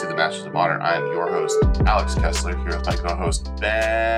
[0.00, 0.80] to the Masters of Modern.
[0.80, 4.08] I am your host, Alex Kessler, here with my co-host Ben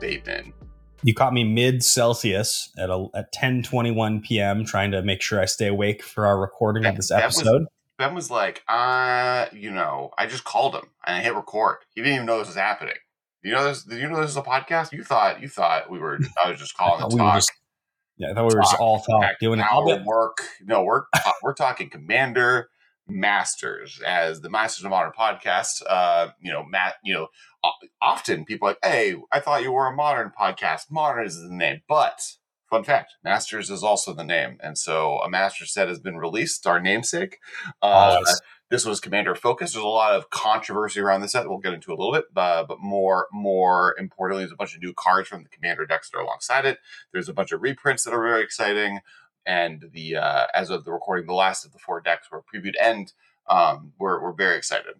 [0.00, 0.54] Bateman.
[1.02, 4.64] You caught me mid Celsius at a, at ten twenty one p.m.
[4.64, 7.64] trying to make sure I stay awake for our recording ben, of this episode.
[7.64, 7.68] Was,
[7.98, 11.80] ben was like, "Uh, you know, I just called him and I hit record.
[11.94, 12.94] He didn't even know this was happening.
[13.42, 13.84] You know this?
[13.84, 14.92] Did you know this is a podcast?
[14.92, 16.18] You thought you thought we were?
[16.42, 17.42] I was just calling to talk."
[18.16, 19.66] Yeah, I thought we were just all talk, doing it.
[19.70, 20.38] All work.
[20.64, 21.02] No, we're
[21.42, 22.70] we're talking Commander
[23.06, 25.82] Masters as the Masters of Modern podcast.
[25.88, 26.94] Uh, you know, Matt.
[27.04, 27.28] You know,
[28.00, 30.90] often people are like, "Hey, I thought you were a modern podcast.
[30.90, 32.20] Modern is the name." But
[32.70, 36.66] fun fact, Masters is also the name, and so a Master set has been released.
[36.66, 37.38] Our namesake.
[37.82, 38.40] Uh, nice.
[38.70, 39.72] This was Commander Focus.
[39.72, 41.48] There's a lot of controversy around this set.
[41.48, 44.82] We'll get into a little bit, uh, but more more importantly, there's a bunch of
[44.82, 46.78] new cards from the Commander decks that are alongside it.
[47.12, 49.00] There's a bunch of reprints that are very exciting,
[49.46, 52.74] and the uh, as of the recording, the last of the four decks were previewed,
[52.80, 53.12] and
[53.48, 54.94] um, we're we're very excited.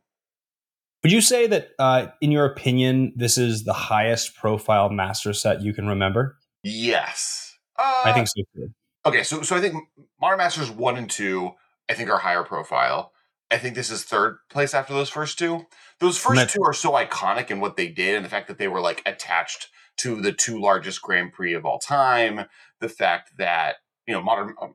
[1.02, 5.60] Would you say that, uh, in your opinion, this is the highest profile master set
[5.60, 6.38] you can remember?
[6.62, 8.68] Yes, I think so too.
[9.06, 9.74] Okay, so so I think
[10.20, 11.52] Modern Masters one and two,
[11.90, 13.12] I think are higher profile.
[13.50, 15.66] I think this is third place after those first two.
[16.00, 18.68] Those first two are so iconic in what they did and the fact that they
[18.68, 22.46] were like attached to the two largest Grand Prix of all time.
[22.80, 23.76] The fact that
[24.06, 24.74] you know modern um,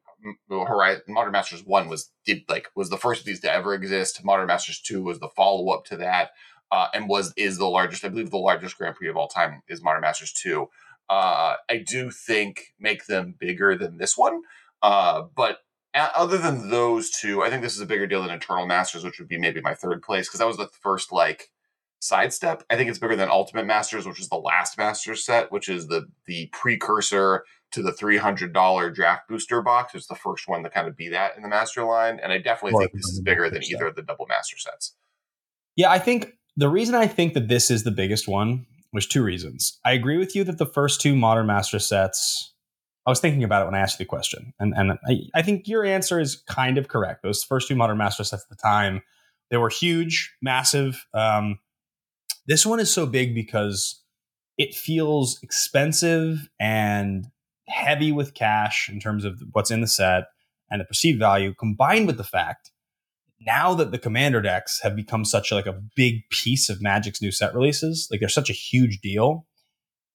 [0.49, 4.23] Horizon, Modern Masters One was did like was the first of these to ever exist.
[4.23, 6.31] Modern Masters Two was the follow up to that,
[6.71, 8.03] uh, and was is the largest.
[8.03, 10.69] I believe the largest Grand Prix of all time is Modern Masters Two.
[11.09, 14.41] Uh, I do think make them bigger than this one,
[14.81, 15.59] uh, but
[15.95, 19.19] other than those two, I think this is a bigger deal than Eternal Masters, which
[19.19, 21.49] would be maybe my third place because that was the first like
[21.99, 22.63] sidestep.
[22.69, 25.87] I think it's bigger than Ultimate Masters, which is the last Masters set, which is
[25.87, 29.95] the the precursor to the three hundred dollar draft booster box.
[29.95, 32.37] It's the first one to kind of be that in the Master line, and I
[32.37, 34.95] definitely think this is bigger than either of the double Master sets.
[35.75, 39.23] Yeah, I think the reason I think that this is the biggest one was two
[39.23, 39.79] reasons.
[39.85, 42.53] I agree with you that the first two Modern Master sets
[43.09, 45.41] I was thinking about it when I asked you the question, and and I, I
[45.41, 47.23] think your answer is kind of correct.
[47.23, 49.01] Those first two modern master sets at the time,
[49.49, 51.07] they were huge, massive.
[51.13, 51.57] Um,
[52.49, 54.03] this one is so big because
[54.57, 57.27] it feels expensive and
[57.69, 60.25] heavy with cash in terms of what's in the set
[60.69, 62.71] and the perceived value, combined with the fact
[63.41, 67.31] now that the commander decks have become such like a big piece of Magic's new
[67.31, 69.45] set releases, like they're such a huge deal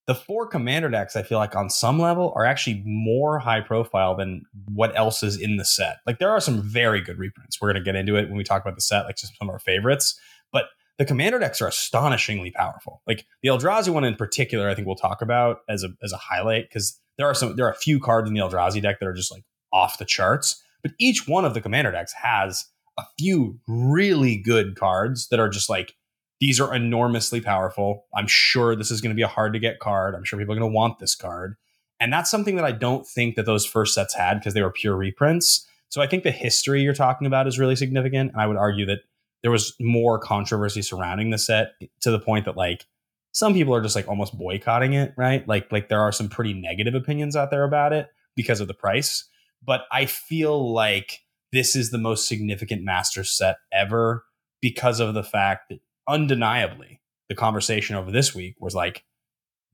[0.07, 4.15] the four commander decks, I feel like on some level are actually more high profile
[4.15, 5.99] than what else is in the set.
[6.07, 7.61] Like there are some very good reprints.
[7.61, 9.49] We're going to get into it when we talk about the set, like just some
[9.49, 10.19] of our favorites.
[10.53, 10.65] But
[10.99, 13.03] the commander decks are astonishingly powerful.
[13.07, 16.17] Like the Eldrazi one in particular, I think we'll talk about as a as a
[16.17, 19.07] highlight because there are some there are a few cards in the Eldrazi deck that
[19.07, 20.63] are just like off the charts.
[20.83, 22.67] But each one of the commander decks has
[22.99, 25.95] a few really good cards that are just like
[26.41, 28.05] these are enormously powerful.
[28.15, 30.15] I'm sure this is going to be a hard to get card.
[30.15, 31.57] I'm sure people are going to want this card.
[32.01, 34.73] And that's something that I don't think that those first sets had because they were
[34.73, 35.67] pure reprints.
[35.89, 38.33] So I think the history you're talking about is really significant.
[38.33, 39.01] And I would argue that
[39.45, 42.87] there was more controversy surrounding the set to the point that like
[43.33, 45.47] some people are just like almost boycotting it, right?
[45.47, 48.75] Like like there are some pretty negative opinions out there about it because of the
[48.75, 49.29] price.
[49.63, 51.21] But I feel like
[51.53, 54.25] this is the most significant master set ever
[54.63, 59.05] because of the fact that undeniably, the conversation over this week was like,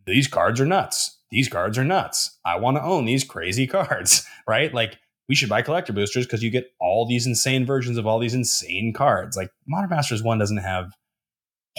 [0.04, 1.18] these cards are nuts.
[1.30, 2.38] These cards are nuts.
[2.44, 4.74] I want to own these crazy cards, right?
[4.74, 4.98] Like,
[5.30, 8.34] we should buy collector boosters because you get all these insane versions of all these
[8.34, 9.36] insane cards.
[9.36, 10.90] Like, Modern Masters 1 doesn't have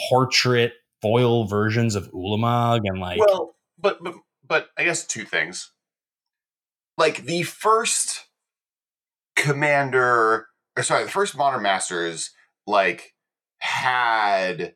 [0.09, 3.19] portrait foil versions of Ulamog and like.
[3.19, 4.15] Well, but, but,
[4.47, 5.69] but I guess two things.
[6.97, 8.29] Like, the first
[9.35, 10.47] Commander,
[10.77, 12.29] or sorry, the first Modern Masters,
[12.65, 13.13] like,
[13.57, 14.75] had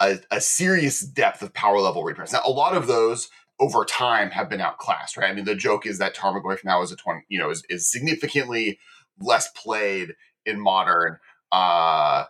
[0.00, 2.32] a, a serious depth of power level reprints.
[2.32, 3.28] Now, a lot of those
[3.62, 5.30] over time have been outclassed, right?
[5.30, 7.88] I mean, the joke is that Tarmogoyf now is a 20, you know, is, is
[7.88, 8.80] significantly
[9.20, 11.18] less played in modern,
[11.52, 12.24] uh,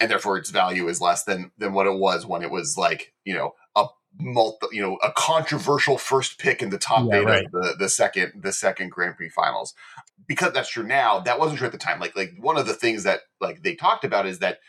[0.00, 3.12] and therefore its value is less than than what it was when it was like,
[3.26, 7.26] you know, a multi, you know, a controversial first pick in the top yeah, eight
[7.26, 7.44] right.
[7.44, 9.74] of the the second the second Grand Prix finals.
[10.26, 12.00] Because that's true now, that wasn't true at the time.
[12.00, 14.60] Like like one of the things that like they talked about is that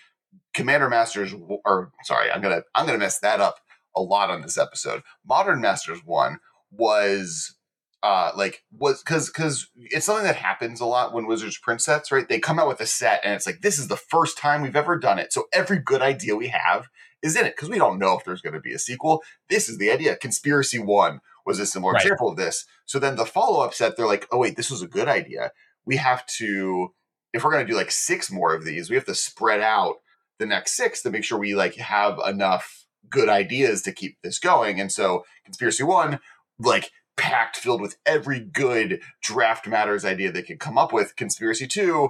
[0.53, 1.33] Commander Masters,
[1.63, 3.59] or sorry, I'm gonna I'm gonna mess that up
[3.95, 5.01] a lot on this episode.
[5.25, 6.39] Modern Masters one
[6.71, 7.55] was
[8.01, 12.11] uh like was because because it's something that happens a lot when Wizards print sets,
[12.11, 12.27] right?
[12.27, 14.75] They come out with a set and it's like this is the first time we've
[14.75, 16.87] ever done it, so every good idea we have
[17.21, 19.21] is in it because we don't know if there's going to be a sequel.
[19.49, 20.15] This is the idea.
[20.15, 22.01] Conspiracy one was a similar right.
[22.01, 22.65] example of this.
[22.85, 25.51] So then the follow up set, they're like, oh wait, this was a good idea.
[25.85, 26.93] We have to
[27.33, 29.95] if we're going to do like six more of these, we have to spread out
[30.39, 34.39] the next six to make sure we like have enough good ideas to keep this
[34.39, 34.79] going.
[34.79, 36.19] And so conspiracy one,
[36.57, 41.15] like packed filled with every good draft matters idea they could come up with.
[41.15, 42.09] Conspiracy two,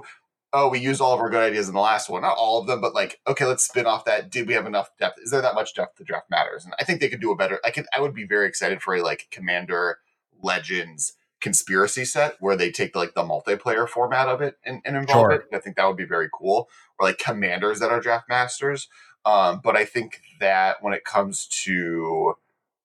[0.52, 2.22] oh, we used all of our good ideas in the last one.
[2.22, 4.30] Not all of them, but like, okay, let's spin off that.
[4.30, 5.18] Did we have enough depth?
[5.22, 6.64] Is there that much depth to draft matters?
[6.64, 7.60] And I think they could do a better.
[7.64, 7.86] I could.
[7.94, 9.98] I would be very excited for a like Commander
[10.42, 15.24] Legends conspiracy set where they take like the multiplayer format of it and, and involve
[15.24, 15.30] sure.
[15.32, 15.44] it.
[15.52, 16.68] I think that would be very cool.
[16.98, 18.88] Or like commanders that are draft masters.
[19.24, 22.34] Um, but I think that when it comes to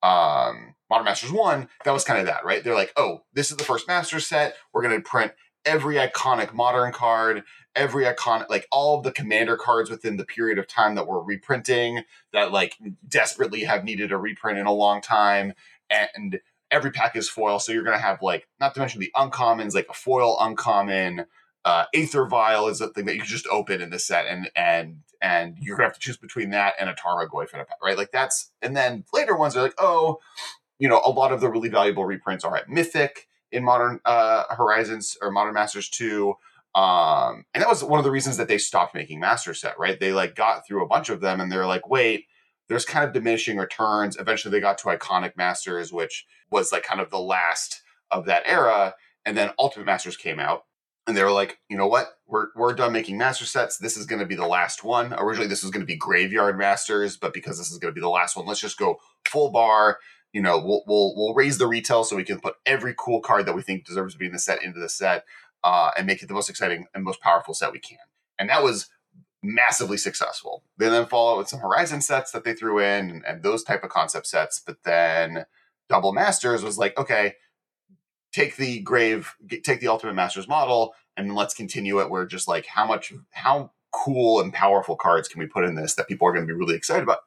[0.03, 2.63] um, Modern Masters One, that was kind of that, right?
[2.63, 4.55] They're like, oh, this is the first master set.
[4.73, 5.31] We're going to print
[5.65, 7.43] every iconic modern card,
[7.75, 11.23] every iconic, like all of the commander cards within the period of time that we're
[11.23, 12.03] reprinting
[12.33, 12.77] that like
[13.07, 15.53] desperately have needed a reprint in a long time.
[15.89, 16.39] And
[16.69, 17.57] every pack is foil.
[17.59, 21.25] So you're going to have like, not to mention the uncommons, like a foil uncommon,
[21.65, 24.99] uh, Aether Vial is a thing that you just open in the set, and and
[25.21, 27.97] and you're gonna have to choose between that and a Tarmogoyf in a right?
[27.97, 30.19] Like that's, and then later ones are like, oh,
[30.79, 34.43] you know, a lot of the really valuable reprints are at Mythic in Modern uh,
[34.55, 36.35] Horizons or Modern Masters two.
[36.75, 39.99] Um, and that was one of the reasons that they stopped making Master Set, right?
[39.99, 42.25] They like got through a bunch of them, and they're like, wait,
[42.67, 44.17] there's kind of diminishing returns.
[44.17, 48.43] Eventually, they got to Iconic Masters, which was like kind of the last of that
[48.45, 48.93] era.
[49.25, 50.65] And then Ultimate Masters came out,
[51.07, 52.17] and they were like, you know what?
[52.27, 53.77] We're we're done making master sets.
[53.77, 55.13] This is going to be the last one.
[55.13, 58.01] Originally, this was going to be Graveyard Masters, but because this is going to be
[58.01, 59.99] the last one, let's just go full bar.
[60.33, 63.45] You know, we'll we'll we'll raise the retail so we can put every cool card
[63.45, 65.25] that we think deserves to be in the set into the set,
[65.63, 67.99] uh, and make it the most exciting and most powerful set we can.
[68.39, 68.89] And that was
[69.43, 70.63] massively successful.
[70.77, 73.83] They then followed with some Horizon sets that they threw in and, and those type
[73.83, 74.59] of concept sets.
[74.59, 75.45] But then
[75.87, 77.35] Double Masters was like, okay,
[78.35, 79.33] take the grave,
[79.63, 82.09] take the Ultimate Masters model, and let's continue it.
[82.09, 85.95] Where just like how much, how cool and powerful cards can we put in this
[85.95, 87.19] that people are going to be really excited about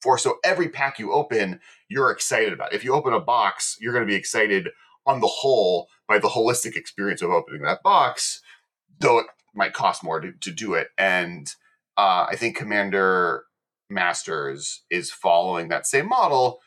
[0.00, 0.18] for?
[0.18, 2.72] So every pack you open, you're excited about.
[2.72, 4.70] If you open a box, you're going to be excited
[5.06, 8.40] on the whole by the holistic experience of opening that box,
[8.98, 10.88] though it might cost more to, to do it.
[10.98, 11.48] And
[11.96, 13.44] uh, I think Commander
[13.88, 16.58] Masters is following that same model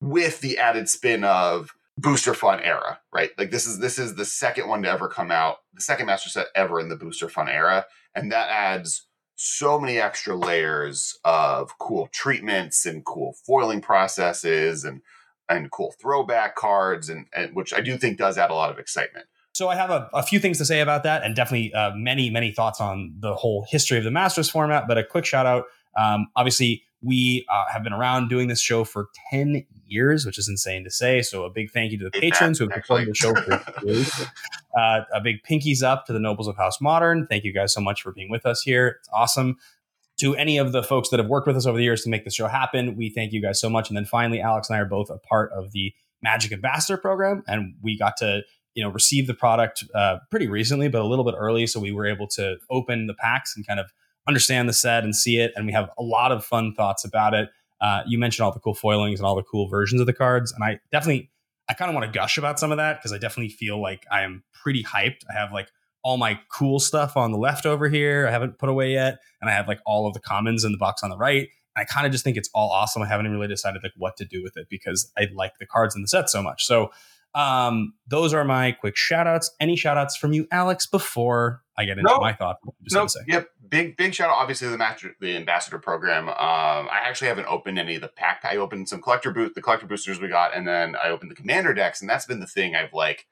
[0.00, 3.30] with the added spin of booster fun era, right?
[3.38, 6.28] Like this is this is the second one to ever come out, the second master
[6.28, 9.06] set ever in the booster fun era, and that adds
[9.36, 15.00] so many extra layers of cool treatments and cool foiling processes and
[15.48, 18.78] and cool throwback cards and, and which I do think does add a lot of
[18.78, 19.26] excitement.
[19.52, 22.30] So I have a, a few things to say about that, and definitely uh, many
[22.30, 24.88] many thoughts on the whole history of the Masters format.
[24.88, 25.64] But a quick shout out,
[25.98, 30.48] um, obviously we uh, have been around doing this show for 10 years, which is
[30.48, 31.22] insane to say.
[31.22, 34.10] So a big thank you to the patrons who have supported the show for years.
[34.78, 37.26] Uh, a big pinkies up to the nobles of House Modern.
[37.26, 38.96] Thank you guys so much for being with us here.
[39.00, 39.56] It's awesome.
[40.18, 42.24] To any of the folks that have worked with us over the years to make
[42.24, 43.88] this show happen, we thank you guys so much.
[43.88, 47.42] And then finally, Alex and I are both a part of the Magic Ambassador program,
[47.46, 48.42] and we got to
[48.74, 51.92] you know receive the product uh, pretty recently, but a little bit early, so we
[51.92, 53.90] were able to open the packs and kind of
[54.28, 55.52] understand the set and see it.
[55.56, 57.50] And we have a lot of fun thoughts about it.
[57.80, 60.52] Uh, you mentioned all the cool foilings and all the cool versions of the cards,
[60.52, 61.30] and I definitely,
[61.68, 64.04] I kind of want to gush about some of that because I definitely feel like
[64.10, 65.22] I am pretty hyped.
[65.30, 65.68] I have like
[66.02, 68.26] all my cool stuff on the left over here.
[68.26, 70.78] I haven't put away yet, and I have like all of the commons in the
[70.78, 71.48] box on the right.
[71.76, 73.02] And I kind of just think it's all awesome.
[73.02, 75.94] I haven't really decided like what to do with it because I like the cards
[75.94, 76.66] in the set so much.
[76.66, 76.90] So
[77.34, 79.50] um, those are my quick shout outs.
[79.60, 82.60] Any shout outs from you, Alex, before I get into my thoughts?
[82.82, 83.20] Just to say.
[83.28, 83.48] No, yep.
[83.68, 86.28] Big, big shout out, obviously, the master, the ambassador program.
[86.28, 88.40] Um, I actually haven't opened any of the pack.
[88.42, 91.36] I opened some collector boot, the collector boosters we got, and then I opened the
[91.36, 93.26] commander decks, and that's been the thing I've like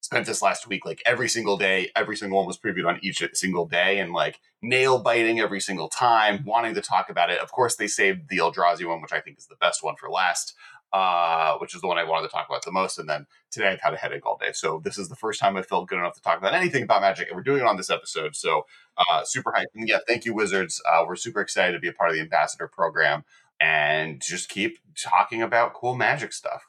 [0.00, 0.84] spent this last week.
[0.84, 4.40] Like every single day, every single one was previewed on each single day, and like
[4.60, 7.38] nail biting every single time, wanting to talk about it.
[7.38, 10.10] Of course, they saved the Eldrazi one, which I think is the best one for
[10.10, 10.54] last
[10.94, 13.00] uh, which is the one I wanted to talk about the most.
[13.00, 14.52] And then today I've had a headache all day.
[14.52, 17.02] So this is the first time I felt good enough to talk about anything about
[17.02, 18.36] Magic, and we're doing it on this episode.
[18.36, 18.64] So
[18.96, 19.74] uh, super hyped.
[19.74, 20.80] And yeah, thank you, Wizards.
[20.88, 23.24] Uh, we're super excited to be a part of the ambassador program
[23.60, 26.62] and just keep talking about cool Magic stuff.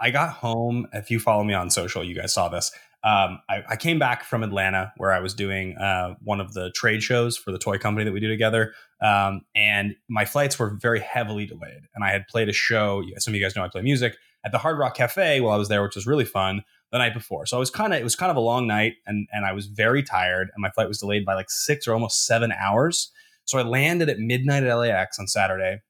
[0.00, 0.86] I got home.
[0.92, 2.70] If you follow me on social, you guys saw this
[3.04, 6.70] um, I, I, came back from Atlanta where I was doing uh, one of the
[6.70, 8.74] trade shows for the toy company that we do together.
[9.00, 11.88] Um, and my flights were very heavily delayed.
[11.96, 13.02] And I had played a show.
[13.18, 15.56] Some of you guys know I play music at the Hard Rock Cafe while I
[15.56, 17.44] was there, which was really fun the night before.
[17.44, 19.52] So I was kind of, it was kind of a long night and, and I
[19.52, 23.10] was very tired and my flight was delayed by like six or almost seven hours.
[23.46, 25.80] So I landed at midnight at LAX on Saturday.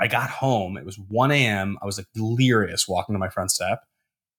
[0.00, 0.78] I got home.
[0.78, 1.76] It was 1 a.m.
[1.82, 3.82] I was like delirious walking to my front step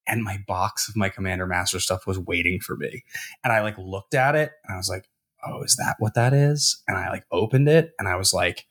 [0.07, 3.03] and my box of my Commander Master stuff was waiting for me.
[3.43, 5.07] And I like looked at it and I was like,
[5.45, 6.81] oh, is that what that is?
[6.87, 8.65] And I like opened it and I was like,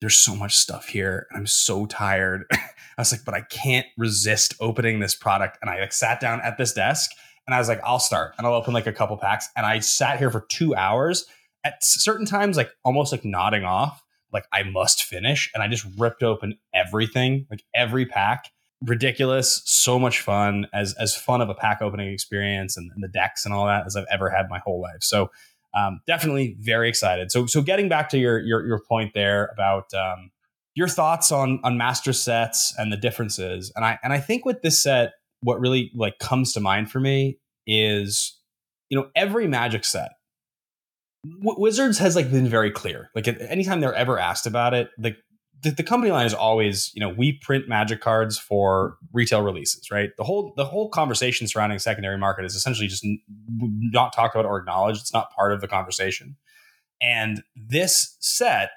[0.00, 1.26] there's so much stuff here.
[1.34, 2.44] I'm so tired.
[2.52, 2.58] I
[2.98, 5.58] was like, but I can't resist opening this product.
[5.62, 7.10] And I like sat down at this desk
[7.46, 9.48] and I was like, I'll start and I'll open like a couple packs.
[9.56, 11.26] And I sat here for two hours
[11.64, 15.50] at certain times, like almost like nodding off, like I must finish.
[15.54, 18.50] And I just ripped open everything, like every pack.
[18.86, 23.08] Ridiculous, so much fun, as as fun of a pack opening experience and, and the
[23.08, 25.02] decks and all that as I've ever had my whole life.
[25.02, 25.30] So
[25.74, 27.32] um, definitely very excited.
[27.32, 30.30] So so getting back to your your, your point there about um,
[30.74, 34.62] your thoughts on on master sets and the differences, and I and I think with
[34.62, 38.38] this set, what really like comes to mind for me is
[38.88, 40.12] you know every Magic set.
[41.26, 43.10] Wizards has like been very clear.
[43.14, 45.16] Like anytime they're ever asked about it, like
[45.64, 49.90] the, the, company line is always, you know, we print magic cards for retail releases,
[49.90, 50.10] right?
[50.16, 53.04] The whole the whole conversation surrounding secondary market is essentially just
[53.58, 55.00] not talked about or acknowledged.
[55.00, 56.36] It's not part of the conversation.
[57.02, 58.70] And this set,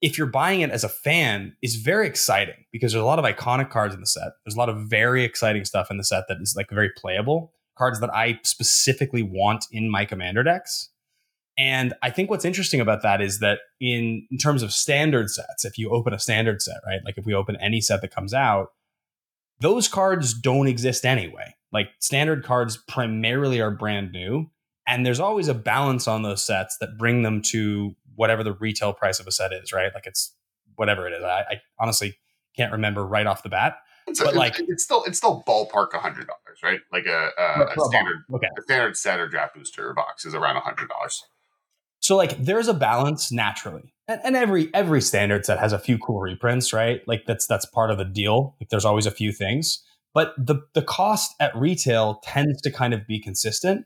[0.00, 3.24] if you're buying it as a fan, is very exciting because there's a lot of
[3.24, 4.30] iconic cards in the set.
[4.44, 7.52] There's a lot of very exciting stuff in the set that is like very playable
[7.76, 10.90] cards that I specifically want in my commander decks.
[11.58, 15.64] And I think what's interesting about that is that in, in terms of standard sets,
[15.64, 17.00] if you open a standard set, right?
[17.04, 18.68] Like if we open any set that comes out,
[19.60, 21.54] those cards don't exist anyway.
[21.72, 24.50] Like standard cards primarily are brand new.
[24.86, 28.92] And there's always a balance on those sets that bring them to whatever the retail
[28.92, 29.92] price of a set is, right?
[29.92, 30.34] Like it's
[30.76, 31.24] whatever it is.
[31.24, 32.16] I, I honestly
[32.56, 33.78] can't remember right off the bat.
[34.06, 36.80] It's, but like it's still it's still ballpark a hundred dollars, right?
[36.90, 38.48] Like a, uh, a, a standard okay.
[38.58, 41.24] a standard set or draft booster box is around a hundred dollars.
[42.08, 43.92] So like there's a balance naturally.
[44.08, 47.06] And, and, every every standard set has a few cool reprints, right?
[47.06, 48.56] Like that's that's part of the deal.
[48.58, 49.84] Like there's always a few things.
[50.14, 53.84] But the the cost at retail tends to kind of be consistent,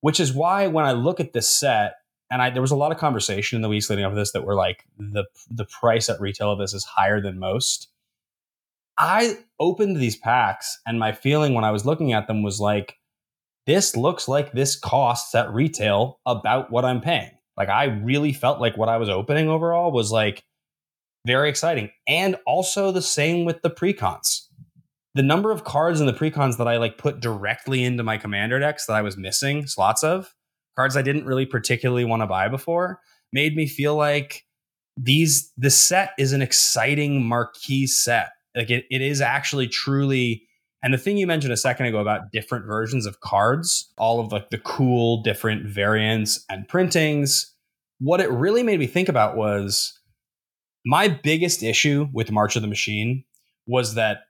[0.00, 1.94] which is why when I look at this set,
[2.30, 4.30] and I there was a lot of conversation in the weeks leading up to this
[4.30, 7.88] that were like the the price at retail of this is higher than most.
[8.96, 12.94] I opened these packs and my feeling when I was looking at them was like,
[13.66, 17.32] this looks like this costs at retail about what I'm paying.
[17.56, 20.44] Like I really felt like what I was opening overall was like
[21.26, 21.90] very exciting.
[22.06, 24.42] And also the same with the precons.
[25.14, 28.58] The number of cards in the precons that I like put directly into my commander
[28.58, 30.34] decks that I was missing slots of,
[30.76, 33.00] cards I didn't really particularly want to buy before,
[33.32, 34.44] made me feel like
[34.96, 38.30] these the set is an exciting marquee set.
[38.54, 40.45] Like it, it is actually truly
[40.86, 44.30] and the thing you mentioned a second ago about different versions of cards, all of
[44.30, 47.52] like the cool different variants and printings,
[47.98, 49.98] what it really made me think about was
[50.84, 53.24] my biggest issue with March of the Machine
[53.66, 54.26] was that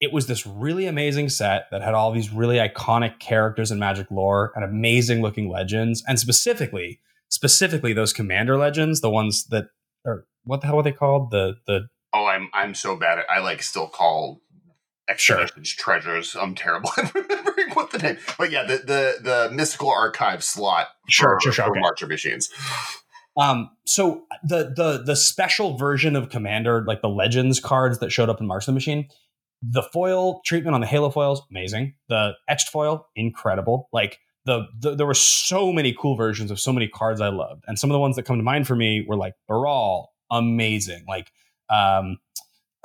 [0.00, 4.10] it was this really amazing set that had all these really iconic characters and magic
[4.10, 9.66] lore and amazing looking legends and specifically specifically those commander legends the ones that
[10.06, 11.32] are what the hell are they called?
[11.32, 14.40] The the oh i'm i'm so bad at i like still call
[15.08, 15.84] expeditions sure.
[15.84, 16.36] treasures.
[16.36, 18.18] I'm terrible at remembering what the name.
[18.38, 21.80] But yeah, the the the mystical archive slot sure, for, sure, sure, for okay.
[21.80, 22.50] March of Machines.
[23.36, 28.28] Um, so the the the special version of Commander, like the Legends cards that showed
[28.28, 29.08] up in March of the Machine,
[29.62, 31.94] the foil treatment on the Halo foils, amazing.
[32.08, 33.88] The etched foil, incredible.
[33.92, 37.64] Like the, the, there were so many cool versions of so many cards I loved,
[37.66, 41.04] and some of the ones that come to mind for me were like Baral, amazing.
[41.08, 41.30] Like
[41.70, 42.18] um,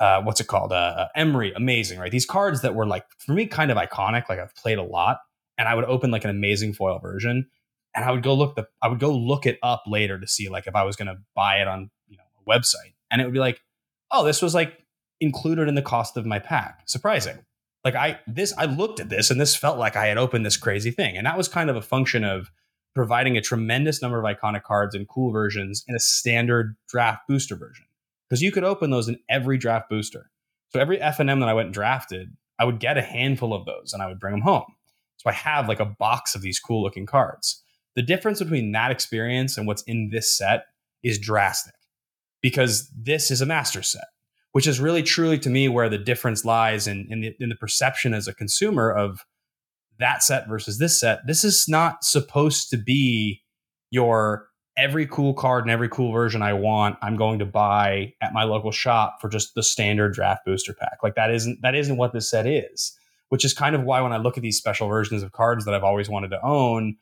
[0.00, 0.72] uh, what's it called?
[0.72, 2.10] Uh, uh, Emry, amazing, right?
[2.10, 5.18] These cards that were like for me kind of iconic, like I've played a lot,
[5.56, 7.48] and I would open like an amazing foil version,
[7.94, 10.48] and I would go look the I would go look it up later to see
[10.48, 13.24] like if I was going to buy it on you know a website, and it
[13.24, 13.60] would be like,
[14.10, 14.78] oh, this was like
[15.20, 16.82] included in the cost of my pack.
[16.86, 17.38] Surprising.
[17.84, 20.56] Like I this I looked at this and this felt like I had opened this
[20.56, 22.50] crazy thing, and that was kind of a function of
[22.94, 27.56] providing a tremendous number of iconic cards and cool versions in a standard draft booster
[27.56, 27.84] version
[28.34, 30.28] because you could open those in every draft booster.
[30.70, 33.92] So every FNM that I went and drafted, I would get a handful of those
[33.92, 34.64] and I would bring them home.
[35.18, 37.62] So I have like a box of these cool looking cards.
[37.94, 40.64] The difference between that experience and what's in this set
[41.04, 41.74] is drastic
[42.42, 44.08] because this is a master set,
[44.50, 47.54] which is really truly to me where the difference lies in, in, the, in the
[47.54, 49.24] perception as a consumer of
[50.00, 51.20] that set versus this set.
[51.28, 53.42] This is not supposed to be
[53.92, 58.32] your every cool card and every cool version I want, I'm going to buy at
[58.32, 60.98] my local shop for just the standard draft booster pack.
[61.02, 62.96] Like that isn't that isn't what this set is.
[63.30, 65.74] Which is kind of why when I look at these special versions of cards that
[65.74, 66.96] I've always wanted to own,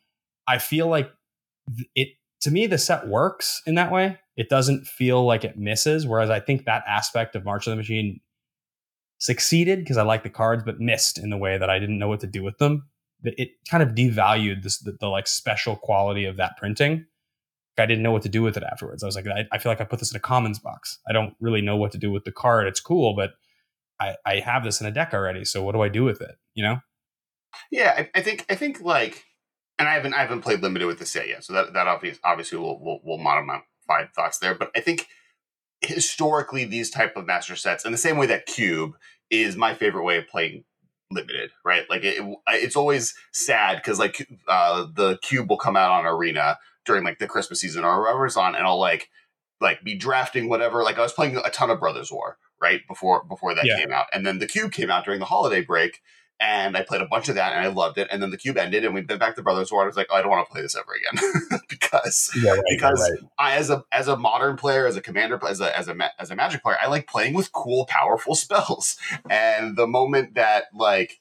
[0.48, 1.10] I feel like
[1.94, 2.08] it
[2.42, 4.18] to me the set works in that way.
[4.36, 6.06] It doesn't feel like it misses.
[6.06, 8.20] Whereas I think that aspect of March of the Machine
[9.18, 12.08] succeeded because I like the cards, but missed in the way that I didn't know
[12.08, 12.88] what to do with them.
[13.24, 17.06] It kind of devalued this, the, the like special quality of that printing.
[17.78, 19.02] I didn't know what to do with it afterwards.
[19.02, 20.98] I was like, I, I, feel like I put this in a commons box.
[21.08, 22.66] I don't really know what to do with the card.
[22.66, 23.32] It's cool, but
[23.98, 25.44] I, I have this in a deck already.
[25.44, 26.36] So what do I do with it?
[26.54, 26.76] You know?
[27.70, 29.24] Yeah, I, I think I think like,
[29.78, 32.20] and I haven't I haven't played limited with the set yet, so that that obviously
[32.24, 33.60] obviously will will will modify
[34.14, 34.54] thoughts there.
[34.54, 35.08] But I think
[35.80, 38.92] historically these type of master sets, in the same way that cube
[39.30, 40.64] is my favorite way of playing
[41.10, 41.84] limited, right?
[41.90, 46.58] Like it, it's always sad because like uh, the cube will come out on arena
[46.84, 49.10] during like the Christmas season or whatever's on, and I'll like
[49.60, 50.82] like be drafting whatever.
[50.82, 53.78] Like I was playing a ton of Brothers War right before before that yeah.
[53.78, 56.00] came out, and then the cube came out during the holiday break,
[56.42, 58.08] and I played a bunch of that and I loved it.
[58.10, 59.84] And then the cube ended and we went back to Brothers War.
[59.84, 62.62] I was like, oh, I don't want to play this ever again because yeah, right,
[62.68, 63.30] because right.
[63.38, 66.30] I as a as a modern player, as a commander, as a as a as
[66.30, 68.96] a Magic player, I like playing with cool, powerful spells.
[69.30, 71.20] And the moment that like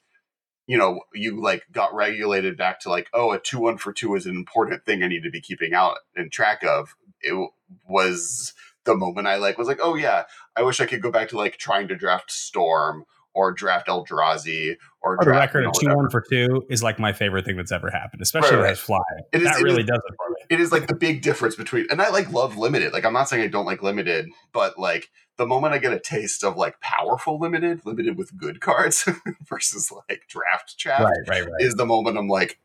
[0.66, 4.14] you know you like got regulated back to like oh a two one for two
[4.14, 6.94] is an important thing I need to be keeping out and track of.
[7.20, 7.50] It
[7.88, 8.52] was
[8.84, 10.24] the moment I like was like oh yeah
[10.56, 13.04] I wish I could go back to like trying to draft Storm
[13.34, 17.12] or draft Eldrazi or for the record, a two one for two is like my
[17.12, 18.78] favorite thing that's ever happened, especially right, right.
[18.78, 18.98] fly.
[19.32, 20.54] It is, that it really is, does it.
[20.54, 22.92] It is like the big difference between, and I like love limited.
[22.92, 26.00] Like I'm not saying I don't like limited, but like the moment I get a
[26.00, 29.08] taste of like powerful limited, limited with good cards
[29.48, 31.60] versus like draft chat, right, right, right.
[31.60, 32.58] is the moment I'm like,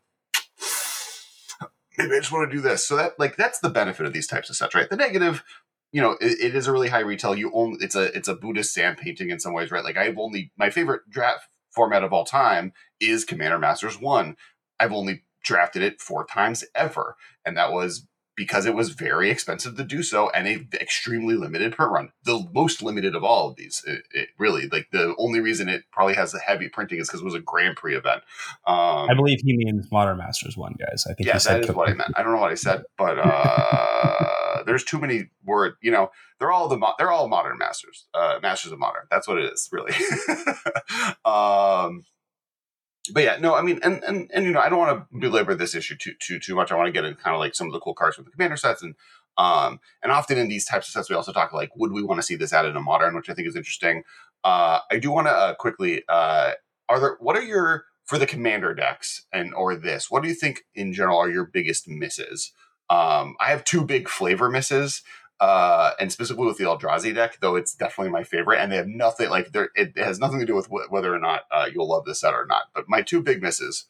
[1.98, 2.86] maybe I just want to do this.
[2.86, 4.90] So that like that's the benefit of these types of sets, right?
[4.90, 5.44] The negative
[5.92, 7.36] you know, it, it is a really high retail.
[7.36, 9.84] You only it's a it's a Buddhist sand painting in some ways, right?
[9.84, 14.36] Like I've only my favorite draft format of all time is Commander Masters One.
[14.80, 18.06] I've only drafted it four times ever, and that was
[18.38, 22.12] because it was very expensive to do so and a extremely limited print run.
[22.24, 25.84] The most limited of all of these, it, it really like the only reason it
[25.92, 28.22] probably has a heavy printing is because it was a Grand Prix event.
[28.68, 31.06] Um, I believe he means Modern Masters one, guys.
[31.10, 32.14] I think yeah, that is what I meant.
[32.16, 35.74] I don't know what I said, but uh, there's too many word.
[35.82, 39.08] You know, they're all the they're all modern masters, uh, masters of modern.
[39.10, 39.94] That's what it is, really.
[41.26, 42.04] um,
[43.14, 45.56] but yeah, no, I mean, and and and you know, I don't want to belabor
[45.56, 46.72] this issue too too too much.
[46.72, 48.32] I want to get into kind of like some of the cool cards with the
[48.32, 48.96] commander sets, and
[49.38, 52.20] um, and often in these types of sets, we also talk like, would we want
[52.20, 54.04] to see this added in a modern, which I think is interesting.
[54.44, 56.52] Uh, I do want to uh, quickly, uh,
[56.90, 60.10] are there what are your for the commander decks and or this?
[60.10, 62.54] What do you think in general are your biggest misses?
[62.90, 65.04] Um, I have two big flavor misses
[65.40, 68.88] uh, and specifically with the Eldrazi deck, though it's definitely my favorite, and they have
[68.88, 69.70] nothing like there.
[69.76, 72.34] It has nothing to do with wh- whether or not uh, you'll love this set
[72.34, 72.66] or not.
[72.74, 73.86] But my two big misses.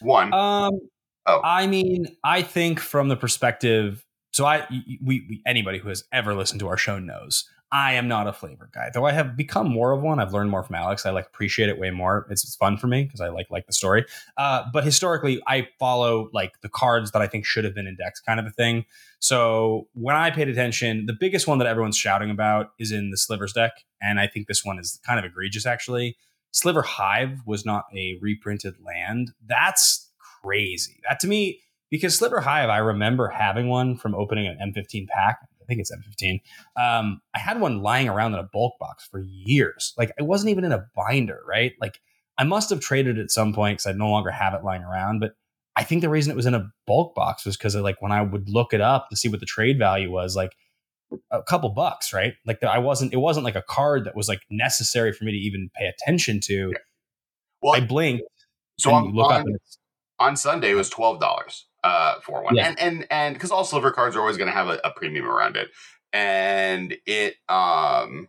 [0.00, 0.32] One.
[0.32, 0.80] Um.
[1.24, 1.40] Oh.
[1.44, 4.04] I mean, I think from the perspective.
[4.32, 8.06] So I, we, we anybody who has ever listened to our show knows I am
[8.06, 10.20] not a flavor guy, though I have become more of one.
[10.20, 11.06] I've learned more from Alex.
[11.06, 12.26] I like appreciate it way more.
[12.28, 14.04] It's, it's fun for me because I like like the story.
[14.36, 17.96] Uh, but historically, I follow like the cards that I think should have been in
[17.96, 18.84] decks, kind of a thing.
[19.20, 23.16] So when I paid attention, the biggest one that everyone's shouting about is in the
[23.16, 26.16] Slivers deck, and I think this one is kind of egregious actually.
[26.50, 29.30] Sliver Hive was not a reprinted land.
[29.46, 30.10] That's
[30.42, 31.00] crazy.
[31.08, 35.38] That to me, because Sliver Hive, I remember having one from opening an M15 pack
[35.62, 36.40] I think it's M15.
[36.80, 39.94] Um, I had one lying around in a bulk box for years.
[39.96, 41.72] Like it wasn't even in a binder, right?
[41.80, 42.00] Like
[42.38, 44.82] I must have traded it at some point because I no longer have it lying
[44.82, 45.20] around.
[45.20, 45.32] But
[45.76, 48.22] I think the reason it was in a bulk box was because like when I
[48.22, 50.52] would look it up to see what the trade value was, like
[51.30, 52.34] a couple bucks, right?
[52.46, 55.38] Like I wasn't, it wasn't like a card that was like necessary for me to
[55.38, 56.70] even pay attention to.
[56.72, 56.78] Yeah.
[57.62, 58.24] Well, I blinked.
[58.78, 59.44] So on, on,
[60.18, 62.54] on Sunday it was twelve dollars uh, for one.
[62.54, 62.68] Yeah.
[62.68, 65.26] And and and because all sliver cards are always going to have a, a, premium
[65.26, 65.70] around it,
[66.12, 68.28] and it um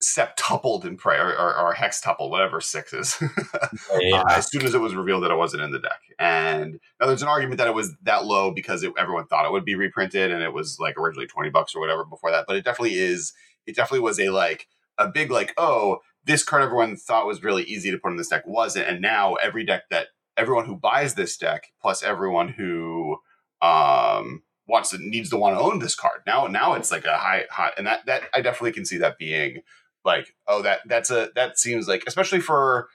[0.00, 3.16] septupled in price or, or, or hextupled, whatever six is,
[3.98, 4.20] yeah.
[4.20, 6.00] uh, as soon as it was revealed that it wasn't in the deck.
[6.18, 9.52] And now there's an argument that it was that low because it, everyone thought it
[9.52, 12.44] would be reprinted, and it was like originally twenty bucks or whatever before that.
[12.46, 13.32] But it definitely is.
[13.66, 17.62] It definitely was a like a big like oh this card everyone thought was really
[17.64, 21.14] easy to put in this deck wasn't, and now every deck that everyone who buys
[21.14, 23.18] this deck plus everyone who
[23.62, 26.20] um, wants to needs to want to own this card.
[26.26, 29.18] Now now it's like a high hot and that that I definitely can see that
[29.18, 29.62] being
[30.04, 32.88] like oh that that's a that seems like especially for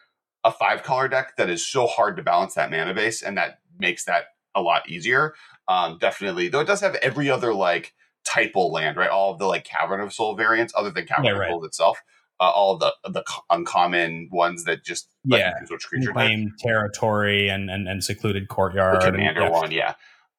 [0.43, 3.59] a five color deck that is so hard to balance that mana base and that
[3.79, 4.25] makes that
[4.55, 5.33] a lot easier.
[5.67, 7.93] Um, definitely though it does have every other like
[8.27, 11.31] typal land right all of the like Cavern of Soul variants other than Cavern yeah,
[11.31, 11.49] right.
[11.49, 12.01] of soul itself
[12.41, 17.87] uh, all the the uncommon ones that just yeah which creature claim territory and, and
[17.87, 19.01] and secluded courtyard.
[19.01, 19.59] The commander and, yeah.
[19.59, 19.89] one, yeah.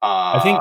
[0.02, 0.60] Um, I think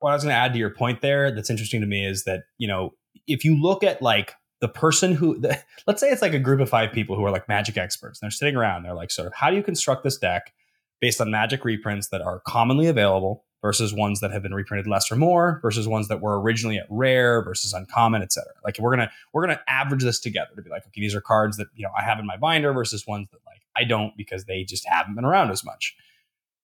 [0.00, 2.24] what I was going to add to your point there that's interesting to me is
[2.24, 2.90] that you know
[3.26, 6.60] if you look at like the person who the, let's say it's like a group
[6.60, 9.26] of five people who are like magic experts and they're sitting around they're like sort
[9.26, 10.52] of how do you construct this deck
[11.00, 15.10] based on magic reprints that are commonly available versus ones that have been reprinted less
[15.10, 19.10] or more versus ones that were originally at rare versus uncommon etc like we're gonna
[19.32, 21.90] we're gonna average this together to be like okay these are cards that you know
[21.98, 25.14] i have in my binder versus ones that like i don't because they just haven't
[25.14, 25.94] been around as much.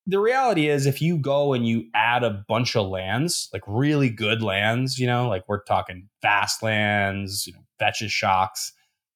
[0.09, 4.09] The reality is if you go and you add a bunch of lands like really
[4.09, 8.73] good lands you know like we're talking fast lands you know fetches shocks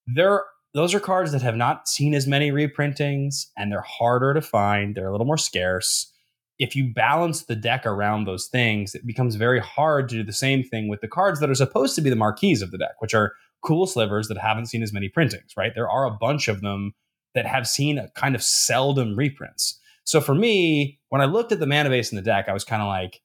[0.08, 0.42] there
[0.74, 4.96] those are cards that have not seen as many reprintings and they're harder to find
[4.96, 6.12] they're a little more scarce
[6.60, 10.32] if you balance the deck around those things it becomes very hard to do the
[10.32, 12.94] same thing with the cards that are supposed to be the marquees of the deck
[13.00, 16.46] which are cool slivers that haven't seen as many printings right there are a bunch
[16.46, 16.94] of them
[17.34, 21.60] that have seen a kind of seldom reprints so for me, when I looked at
[21.60, 23.20] the mana base in the deck, I was kind of like,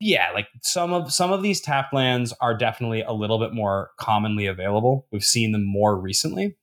[0.00, 3.90] yeah, like some of some of these tap lands are definitely a little bit more
[3.96, 5.06] commonly available.
[5.12, 6.56] We've seen them more recently.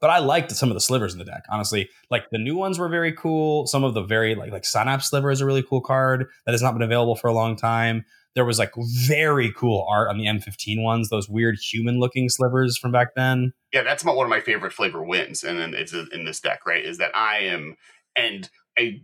[0.00, 1.44] But I liked some of the slivers in the deck.
[1.50, 3.66] Honestly, like the new ones were very cool.
[3.66, 6.62] Some of the very like like Synapse Sliver is a really cool card that has
[6.62, 8.04] not been available for a long time.
[8.34, 8.72] There was like
[9.06, 13.52] very cool art on the M15 ones, those weird human looking slivers from back then.
[13.72, 16.66] Yeah, that's about one of my favorite flavor wins, and then it's in this deck,
[16.66, 16.84] right?
[16.84, 17.76] Is that I am
[18.16, 19.02] and I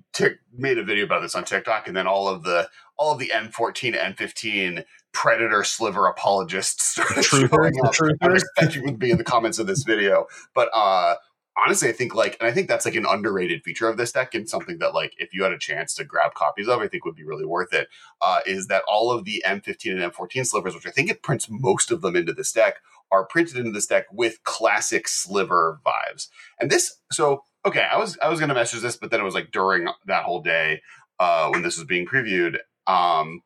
[0.56, 3.32] made a video about this on TikTok, and then all of the all of the
[3.34, 7.94] M14 M15 Predator Sliver apologists started showing up.
[8.20, 11.14] I expect you would be in the comments of this video, but uh,
[11.56, 14.34] honestly, I think like, and I think that's like an underrated feature of this deck,
[14.34, 17.04] and something that like if you had a chance to grab copies of, I think
[17.04, 17.88] would be really worth it.
[18.20, 21.48] Uh, is that all of the M15 and M14 slivers, which I think it prints
[21.50, 22.80] most of them into this deck,
[23.10, 26.28] are printed into this deck with classic sliver vibes,
[26.60, 29.34] and this so okay, I was I was gonna message this, but then it was
[29.34, 30.82] like during that whole day
[31.18, 32.56] uh, when this was being previewed.
[32.86, 33.42] Um,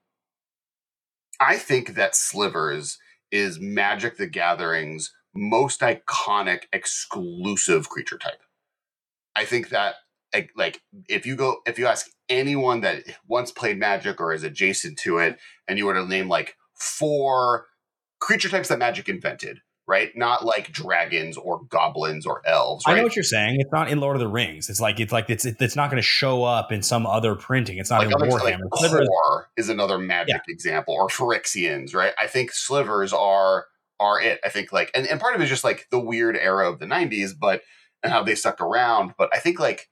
[1.41, 2.99] I think that Slivers
[3.31, 8.43] is Magic the Gathering's most iconic exclusive creature type.
[9.35, 9.97] I think that
[10.57, 14.99] like if you go if you ask anyone that once played Magic or is adjacent
[15.01, 17.67] to it, and you were to name like four
[18.21, 20.11] creature types that Magic invented, right?
[20.17, 22.85] Not like dragons or goblins or elves.
[22.87, 22.95] Right?
[22.95, 23.61] I know what you're saying.
[23.61, 24.71] It's not in Lord of the Rings.
[24.71, 27.79] It's like it's like it's it's not going to show up in some other printing.
[27.79, 28.61] It's not like in Warhammer.
[28.71, 30.53] Like Kor is another magic yeah.
[30.53, 32.13] example, or Phyrexians, right?
[32.19, 33.67] I think slivers are
[34.01, 34.41] are it.
[34.45, 36.79] I think like and, and part of it is just like the weird era of
[36.79, 37.63] the '90s, but
[38.03, 39.15] and how they stuck around.
[39.19, 39.89] But I think like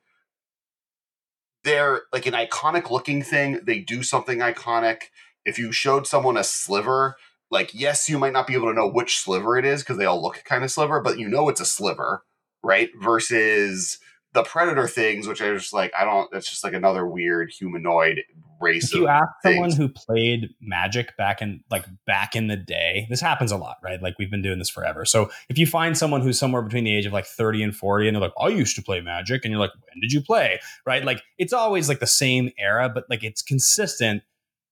[1.64, 3.60] they're like an iconic looking thing.
[3.62, 5.04] They do something iconic.
[5.44, 7.16] If you showed someone a sliver,
[7.52, 10.06] like yes you might not be able to know which sliver it is because they
[10.06, 12.24] all look kind of sliver but you know it's a sliver
[12.64, 12.90] right?
[13.00, 13.98] Versus
[14.34, 18.22] the predator things which i just like i don't that's just like another weird humanoid
[18.62, 19.56] race if you ask things.
[19.56, 23.76] someone who played magic back in like back in the day this happens a lot
[23.84, 24.00] right?
[24.00, 25.04] Like we've been doing this forever.
[25.04, 28.08] So if you find someone who's somewhere between the age of like 30 and 40
[28.08, 30.60] and they're like i used to play magic and you're like when did you play?
[30.86, 31.04] Right?
[31.04, 34.22] Like it's always like the same era but like it's consistent.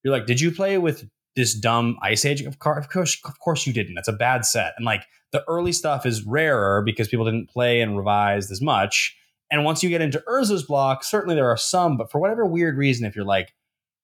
[0.03, 1.07] You're like did you play with
[1.41, 2.43] this dumb Ice Age.
[2.43, 3.95] Of course, of course, of course, you didn't.
[3.95, 4.75] That's a bad set.
[4.77, 9.17] And like the early stuff is rarer because people didn't play and revised as much.
[9.51, 12.77] And once you get into Urza's block, certainly there are some, but for whatever weird
[12.77, 13.53] reason, if you're like,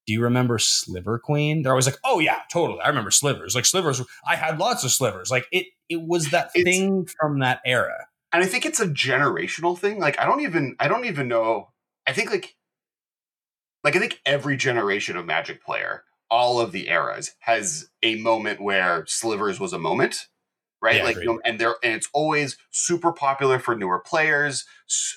[0.07, 1.63] do you remember Sliver Queen?
[1.63, 2.81] They're always like, oh yeah, totally.
[2.81, 3.55] I remember slivers.
[3.55, 5.31] Like slivers, I had lots of slivers.
[5.31, 8.07] Like it, it was that it's, thing from that era.
[8.33, 9.99] And I think it's a generational thing.
[9.99, 11.69] Like I don't even, I don't even know.
[12.07, 12.57] I think like,
[13.85, 18.61] like I think every generation of Magic player all of the eras has a moment
[18.61, 20.27] where Slivers was a moment,
[20.83, 20.97] right?
[20.97, 24.65] Yeah, like, you know, and there, and it's always super popular for newer players,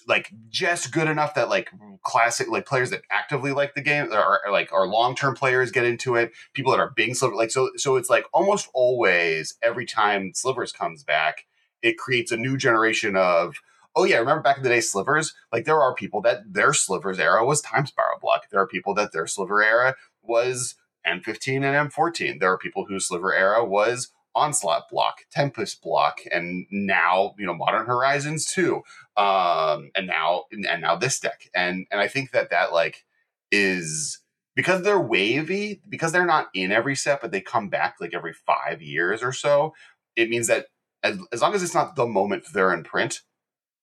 [0.08, 1.70] like just good enough that like
[2.04, 5.72] classic, like players that actively like the game or, or like our long term players
[5.72, 6.32] get into it.
[6.54, 10.72] People that are being Sliver, like so, so it's like almost always every time Slivers
[10.72, 11.46] comes back,
[11.82, 13.56] it creates a new generation of
[13.96, 15.34] oh yeah, remember back in the day, slivers?
[15.52, 18.44] Like there are people that their slivers era was time spiral block.
[18.50, 20.76] There are people that their sliver era was
[21.08, 22.40] M15 and M14.
[22.40, 27.54] There are people whose sliver era was onslaught block, tempest block, and now you know
[27.54, 28.82] modern horizons too.
[29.18, 33.06] Um, and now and now this deck, and and I think that that like
[33.52, 34.20] is
[34.56, 38.34] because they're wavy, because they're not in every set, but they come back like every
[38.34, 39.74] five years or so.
[40.16, 40.68] It means that
[41.04, 43.22] as, as long as it's not the moment they're in print,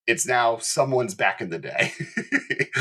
[0.06, 1.92] it's now someone's back in the day.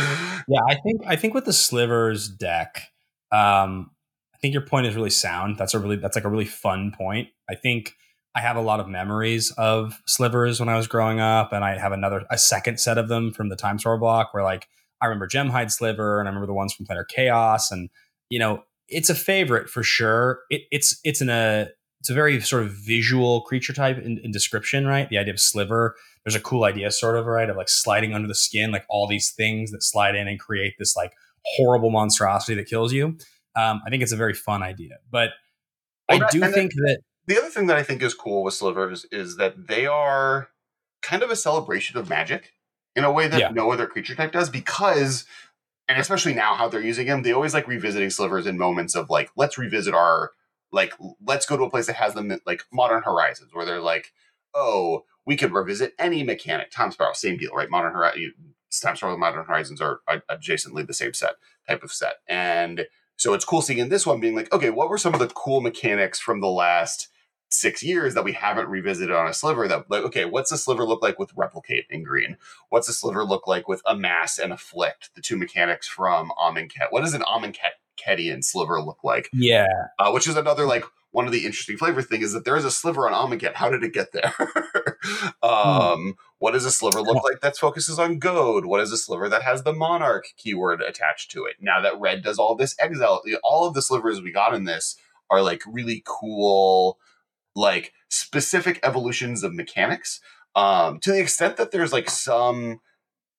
[0.47, 2.91] yeah, I think I think with the slivers deck,
[3.31, 3.91] um,
[4.45, 5.57] think your point is really sound.
[5.57, 7.29] That's a really that's like a really fun point.
[7.49, 7.95] I think
[8.35, 11.79] I have a lot of memories of slivers when I was growing up, and I
[11.79, 14.67] have another a second set of them from the Time Spiral block where like
[15.01, 17.89] I remember Gemhide Sliver, and I remember the ones from Planar Chaos, and
[18.29, 20.41] you know it's a favorite for sure.
[20.51, 21.69] It, it's it's in a
[22.01, 25.09] it's a very sort of visual creature type in, in, description, right?
[25.09, 25.95] The idea of sliver.
[26.23, 29.07] There's a cool idea, sort of, right, of like sliding under the skin, like all
[29.07, 31.13] these things that slide in and create this like
[31.57, 33.17] horrible monstrosity that kills you.
[33.55, 35.31] Um, I think it's a very fun idea, but
[36.09, 39.05] well, I do think that the other thing that I think is cool with slivers
[39.11, 40.49] is that they are
[41.01, 42.53] kind of a celebration of magic
[42.95, 43.49] in a way that yeah.
[43.49, 45.25] no other creature type does because
[45.87, 49.09] and especially now how they're using them they always like revisiting slivers in moments of
[49.09, 50.31] like let's revisit our
[50.71, 54.11] like let's go to a place that has them like modern horizons where they're like
[54.55, 56.71] oh we could revisit any mechanic.
[56.71, 57.69] Time spiral same deal right?
[57.69, 58.33] Modern Horizons,
[58.81, 61.33] time spiral and modern horizons are adjacently the same set
[61.67, 62.15] type of set.
[62.27, 62.85] And
[63.17, 65.27] so it's cool seeing in this one being like okay what were some of the
[65.27, 67.09] cool mechanics from the last
[67.49, 70.83] six years that we haven't revisited on a sliver that like okay what's a sliver
[70.83, 72.37] look like with replicate in green?
[72.69, 76.87] What's a sliver look like with amass and afflict the two mechanics from amonkhet?
[76.89, 77.75] What does an amonkhet
[78.41, 79.29] sliver look like?
[79.33, 79.65] Yeah.
[79.97, 80.83] Uh, which is another like
[81.15, 83.69] one of the interesting flavor thing is that there is a sliver on amonkhet how
[83.69, 84.33] did it get there?
[85.43, 86.09] Um, hmm.
[86.39, 88.65] what does a sliver look like that focuses on goad?
[88.65, 91.57] What is a sliver that has the monarch keyword attached to it?
[91.61, 94.97] Now that red does all this exile all of the slivers we got in this
[95.29, 96.97] are like really cool
[97.55, 100.21] like specific evolutions of mechanics.
[100.55, 102.81] Um to the extent that there's like some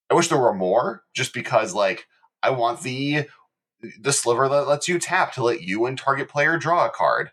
[0.08, 2.06] i wish there were more just because like
[2.44, 3.26] i want the
[4.00, 7.30] the sliver that lets you tap to let you and target player draw a card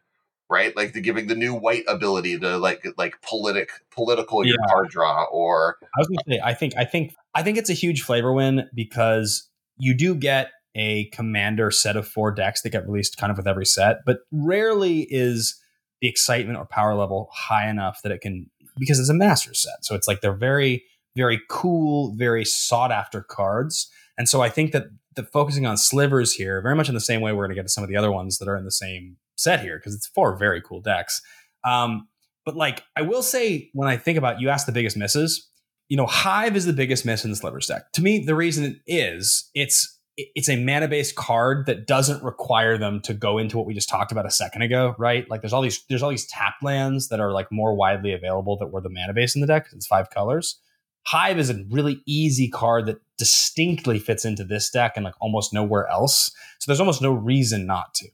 [0.49, 4.51] right like the giving the new white ability to like like politic political yeah.
[4.51, 7.69] your card draw or i was gonna say i think i think i think it's
[7.69, 12.69] a huge flavor win because you do get a commander set of four decks that
[12.69, 15.59] get released kind of with every set but rarely is
[16.01, 19.85] the excitement or power level high enough that it can because it's a master set.
[19.85, 20.83] So it's like they're very
[21.15, 23.87] very cool, very sought after cards.
[24.17, 27.21] And so I think that the focusing on slivers here, very much in the same
[27.21, 28.71] way we're going to get to some of the other ones that are in the
[28.71, 31.21] same set here because it's four very cool decks.
[31.65, 32.07] Um,
[32.45, 35.49] but like I will say, when I think about you asked the biggest misses,
[35.89, 37.91] you know, Hive is the biggest miss in the slivers deck.
[37.93, 42.77] To me, the reason it is it's it's a mana based card that doesn't require
[42.77, 45.27] them to go into what we just talked about a second ago, right?
[45.29, 48.57] Like there's all these there's all these tap lands that are like more widely available
[48.57, 49.67] that were the mana base in the deck.
[49.73, 50.59] It's five colors.
[51.05, 55.53] Hive is a really easy card that distinctly fits into this deck and like almost
[55.53, 56.31] nowhere else.
[56.59, 58.07] So there's almost no reason not to.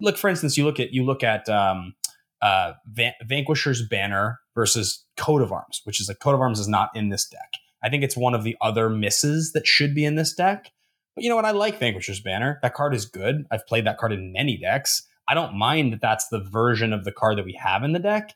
[0.00, 1.94] Look, for instance, you look at you look at um,
[2.42, 6.68] uh, Van- Vanquisher's Banner versus Coat of Arms, which is like Coat of Arms is
[6.68, 7.52] not in this deck.
[7.82, 10.72] I think it's one of the other misses that should be in this deck
[11.16, 11.46] but you know what?
[11.46, 12.58] I like Vanquisher's Banner.
[12.62, 13.46] That card is good.
[13.50, 15.02] I've played that card in many decks.
[15.26, 17.98] I don't mind that that's the version of the card that we have in the
[17.98, 18.34] deck.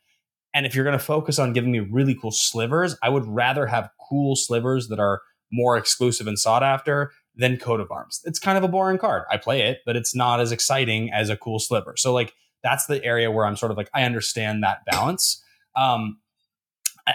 [0.55, 3.67] And if you're going to focus on giving me really cool slivers, I would rather
[3.67, 5.21] have cool slivers that are
[5.53, 8.21] more exclusive and sought after than Coat of Arms.
[8.25, 9.25] It's kind of a boring card.
[9.31, 11.95] I play it, but it's not as exciting as a cool sliver.
[11.97, 15.43] So like that's the area where I'm sort of like I understand that balance.
[15.81, 16.19] Um,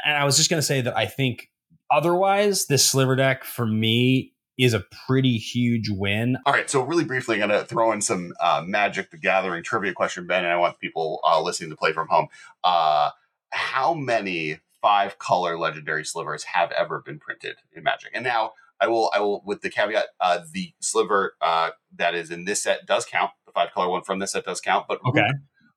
[0.05, 1.49] and I was just going to say that I think
[1.91, 6.37] otherwise this sliver deck for me is a pretty huge win.
[6.45, 9.63] All right, so really briefly, I'm going to throw in some uh, Magic the Gathering
[9.63, 12.27] trivia question, Ben, and I want people uh, listening to play from home.
[12.63, 13.09] Uh,
[13.49, 18.11] how many five color legendary slivers have ever been printed in Magic?
[18.13, 18.53] And now
[18.85, 22.63] I will, I will, with the caveat, uh, the sliver uh, that is in this
[22.63, 23.31] set does count.
[23.45, 25.27] The five color one from this set does count, but okay.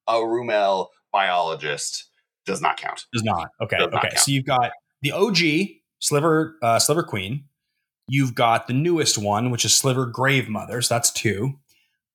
[0.06, 2.10] a Rumel biologist
[2.44, 3.06] does not count.
[3.12, 3.48] Does not.
[3.62, 3.78] Okay.
[3.78, 4.10] Does okay.
[4.16, 5.38] So you've got the OG
[6.00, 7.44] sliver, uh, sliver queen
[8.08, 10.88] You've got the newest one, which is Sliver Grave Mothers.
[10.88, 11.58] That's two.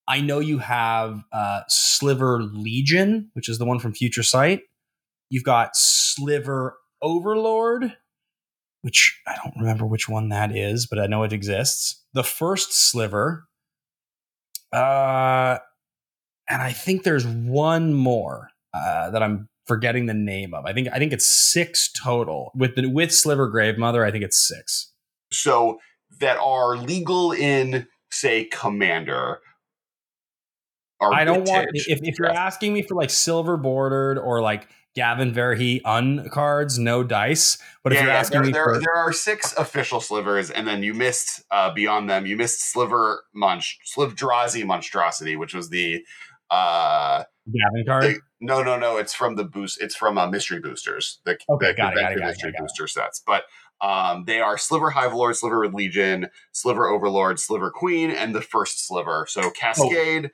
[0.07, 4.61] I know you have uh, Sliver Legion, which is the one from Future Sight.
[5.29, 7.95] You've got Sliver Overlord,
[8.83, 12.01] which I don't remember which one that is, but I know it exists.
[12.13, 13.47] The first Sliver.
[14.71, 15.57] Uh,
[16.49, 20.65] and I think there's one more uh, that I'm forgetting the name of.
[20.65, 24.05] I think I think it's six total with the with Sliver Grave Mother.
[24.05, 24.93] I think it's six
[25.33, 25.79] so
[26.19, 29.39] that are legal in say commander
[31.01, 35.33] I don't want if, if you're asking me for like silver bordered or like Gavin
[35.33, 37.57] Verhey un cards, no dice.
[37.83, 40.67] But if yeah, you're asking there, me there, for, there are six official slivers, and
[40.67, 42.25] then you missed uh, beyond them.
[42.25, 46.05] You missed Sliver Munch, Slivdrazi Monstrosity, which was the
[46.49, 48.03] uh, Gavin card.
[48.03, 48.97] The, no, no, no.
[48.97, 49.81] It's from the boost.
[49.81, 51.19] It's from uh, Mystery Boosters.
[51.25, 53.43] The, okay, the, got, the it, got, it, got Mystery it, got Booster sets, but
[53.81, 58.41] um, they are Sliver Hive Lord, Sliver with Legion, Sliver Overlord, Sliver Queen, and the
[58.41, 59.25] first Sliver.
[59.27, 60.31] So Cascade,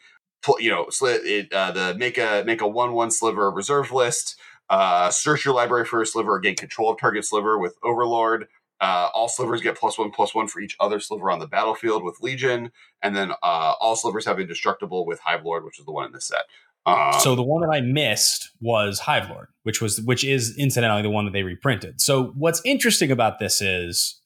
[0.48, 0.60] oh.
[0.60, 4.40] you know, it, uh, the make a make a one one Sliver reserve list.
[4.70, 8.48] Uh, search your library for a sliver, or gain control of target sliver with Overlord.
[8.82, 12.04] Uh, all slivers get plus one plus one for each other sliver on the battlefield
[12.04, 15.92] with Legion, and then uh, all slivers have indestructible with Hive Lord, which is the
[15.92, 16.44] one in this set.
[16.86, 21.02] Um, so the one that I missed was Hive Lord, which was which is incidentally
[21.02, 22.00] the one that they reprinted.
[22.00, 24.22] So what's interesting about this is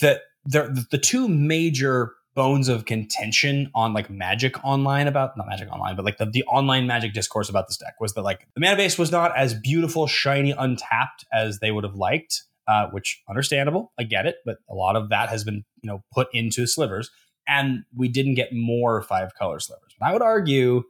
[0.00, 5.70] that the the two major bones of contention on like Magic Online about not Magic
[5.70, 8.60] Online, but like the, the online Magic discourse about this deck was that like the
[8.60, 12.42] mana base was not as beautiful, shiny, untapped as they would have liked.
[12.68, 16.04] Uh, which understandable, I get it, but a lot of that has been you know
[16.12, 17.10] put into slivers,
[17.48, 19.94] and we didn't get more five color slivers.
[19.98, 20.84] But I would argue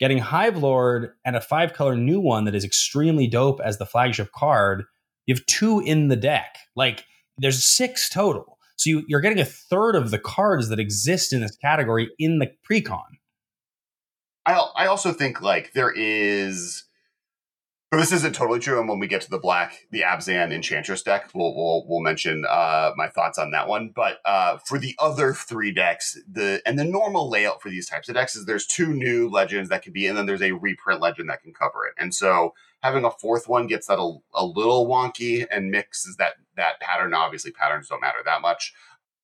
[0.00, 3.84] getting Hive Lord and a five color new one that is extremely dope as the
[3.84, 4.84] flagship card.
[5.26, 7.04] You have two in the deck, like
[7.36, 8.58] there's six total.
[8.80, 12.38] So you, you're getting a third of the cards that exist in this category in
[12.38, 13.02] the precon.
[14.46, 16.84] I I also think like there is.
[17.90, 21.02] But this isn't totally true, and when we get to the black, the Abzan Enchantress
[21.02, 23.90] deck, we'll we'll, we'll mention uh, my thoughts on that one.
[23.92, 28.08] But uh, for the other three decks, the and the normal layout for these types
[28.08, 31.00] of decks is there's two new legends that can be, and then there's a reprint
[31.00, 31.94] legend that can cover it.
[32.00, 36.34] And so having a fourth one gets that a, a little wonky and mixes that
[36.56, 37.12] that pattern.
[37.12, 38.72] Obviously, patterns don't matter that much.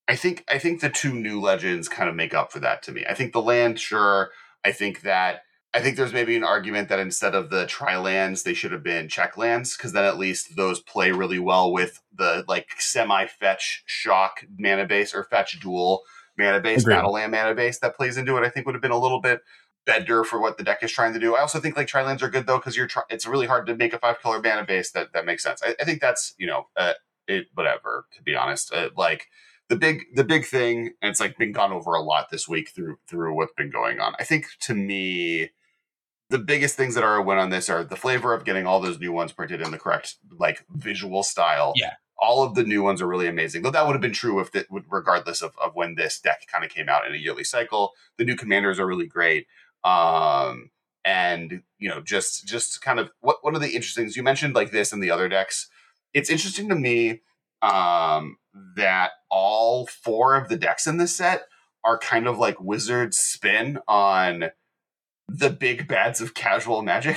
[0.09, 2.93] I think I think the two new legends kind of make up for that to
[2.93, 3.05] me.
[3.09, 4.31] I think the land, sure.
[4.65, 5.43] I think that
[5.77, 8.83] I think there's maybe an argument that instead of the tri lands, they should have
[8.83, 13.27] been check lands because then at least those play really well with the like semi
[13.27, 16.03] fetch shock mana base or fetch dual
[16.39, 16.95] mana base, Agreed.
[16.95, 18.43] battle land mana base that plays into it.
[18.43, 19.41] I think would have been a little bit
[19.85, 21.37] better for what the deck is trying to do.
[21.37, 23.67] I also think like tri lands are good though because you're try- it's really hard
[23.67, 25.61] to make a five color mana base that that makes sense.
[25.63, 26.95] I, I think that's you know uh,
[27.29, 28.73] it whatever to be honest.
[28.73, 29.27] Uh, like
[29.69, 32.71] the big the big thing, and it's like been gone over a lot this week
[32.75, 34.15] through through what's been going on.
[34.19, 35.51] I think to me
[36.29, 38.81] the biggest things that are a win on this are the flavor of getting all
[38.81, 41.73] those new ones printed in the correct like visual style.
[41.77, 41.95] Yeah.
[42.19, 43.63] All of the new ones are really amazing.
[43.63, 46.65] Though that would have been true if it regardless of, of when this deck kind
[46.65, 47.93] of came out in a yearly cycle.
[48.17, 49.47] The new commanders are really great.
[49.85, 50.71] Um,
[51.05, 54.55] and you know, just just kind of what one of the interesting things you mentioned
[54.55, 55.69] like this and the other decks.
[56.13, 57.21] It's interesting to me
[57.63, 58.37] um
[58.77, 61.47] that all four of the decks in this set
[61.85, 64.51] are kind of like Wizards spin on
[65.29, 67.17] the big bads of casual magic.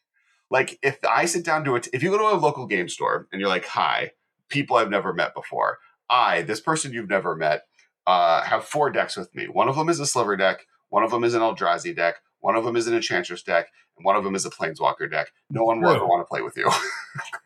[0.50, 3.28] like if I sit down to it, if you go to a local game store
[3.32, 4.12] and you're like, "Hi,
[4.48, 5.78] people I've never met before.
[6.10, 7.62] I, this person you've never met,
[8.06, 9.46] uh, have four decks with me.
[9.46, 10.66] One of them is a sliver deck.
[10.88, 12.16] One of them is an Eldrazi deck.
[12.40, 13.68] One of them is an Enchantress deck,
[14.02, 15.32] one of them is a Planeswalker deck.
[15.50, 16.70] No one will ever want to play with you.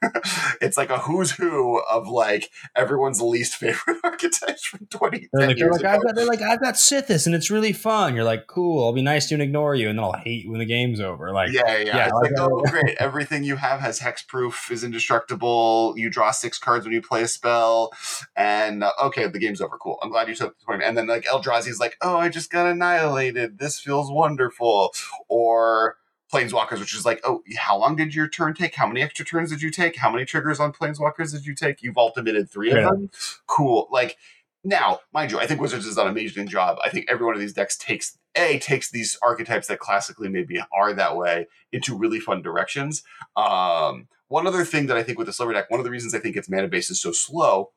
[0.60, 5.56] it's like a who's who of like everyone's least favorite archetypes from 20 they're like,
[5.58, 8.14] years they're like, I've got, they're like, I've got Sythis and it's really fun.
[8.14, 10.44] You're like, cool, I'll be nice to you and ignore you, and then I'll hate
[10.44, 11.32] you when the game's over.
[11.32, 11.96] Like, yeah, yeah.
[11.96, 12.96] yeah it's like, oh, great.
[12.98, 15.94] Everything you have has hexproof, is indestructible.
[15.96, 17.92] You draw six cards when you play a spell,
[18.36, 19.78] and uh, okay, the game's over.
[19.78, 19.98] Cool.
[20.02, 20.82] I'm glad you took the point.
[20.82, 23.58] And then like Eldrazi's like, oh, I just got annihilated.
[23.58, 24.92] This feels wonderful.
[25.28, 25.96] Or
[26.32, 28.74] planeswalkers, which is like, oh, how long did your turn take?
[28.74, 29.96] How many extra turns did you take?
[29.96, 31.82] How many triggers on planeswalkers did you take?
[31.82, 32.84] You've ultimated three of yeah.
[32.84, 33.10] them.
[33.46, 33.88] Cool.
[33.90, 34.16] Like
[34.64, 36.78] now, mind you, I think Wizards has done an amazing job.
[36.84, 40.60] I think every one of these decks takes a takes these archetypes that classically maybe
[40.72, 43.02] are that way into really fun directions.
[43.36, 46.14] Um, one other thing that I think with the Sliver deck, one of the reasons
[46.14, 47.72] I think its mana base is so slow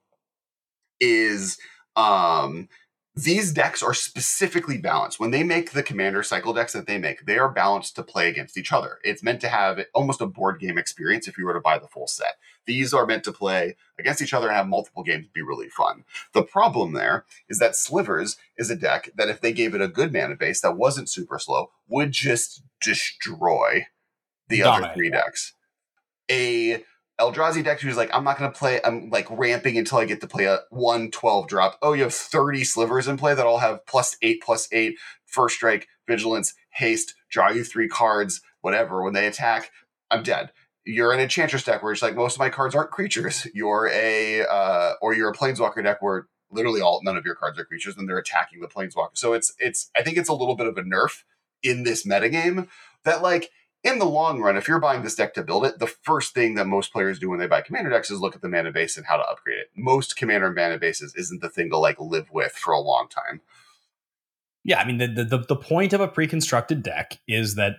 [1.00, 1.58] is
[1.96, 2.70] um,
[3.15, 5.21] these decks are specifically balanced.
[5.21, 8.28] When they make the commander cycle decks that they make, they are balanced to play
[8.28, 8.99] against each other.
[9.04, 11.88] It's meant to have almost a board game experience if you were to buy the
[11.88, 12.36] full set.
[12.65, 16.04] These are meant to play against each other and have multiple games be really fun.
[16.34, 19.88] The problem there is that Slivers is a deck that if they gave it a
[19.88, 23.88] good mana base that wasn't super slow, would just destroy
[24.49, 25.54] the other three decks.
[26.30, 26.84] A
[27.19, 30.21] Eldrazi deck who's like, I'm not going to play, I'm like ramping until I get
[30.21, 31.78] to play a 1 12 drop.
[31.82, 35.56] Oh, you have 30 slivers in play that all have plus 8, plus 8, first
[35.56, 39.01] strike, vigilance, haste, draw you three cards, whatever.
[39.01, 39.71] When they attack,
[40.12, 40.51] I'm dead.
[40.86, 43.47] You're an enchantress deck where it's like most of my cards aren't creatures.
[43.54, 47.58] You're a, uh, or you're a planeswalker deck where literally all, none of your cards
[47.58, 49.15] are creatures and they're attacking the planeswalker.
[49.17, 51.24] So it's, it's, I think it's a little bit of a nerf
[51.63, 52.68] in this metagame
[53.03, 53.49] that like,
[53.86, 56.55] in the long run, if you're buying this deck to build it, the first thing
[56.55, 58.97] that most players do when they buy commander decks is look at the mana base
[58.97, 59.69] and how to upgrade it.
[59.75, 63.41] Most commander mana bases isn't the thing to like live with for a long time.
[64.63, 67.75] Yeah, I mean the the the point of a pre-constructed deck is that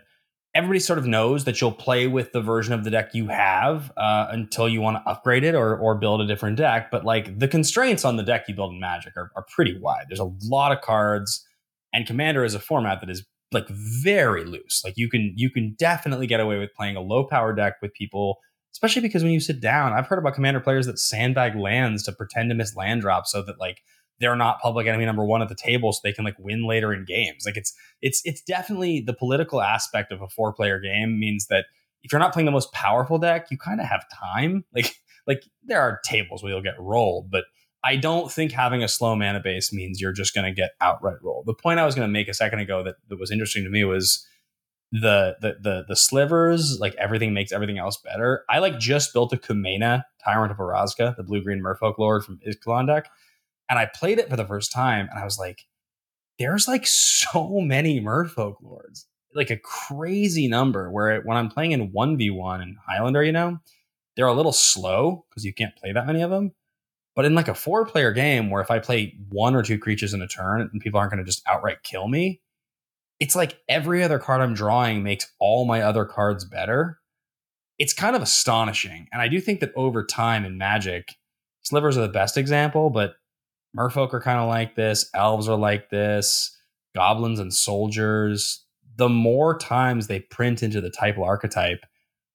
[0.55, 3.93] everybody sort of knows that you'll play with the version of the deck you have
[3.97, 6.93] uh, until you want to upgrade it or or build a different deck.
[6.93, 10.05] But like the constraints on the deck you build in Magic are, are pretty wide.
[10.09, 11.45] There's a lot of cards,
[11.93, 14.83] and Commander is a format that is like very loose.
[14.85, 17.95] Like you can you can definitely get away with playing a low power deck with
[17.95, 18.39] people,
[18.73, 22.13] especially because when you sit down, I've heard about commander players that sandbag lands to
[22.13, 23.83] pretend to miss land drops so that like
[24.19, 26.93] they're not public enemy number one at the table, so they can like win later
[26.93, 27.45] in games.
[27.47, 27.73] Like it's
[28.03, 31.67] it's it's definitely the political aspect of a four player game means that
[32.03, 34.65] if you're not playing the most powerful deck, you kind of have time.
[34.75, 34.95] Like
[35.27, 37.45] like there are tables where you'll get rolled, but
[37.87, 41.23] I don't think having a slow mana base means you're just going to get outright
[41.23, 41.47] rolled.
[41.47, 43.71] The point I was going to make a second ago that, that was interesting to
[43.71, 44.27] me was
[44.93, 48.45] the, the the the slivers, like everything makes everything else better.
[48.49, 52.41] I like just built a Kumena Tyrant of Orazca, the blue green Merfolk Lord from
[52.47, 53.09] Ixalan deck,
[53.69, 55.67] and I played it for the first time, and I was like,
[56.39, 60.91] there's like so many Merfolk Lords, like a crazy number.
[60.91, 63.59] Where when I'm playing in one v one in Highlander, you know,
[64.17, 66.53] they're a little slow because you can't play that many of them.
[67.17, 70.13] But in like a four player game where if I play one or two creatures
[70.13, 72.43] in a turn and people aren't going to just outright kill me,
[73.19, 76.99] it's like every other card I'm drawing makes all my other cards better.
[77.79, 79.09] It's kind of astonishing.
[79.13, 81.15] And I do think that over time in Magic,
[81.63, 83.15] slivers are the best example, but
[83.77, 86.55] merfolk are kind of like this, elves are like this,
[86.95, 88.65] goblins and soldiers.
[88.97, 91.85] The more times they print into the type archetype,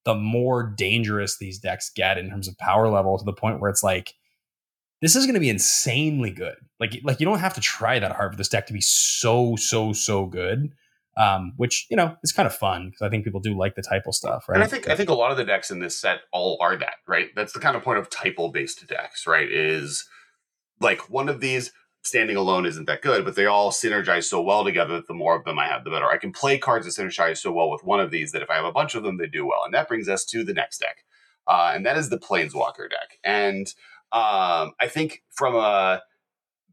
[0.06, 3.70] the more dangerous these decks get in terms of power level to the point where
[3.70, 4.16] it's like
[5.02, 6.56] this is going to be insanely good.
[6.80, 9.56] Like like you don't have to try that hard for this deck to be so
[9.56, 10.72] so so good.
[11.18, 13.82] Um, which you know is kind of fun because I think people do like the
[13.82, 14.56] typal stuff, right?
[14.56, 16.78] And I think I think a lot of the decks in this set all are
[16.78, 17.28] that, right?
[17.36, 19.52] That's the kind of point of typal based decks, right?
[19.52, 20.08] Is
[20.80, 21.74] like one of these
[22.04, 25.36] standing alone isn't that good, but they all synergize so well together that the more
[25.36, 26.08] of them I have, the better.
[26.08, 28.56] I can play cards that synergize so well with one of these that if I
[28.56, 29.64] have a bunch of them, they do well.
[29.66, 31.04] And that brings us to the next deck,
[31.48, 33.20] uh, and that is the Planeswalker deck.
[33.24, 33.68] And
[34.14, 36.02] um, I think from a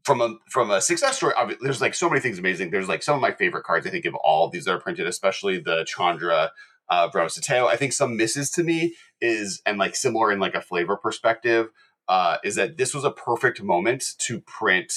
[0.03, 2.71] from a from a success story, there's like so many things amazing.
[2.71, 3.85] There's like some of my favorite cards.
[3.85, 6.51] I think of all these that are printed, especially the Chandra
[6.89, 7.67] uh, Sateo.
[7.67, 11.69] I think some misses to me is and like similar in like a flavor perspective
[12.07, 14.91] uh, is that this was a perfect moment to print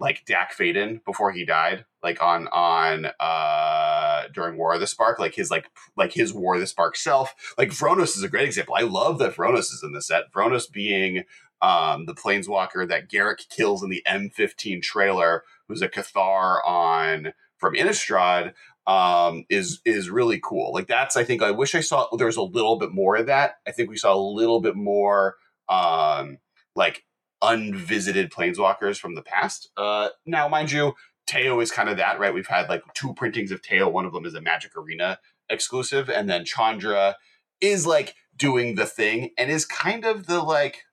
[0.00, 5.18] like Dack Fayden before he died, like on on uh during War of the Spark,
[5.18, 7.34] like his like like his War of the Spark self.
[7.56, 8.76] Like Vronos is a great example.
[8.76, 10.32] I love that Vronos is in the set.
[10.32, 11.24] Vronos being
[11.60, 17.74] um, the planeswalker that Garruk kills in the M15 trailer, who's a Cathar on from
[17.74, 18.52] Innistrad,
[18.86, 20.72] um, is is really cool.
[20.72, 23.56] Like that's I think I wish I saw there's a little bit more of that.
[23.66, 25.36] I think we saw a little bit more
[25.68, 26.38] um,
[26.74, 27.04] like
[27.42, 29.70] unvisited planeswalkers from the past.
[29.76, 30.94] Uh, now, mind you,
[31.28, 32.32] Teyo is kind of that, right?
[32.32, 33.92] We've had like two printings of Teyo.
[33.92, 35.18] One of them is a Magic Arena
[35.50, 37.16] exclusive, and then Chandra
[37.60, 40.84] is like doing the thing and is kind of the like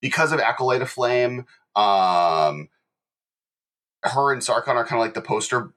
[0.00, 1.46] because of Acolyte of Flame,
[1.76, 2.68] um,
[4.02, 5.72] her and Sarkhan are kind of like the poster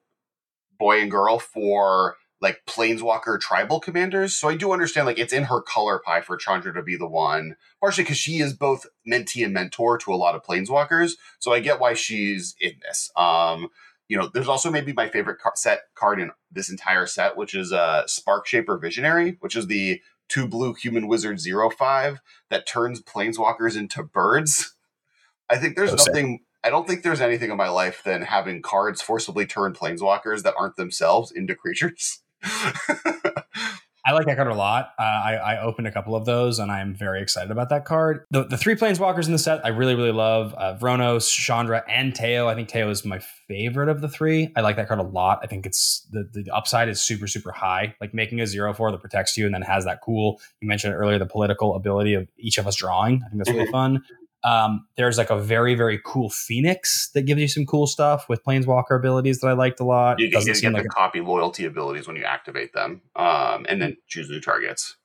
[0.79, 4.35] boy and girl for like planeswalker tribal commanders.
[4.35, 7.07] So I do understand like it's in her color pie for Chandra to be the
[7.07, 11.13] one, partially because she is both mentee and mentor to a lot of planeswalkers.
[11.39, 13.11] So I get why she's in this.
[13.15, 13.69] Um,
[14.09, 17.55] you know, there's also maybe my favorite car- set card in this entire set, which
[17.55, 22.19] is a uh, Sparkshaper Visionary, which is the two blue human wizard zero five
[22.49, 24.75] that turns planeswalkers into birds.
[25.49, 26.41] I think there's oh, nothing.
[26.63, 30.55] I don't think there's anything in my life than having cards forcibly turn planeswalkers that
[30.57, 32.21] aren't themselves into creatures.
[34.05, 34.93] I like that card a lot.
[34.99, 38.25] Uh, I, I, opened a couple of those, and I'm very excited about that card.
[38.31, 40.53] The, the three planeswalkers in the set, I really, really love.
[40.55, 42.47] Uh, Vronos, Chandra, and Teyo.
[42.47, 44.51] I think Teyo is my favorite of the three.
[44.57, 45.39] I like that card a lot.
[45.41, 47.95] I think it's the, the upside is super, super high.
[48.01, 50.41] Like making a zero four that protects you and then has that cool.
[50.59, 53.21] You mentioned earlier the political ability of each of us drawing.
[53.25, 53.71] I think that's really mm-hmm.
[53.71, 54.03] fun.
[54.43, 58.43] Um, there's like a very, very cool Phoenix that gives you some cool stuff with
[58.43, 60.19] Planeswalker abilities that I liked a lot.
[60.19, 63.97] You, you get like the copy loyalty abilities when you activate them, um, and then
[64.07, 64.97] choose new targets.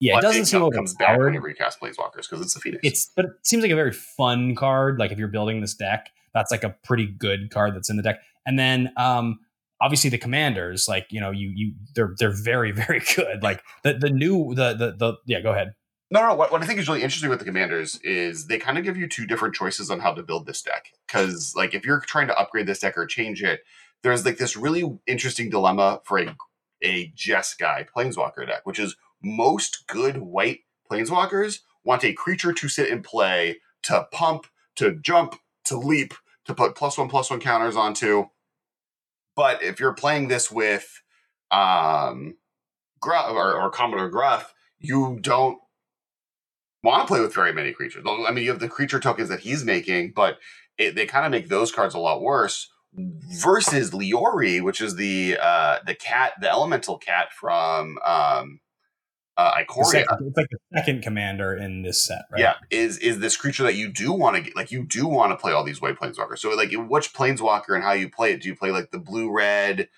[0.00, 2.54] Yeah, but it doesn't it seem like comes back when you recast Planeswalkers because it's
[2.54, 2.80] the Phoenix.
[2.82, 4.98] It's but it seems like a very fun card.
[4.98, 8.02] Like if you're building this deck, that's like a pretty good card that's in the
[8.02, 8.18] deck.
[8.44, 9.38] And then um,
[9.80, 13.44] obviously the commanders, like you know, you you they're they're very very good.
[13.44, 15.40] Like the the new the the the yeah.
[15.40, 15.74] Go ahead.
[16.12, 16.34] No, no.
[16.34, 18.98] What, what I think is really interesting with the commanders is they kind of give
[18.98, 20.92] you two different choices on how to build this deck.
[21.06, 23.62] Because like if you're trying to upgrade this deck or change it,
[24.02, 26.36] there's like this really interesting dilemma for a
[26.84, 30.60] a Jeskai Planeswalker deck, which is most good white
[30.90, 34.46] Planeswalkers want a creature to sit and play, to pump,
[34.76, 36.12] to jump, to leap,
[36.44, 38.26] to put plus one plus one counters onto.
[39.34, 41.02] But if you're playing this with
[41.50, 42.36] um
[43.00, 45.61] Guff or, or Commodore Guff, you don't
[46.82, 48.04] want to play with very many creatures.
[48.06, 50.38] I mean, you have the creature tokens that he's making, but
[50.78, 52.68] it, they kind of make those cards a lot worse.
[53.40, 58.60] Versus Leori, which is the uh, the cat, the elemental cat from um,
[59.38, 59.84] uh, Ikoria.
[59.84, 62.40] Second, it's like the second commander in this set, right?
[62.40, 64.54] Yeah, is is this creature that you do want to get?
[64.54, 66.40] Like you do want to play all these white planeswalkers.
[66.40, 68.42] So like, which planeswalker and how you play it?
[68.42, 69.88] Do you play like the blue red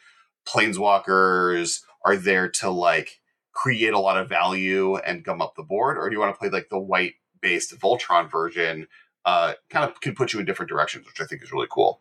[0.47, 1.81] planeswalkers?
[2.05, 3.21] Are there to like
[3.55, 6.39] create a lot of value and gum up the board, or do you want to
[6.39, 8.87] play like the white based Voltron version?
[9.25, 12.01] Uh, kind of can put you in different directions, which I think is really cool.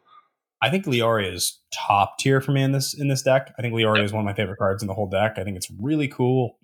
[0.61, 3.53] I think Leoria is top tier for me in this in this deck.
[3.57, 4.05] I think Leoria yep.
[4.05, 5.33] is one of my favorite cards in the whole deck.
[5.37, 6.57] I think it's really cool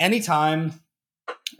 [0.00, 0.80] anytime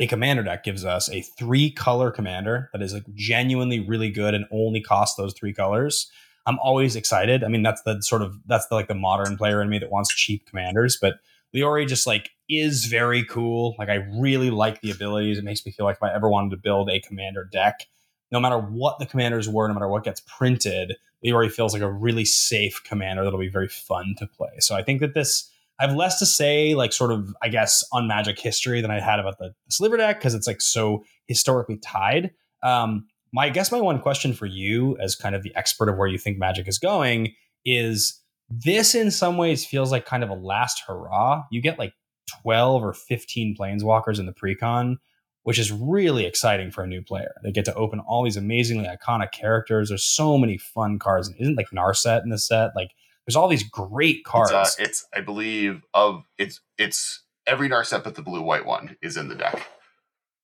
[0.00, 4.34] a commander deck gives us a three color commander that is like genuinely really good
[4.34, 6.10] and only costs those three colors,
[6.46, 7.44] I'm always excited.
[7.44, 9.90] I mean, that's the sort of that's the like the modern player in me that
[9.90, 11.14] wants cheap commanders, but
[11.54, 13.74] Leori just like is very cool.
[13.78, 15.38] Like I really like the abilities.
[15.38, 17.86] It makes me feel like if I ever wanted to build a commander deck,
[18.30, 21.90] no matter what the commanders were, no matter what gets printed, Leori feels like a
[21.90, 24.50] really safe commander that'll be very fun to play.
[24.58, 27.84] So I think that this I have less to say, like sort of, I guess,
[27.92, 31.78] on Magic history than I had about the Sliver deck because it's like so historically
[31.78, 32.30] tied.
[32.62, 35.96] Um, my I guess my one question for you, as kind of the expert of
[35.96, 37.34] where you think Magic is going,
[37.64, 41.42] is this in some ways feels like kind of a last hurrah.
[41.50, 41.92] You get like
[42.42, 44.96] 12 or 15 planeswalkers in the precon,
[45.42, 47.34] which is really exciting for a new player.
[47.42, 49.88] They get to open all these amazingly iconic characters.
[49.88, 51.32] There's so many fun cards.
[51.38, 52.70] Isn't like Narset in the set?
[52.74, 52.92] Like
[53.26, 54.52] there's all these great cards.
[54.52, 58.96] It's, uh, it's I believe of it's it's every Narset but the blue white one
[59.02, 59.70] is in the deck.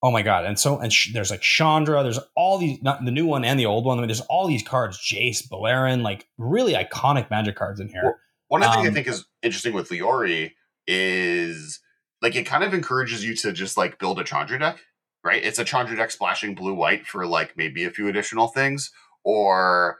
[0.02, 0.46] Oh my god!
[0.46, 2.02] And so and sh- there's like Chandra.
[2.02, 3.98] There's all these not the new one and the old one.
[3.98, 4.98] I mean, there's all these cards.
[4.98, 8.02] Jace, Beleren, like really iconic Magic cards in here.
[8.02, 8.14] Well,
[8.48, 10.52] one of the um, things I think is interesting with Leori
[10.90, 11.80] is
[12.20, 14.80] like it kind of encourages you to just like build a Chandra deck,
[15.24, 15.42] right?
[15.42, 18.90] It's a Chandra deck splashing blue white for like maybe a few additional things,
[19.22, 19.98] or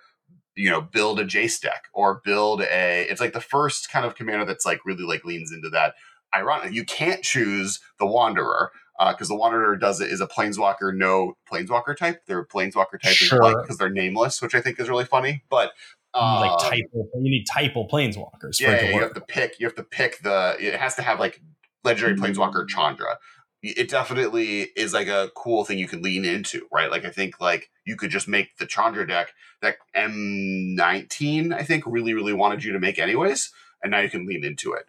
[0.57, 3.07] you know build a Jace deck or build a.
[3.09, 5.95] It's like the first kind of commander that's like really like leans into that.
[6.35, 8.71] Ironic, you can't choose the Wanderer
[9.09, 12.27] because uh, the Wanderer does it is a Planeswalker no Planeswalker type.
[12.27, 13.39] Their Planeswalker type sure.
[13.39, 15.45] is white because they're nameless, which I think is really funny.
[15.49, 15.73] But
[16.15, 18.61] um, like typal, you need typal Planeswalkers.
[18.61, 19.59] Yeah, yeah you have to pick.
[19.61, 20.57] You have to pick the.
[20.59, 21.41] It has to have like
[21.85, 23.19] legendary Planeswalker Chandra
[23.63, 26.91] it definitely is like a cool thing you can lean into, right?
[26.91, 31.85] Like I think like you could just make the Chandra deck that M19, I think,
[31.87, 33.51] really, really wanted you to make anyways,
[33.83, 34.87] and now you can lean into it.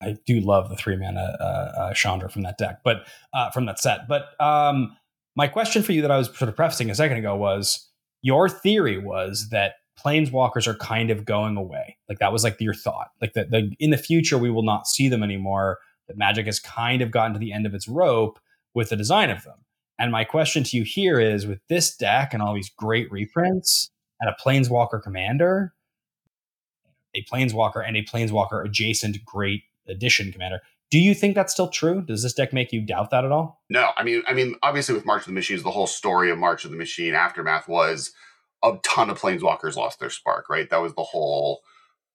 [0.00, 1.44] I do love the three mana uh,
[1.78, 4.08] uh, Chandra from that deck, but uh, from that set.
[4.08, 4.96] But um,
[5.36, 7.88] my question for you that I was sort of prefacing a second ago was
[8.22, 11.96] your theory was that planeswalkers are kind of going away.
[12.08, 13.08] Like that was like your thought.
[13.20, 15.78] Like that the, in the future we will not see them anymore
[16.08, 18.38] that Magic has kind of gotten to the end of its rope
[18.74, 19.58] with the design of them.
[19.98, 23.90] And my question to you here is with this deck and all these great reprints
[24.20, 25.74] and a Planeswalker commander,
[27.14, 32.02] a Planeswalker and a Planeswalker adjacent great addition commander, do you think that's still true?
[32.02, 33.62] Does this deck make you doubt that at all?
[33.70, 36.38] No, I mean, I mean, obviously with March of the Machines, the whole story of
[36.38, 38.12] March of the Machine aftermath was
[38.62, 40.68] a ton of planeswalkers lost their spark, right?
[40.70, 41.62] That was the whole,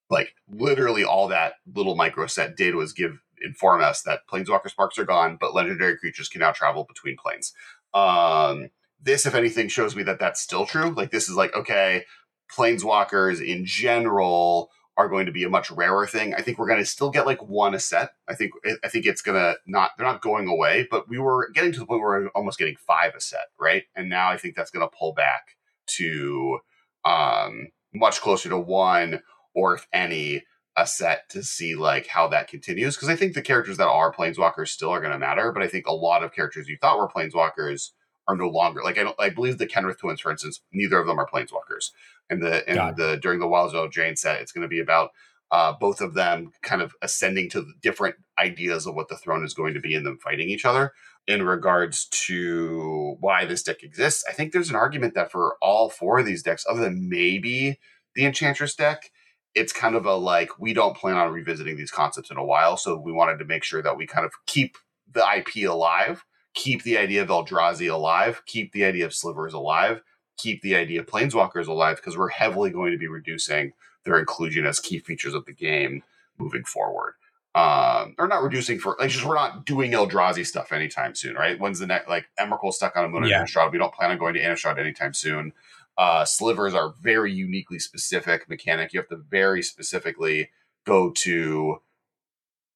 [0.10, 4.98] like, literally all that little micro set did was give inform us that planeswalker sparks
[4.98, 7.54] are gone, but legendary creatures can now travel between planes.
[7.93, 8.70] Um,
[9.02, 10.89] this, if anything, shows me that that's still true.
[10.89, 12.06] Like this is like okay,
[12.52, 16.34] planeswalkers in general are going to be a much rarer thing.
[16.34, 18.12] I think we're going to still get like one a set.
[18.28, 21.50] I think I think it's going to not they're not going away, but we were
[21.54, 23.84] getting to the point where we're almost getting five a set, right?
[23.95, 25.57] And now I think that's going to pull back
[25.98, 26.60] to
[27.06, 29.22] um, much closer to one,
[29.56, 30.44] or if any,
[30.78, 34.14] a set to see like how that continues because I think the characters that are
[34.14, 37.00] planeswalkers still are going to matter, but I think a lot of characters you thought
[37.00, 37.90] were planeswalkers
[38.28, 41.08] are no longer like I don't I believe the Kenrith twins, for instance, neither of
[41.08, 41.92] them are planeswalkers.
[42.30, 45.12] And the and the during the Wilds of Eldraine set, it's going to be about
[45.50, 49.54] uh, both of them kind of ascending to different ideas of what the throne is
[49.54, 50.94] going to be and them fighting each other.
[51.28, 55.89] In regards to why this deck exists, I think there's an argument that for all
[55.89, 57.80] four of these decks, other than maybe
[58.15, 59.11] the Enchantress deck,
[59.53, 62.78] it's kind of a like we don't plan on revisiting these concepts in a while,
[62.78, 64.78] so we wanted to make sure that we kind of keep
[65.11, 66.23] the IP alive,
[66.53, 70.01] keep the idea of Eldrazi alive, keep the idea of slivers alive,
[70.38, 73.73] keep the idea of planeswalkers alive, because we're heavily going to be reducing
[74.05, 76.03] their inclusion as key features of the game
[76.38, 77.15] moving forward.
[77.58, 81.60] Um, or not reducing for like just we're not doing Eldrazi stuff anytime soon, right?
[81.60, 83.41] When's the next like Emrakul stuck on a moon yeah.
[83.41, 83.72] Innistrad?
[83.72, 85.53] We don't plan on going to Innistrad anytime soon.
[85.97, 88.93] Uh, slivers are very uniquely specific mechanic.
[88.93, 90.51] You have to very specifically
[90.86, 91.82] go to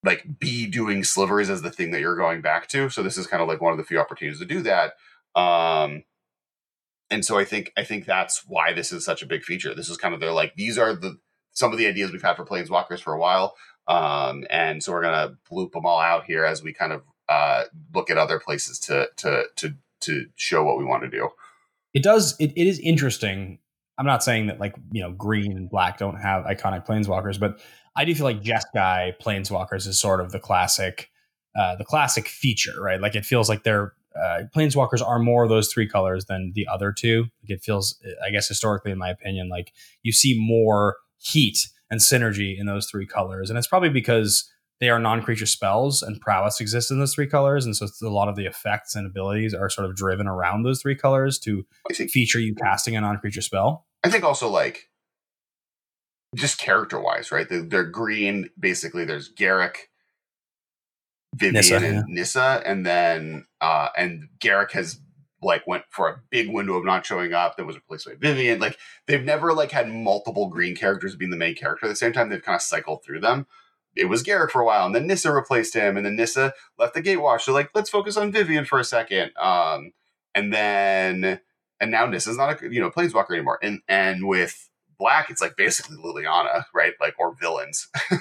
[0.04, 2.90] like be doing slivers as the thing that you're going back to.
[2.90, 4.94] So this is kind of like one of the few opportunities to do that.
[5.40, 6.06] Um,
[7.12, 9.76] and so I think I think that's why this is such a big feature.
[9.76, 11.20] This is kind of they're like these are the
[11.52, 13.54] some of the ideas we've had for planeswalkers for a while.
[13.92, 17.66] Um, and so we're gonna loop them all out here as we kind of uh,
[17.94, 21.30] look at other places to to to to show what we want to do.
[21.94, 22.36] It does.
[22.40, 23.60] It, it is interesting.
[23.98, 27.60] I'm not saying that like you know green and black don't have iconic planeswalkers, but
[27.96, 31.10] I do feel like Jeskai planeswalkers is sort of the classic,
[31.60, 33.02] uh, the classic feature, right?
[33.02, 36.68] Like it feels like they're uh, planeswalkers are more of those three colors than the
[36.72, 37.26] other two.
[37.44, 42.00] Like it feels, I guess, historically, in my opinion, like you see more heat and
[42.00, 44.50] synergy in those three colors, and it's probably because
[44.82, 47.66] they are non-creature spells and prowess exists in those three colors.
[47.66, 50.82] And so a lot of the effects and abilities are sort of driven around those
[50.82, 53.86] three colors to think, feature you casting a non-creature spell.
[54.04, 54.90] I think also like
[56.36, 57.48] just character wise right?
[57.48, 59.06] They're, they're, green basically.
[59.06, 59.76] There's Garruk
[61.36, 62.02] Vivien Nissa, and yeah.
[62.08, 65.00] Nissa, and then uh and Garruk has
[65.42, 67.58] like went for a big window of not showing up.
[67.58, 68.60] That was replaced by Vivien.
[68.60, 68.78] Like
[69.08, 71.86] they've never like had multiple green characters being the main character.
[71.86, 73.48] At the same time, they've kind of cycled through them
[73.96, 76.94] it was Garruk for a while, and then Nissa replaced him, and then Nissa left
[76.94, 77.42] the Gatewatch.
[77.42, 79.32] So like, let's focus on Vivien for a second.
[79.38, 79.92] Um,
[80.34, 81.42] and then
[81.80, 83.60] and now Nissa's not a you know planeswalker anymore.
[83.62, 86.94] And and with Black, it's like basically Liliana, right?
[87.02, 87.90] Like or villains.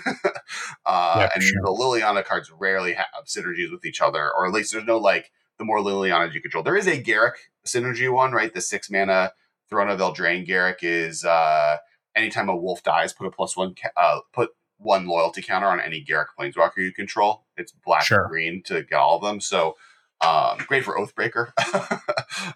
[0.87, 1.63] uh, yeah, and sure.
[1.63, 5.31] the Liliana cards rarely have synergies with each other, or at least there's no like
[5.61, 6.65] the more Lilianas you control.
[6.65, 7.35] There is a Garruk
[7.67, 8.53] synergy one, right?
[8.53, 9.33] The six mana
[9.69, 11.77] Throne of Eldraine Garruk is uh
[12.17, 16.03] anytime a wolf dies, put a plus one uh, put one loyalty counter on any
[16.03, 17.45] Garruk Planeswalker you control.
[17.57, 18.23] It's black sure.
[18.23, 19.41] and green to get all of them.
[19.41, 19.77] So
[20.23, 21.53] um, great for Oathbreaker.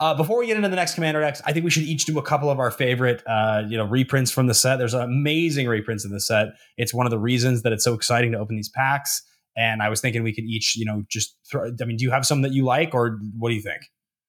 [0.00, 2.18] Uh, before we get into the next Commander decks, I think we should each do
[2.18, 4.76] a couple of our favorite, uh, you know, reprints from the set.
[4.76, 6.48] There's amazing reprints in the set.
[6.76, 9.22] It's one of the reasons that it's so exciting to open these packs.
[9.56, 11.70] And I was thinking we could each, you know, just throw.
[11.80, 13.82] I mean, do you have some that you like, or what do you think?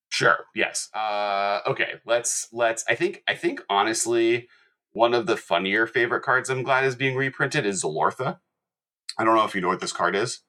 [0.10, 0.38] Sure.
[0.54, 0.90] Yes.
[0.94, 1.96] Uh, okay.
[2.06, 2.86] Let's let's.
[2.88, 4.48] I think I think honestly,
[4.92, 8.38] one of the funnier favorite cards I'm glad is being reprinted is Zilortha.
[9.18, 10.42] I don't know if you know what this card is.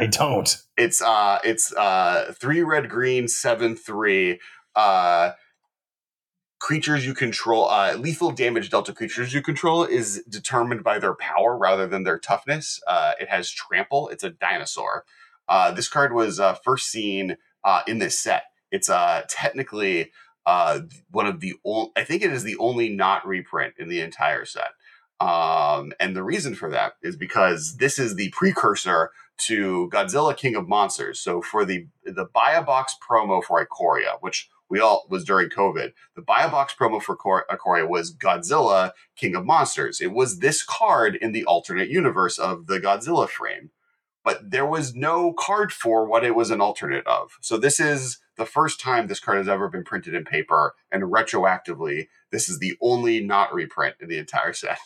[0.00, 0.56] I don't.
[0.76, 4.40] It's uh it's uh three red green seven three.
[4.74, 5.32] Uh
[6.62, 11.58] creatures you control, uh, lethal damage delta creatures you control is determined by their power
[11.58, 12.80] rather than their toughness.
[12.86, 14.08] Uh, it has trample.
[14.10, 15.04] It's a dinosaur.
[15.48, 18.44] Uh, this card was uh, first seen uh, in this set.
[18.70, 20.12] It's uh, technically
[20.44, 20.80] uh
[21.10, 24.44] one of the old I think it is the only not reprint in the entire
[24.44, 24.72] set.
[25.20, 30.54] Um, and the reason for that is because this is the precursor to Godzilla King
[30.54, 31.20] of Monsters.
[31.20, 35.92] So for the the a box promo for Ikoria, which we all was during COVID.
[36.16, 40.00] The a box promo for Ikoria was Godzilla King of Monsters.
[40.00, 43.70] It was this card in the alternate universe of the Godzilla frame,
[44.24, 47.32] but there was no card for what it was an alternate of.
[47.42, 51.02] So this is the first time this card has ever been printed in paper, and
[51.02, 54.78] retroactively, this is the only not reprint in the entire set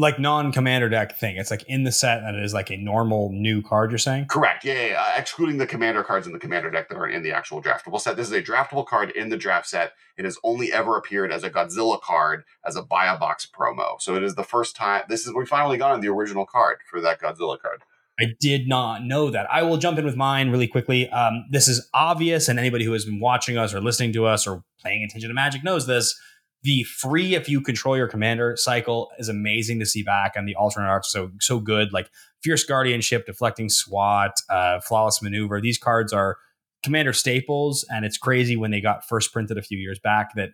[0.00, 1.36] like non-commander deck thing.
[1.36, 3.90] It's like in the set and it is like a normal new card.
[3.90, 4.64] You're saying correct?
[4.64, 5.02] Yeah, yeah, yeah.
[5.02, 8.00] Uh, excluding the commander cards in the commander deck that are in the actual draftable
[8.00, 8.16] set.
[8.16, 9.92] This is a draftable card in the draft set.
[10.16, 14.00] It has only ever appeared as a Godzilla card as a buy a box promo.
[14.00, 15.04] So it is the first time.
[15.08, 17.82] This is we finally got on the original card for that Godzilla card.
[18.20, 19.50] I did not know that.
[19.50, 21.08] I will jump in with mine really quickly.
[21.08, 24.46] Um, this is obvious, and anybody who has been watching us or listening to us
[24.46, 26.20] or paying attention to Magic knows this
[26.62, 30.54] the free if you control your commander cycle is amazing to see back and the
[30.54, 31.92] alternate art so so good.
[31.92, 32.10] Like
[32.42, 36.38] fierce guardianship deflecting swat uh, flawless maneuver these cards are
[36.82, 37.84] commander staples.
[37.90, 40.50] And it's crazy when they got first printed a few years back that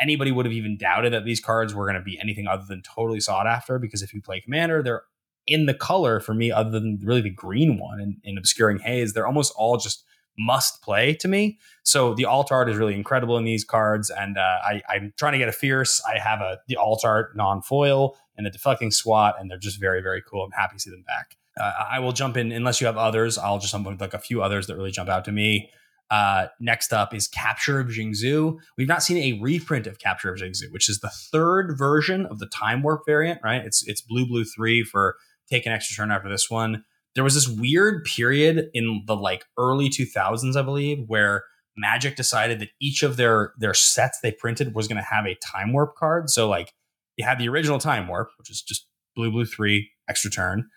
[0.00, 2.82] anybody would have even doubted that these cards were going to be anything other than
[2.82, 3.78] totally sought after.
[3.78, 5.02] Because if you play commander they're
[5.46, 9.12] in the color for me other than really the green one in, in obscuring haze.
[9.12, 10.04] They're almost all just
[10.38, 11.58] must play to me.
[11.82, 15.32] So the alt art is really incredible in these cards, and uh, I, am trying
[15.32, 16.02] to get a fierce.
[16.04, 19.80] I have a the alt art non foil and the deflecting swat, and they're just
[19.80, 20.44] very very cool.
[20.44, 21.36] I'm happy to see them back.
[21.58, 23.38] Uh, I will jump in unless you have others.
[23.38, 25.70] I'll just jump with like a few others that really jump out to me.
[26.10, 28.58] Uh, next up is Capture of Jingzhou.
[28.78, 32.38] We've not seen a reprint of Capture of Jingzhou, which is the third version of
[32.38, 33.40] the Time Warp variant.
[33.42, 33.64] Right?
[33.64, 35.16] It's it's blue blue three for
[35.48, 36.84] take an extra turn after this one
[37.16, 41.42] there was this weird period in the like early 2000s i believe where
[41.76, 45.36] magic decided that each of their their sets they printed was going to have a
[45.36, 46.30] time warp card.
[46.30, 46.72] So like
[47.16, 50.68] you had the original time warp which is just blue blue 3 extra turn.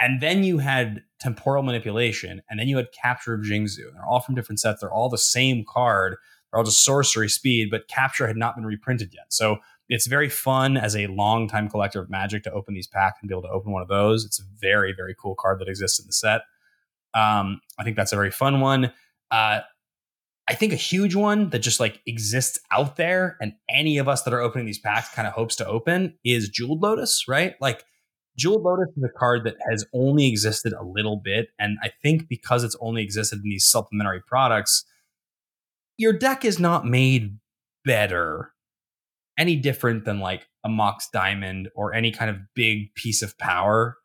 [0.00, 3.92] And then you had temporal manipulation and then you had capture of Jingzhou.
[3.92, 4.80] They're all from different sets.
[4.80, 6.16] They're all the same card.
[6.50, 9.26] They're all just sorcery speed but capture had not been reprinted yet.
[9.32, 9.58] So
[9.88, 13.34] it's very fun as a long-time collector of Magic to open these packs and be
[13.34, 14.24] able to open one of those.
[14.24, 16.42] It's a very, very cool card that exists in the set.
[17.14, 18.92] Um, I think that's a very fun one.
[19.30, 19.60] Uh,
[20.46, 24.22] I think a huge one that just like exists out there, and any of us
[24.22, 27.54] that are opening these packs kind of hopes to open is Jeweled Lotus, right?
[27.60, 27.84] Like
[28.36, 32.28] Jeweled Lotus is a card that has only existed a little bit, and I think
[32.28, 34.84] because it's only existed in these supplementary products,
[35.96, 37.38] your deck is not made
[37.84, 38.53] better
[39.38, 43.96] any different than like a Mox Diamond or any kind of big piece of power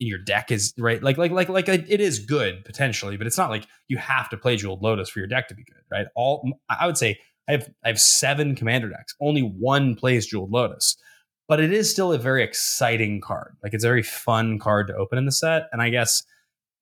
[0.00, 1.02] in your deck is right?
[1.02, 4.36] Like like like like it is good potentially but it's not like you have to
[4.36, 6.06] play jeweled lotus for your deck to be good right?
[6.14, 7.18] All i would say
[7.48, 9.14] i have i have seven commander decks.
[9.20, 10.96] Only one plays jeweled lotus
[11.48, 13.54] but it is still a very exciting card.
[13.62, 16.22] Like it's a very fun card to open in the set and i guess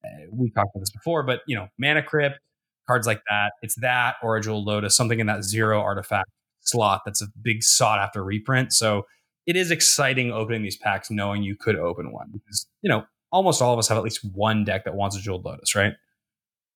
[0.05, 2.39] uh, we talked about this before but you know mana crypt
[2.87, 6.29] cards like that it's that or a jeweled lotus something in that zero artifact
[6.63, 8.73] slot that's a big sought after reprint.
[8.73, 9.05] So
[9.45, 13.61] it is exciting opening these packs knowing you could open one because you know almost
[13.61, 15.93] all of us have at least one deck that wants a jeweled lotus right?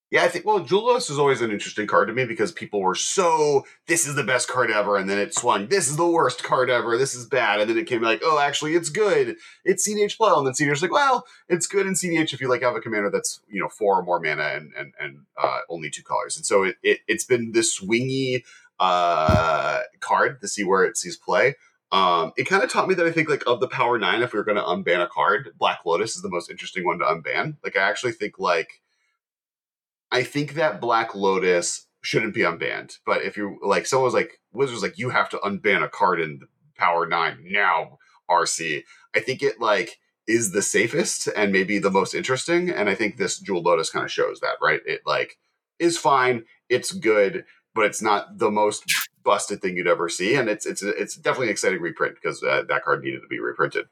[0.09, 2.81] Yeah i think well jeweled lotus is always an interesting card to me because people
[2.81, 6.07] were so this is the best card ever and then it swung this is the
[6.07, 9.35] worst card ever this is bad and then it came like oh actually it's good.
[9.65, 12.75] It's cdh and then cdh's like well it's good in cdh if you like have
[12.75, 16.03] a commander that's you know four or more mana and and, and uh, only two
[16.03, 18.43] colors and so it, it it's been this swingy
[18.79, 21.55] uh card to see where it sees play
[21.91, 24.33] um, it kind of taught me that I think like of the Power Nine, if
[24.33, 27.05] we were going to unban a card, Black Lotus is the most interesting one to
[27.05, 27.55] unban.
[27.63, 28.81] Like I actually think like
[30.11, 32.97] I think that Black Lotus shouldn't be unbanned.
[33.05, 36.19] But if you like, someone was like Wizards like you have to unban a card
[36.19, 36.41] in
[36.75, 37.99] Power Nine now.
[38.29, 38.83] RC,
[39.15, 42.69] I think it like is the safest and maybe the most interesting.
[42.69, 44.81] And I think this Jewel Lotus kind of shows that, right?
[44.85, 45.37] It like
[45.79, 47.45] is fine, it's good,
[47.77, 48.83] but it's not the most
[49.23, 52.63] busted thing you'd ever see, and it's it's it's definitely an exciting reprint because uh,
[52.67, 53.85] that card needed to be reprinted.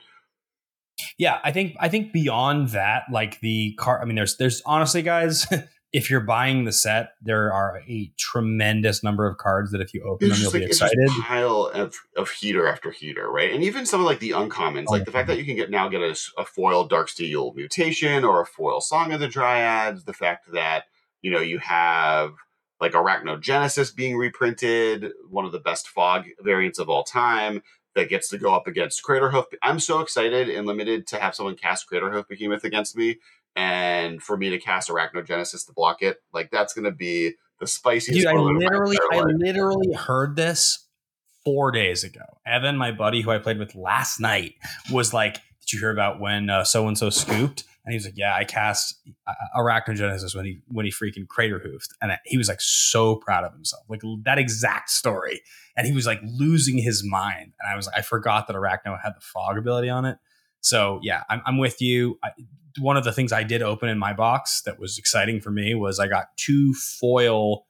[1.20, 4.02] Yeah, I think I think beyond that, like the card.
[4.02, 5.46] I mean, there's there's honestly, guys.
[5.94, 10.04] if you're buying the set, there are a tremendous number of cards that if you
[10.04, 10.98] open it's them, you'll like, be excited.
[11.00, 13.54] It's pile of, of heater after heater, right?
[13.54, 15.70] And even some of like the uncommons, oh, like the fact that you can get
[15.70, 20.04] now get a, a foil Darksteel mutation or a foil Song of the Dryads.
[20.04, 20.86] The fact that
[21.22, 22.34] you know you have
[22.80, 27.62] like Arachnogenesis being reprinted, one of the best fog variants of all time
[27.96, 29.46] that gets to go up against Craterhoof.
[29.64, 33.20] I'm so excited and limited to have someone cast Craterhoof Behemoth against me
[33.56, 36.18] and for me to cast Arachnogenesis to block it.
[36.34, 38.20] Like that's going to be the spiciest.
[38.20, 40.88] Dude, I literally, I literally heard this
[41.46, 42.26] four days ago.
[42.46, 44.56] Evan, my buddy who I played with last night,
[44.92, 48.18] was like, "Did you hear about when so and so scooped?" And he was like,
[48.18, 52.50] "Yeah, I cast uh, Arachnogenesis when he when he freaking crater hoofed," and he was
[52.50, 55.42] like so proud of himself, like that exact story.
[55.78, 57.54] And he was like losing his mind.
[57.60, 60.18] And I was like, I forgot that Arachno had the fog ability on it.
[60.62, 62.18] So yeah, I'm, I'm with you.
[62.24, 62.32] I,
[62.80, 65.76] one of the things I did open in my box that was exciting for me
[65.76, 67.68] was I got two foil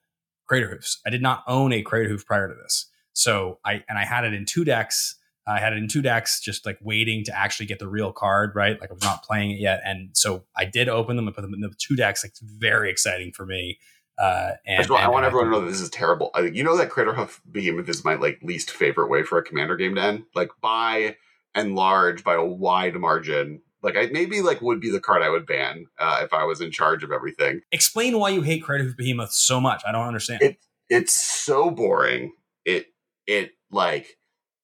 [0.48, 1.02] crater hoofs.
[1.06, 4.24] I did not own a crater hoof prior to this, so I and I had
[4.24, 5.16] it in two decks
[5.48, 8.56] I had it in two decks, just like waiting to actually get the real card,
[8.56, 8.80] right?
[8.80, 11.42] Like I was not playing it yet, and so I did open them and put
[11.42, 12.24] them in the two decks.
[12.24, 13.80] Like it's very exciting for me.
[14.18, 16.32] Uh, and, well, and I want everyone to know that this is terrible.
[16.34, 19.76] I you know that Craterhoof Behemoth is my like least favorite way for a commander
[19.76, 20.24] game to end.
[20.34, 21.18] Like by
[21.54, 23.62] and large, by a wide margin.
[23.84, 26.60] Like I maybe like would be the card I would ban uh, if I was
[26.60, 27.62] in charge of everything.
[27.72, 29.84] Explain why you hate Craterhoof Behemoth so much.
[29.88, 30.42] I don't understand.
[30.42, 30.58] It
[30.90, 32.34] it's so boring.
[32.64, 32.88] It
[33.28, 34.18] it like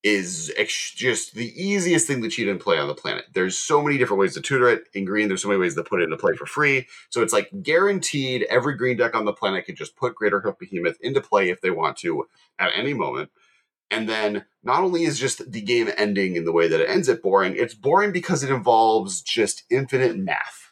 [0.04, 3.26] is ex- just the easiest thing to cheat and play on the planet.
[3.34, 4.88] There's so many different ways to tutor it.
[4.94, 6.88] In green, there's so many ways to put it into play for free.
[7.10, 10.98] So it's like guaranteed every green deck on the planet can just put Craterhoof Behemoth
[11.02, 12.28] into play if they want to
[12.58, 13.30] at any moment.
[13.92, 17.10] And then not only is just the game ending in the way that it ends
[17.10, 20.72] it boring, it's boring because it involves just infinite math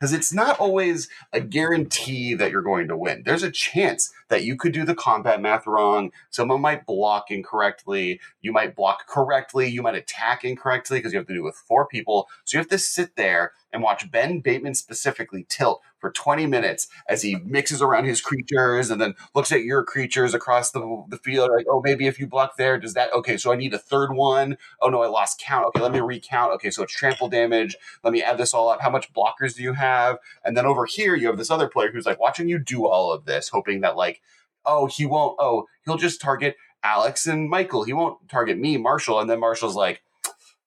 [0.00, 3.22] because it's not always a guarantee that you're going to win.
[3.26, 6.10] There's a chance that you could do the combat math wrong.
[6.30, 8.20] Someone might block incorrectly.
[8.40, 9.68] You might block correctly.
[9.68, 12.28] You might attack incorrectly because you have to do it with four people.
[12.44, 16.88] So you have to sit there and watch Ben Bateman specifically tilt for 20 minutes
[17.08, 21.18] as he mixes around his creatures and then looks at your creatures across the, the
[21.18, 21.50] field.
[21.54, 23.12] Like, oh, maybe if you block there, does that?
[23.12, 24.56] Okay, so I need a third one.
[24.80, 25.66] Oh, no, I lost count.
[25.66, 26.52] Okay, let me recount.
[26.54, 27.76] Okay, so it's trample damage.
[28.02, 28.80] Let me add this all up.
[28.80, 30.18] How much blockers do you have?
[30.44, 33.12] And then over here, you have this other player who's like watching you do all
[33.12, 34.19] of this, hoping that, like,
[34.64, 37.84] oh, he won't, oh, he'll just target Alex and Michael.
[37.84, 39.20] He won't target me, Marshall.
[39.20, 40.02] And then Marshall's like,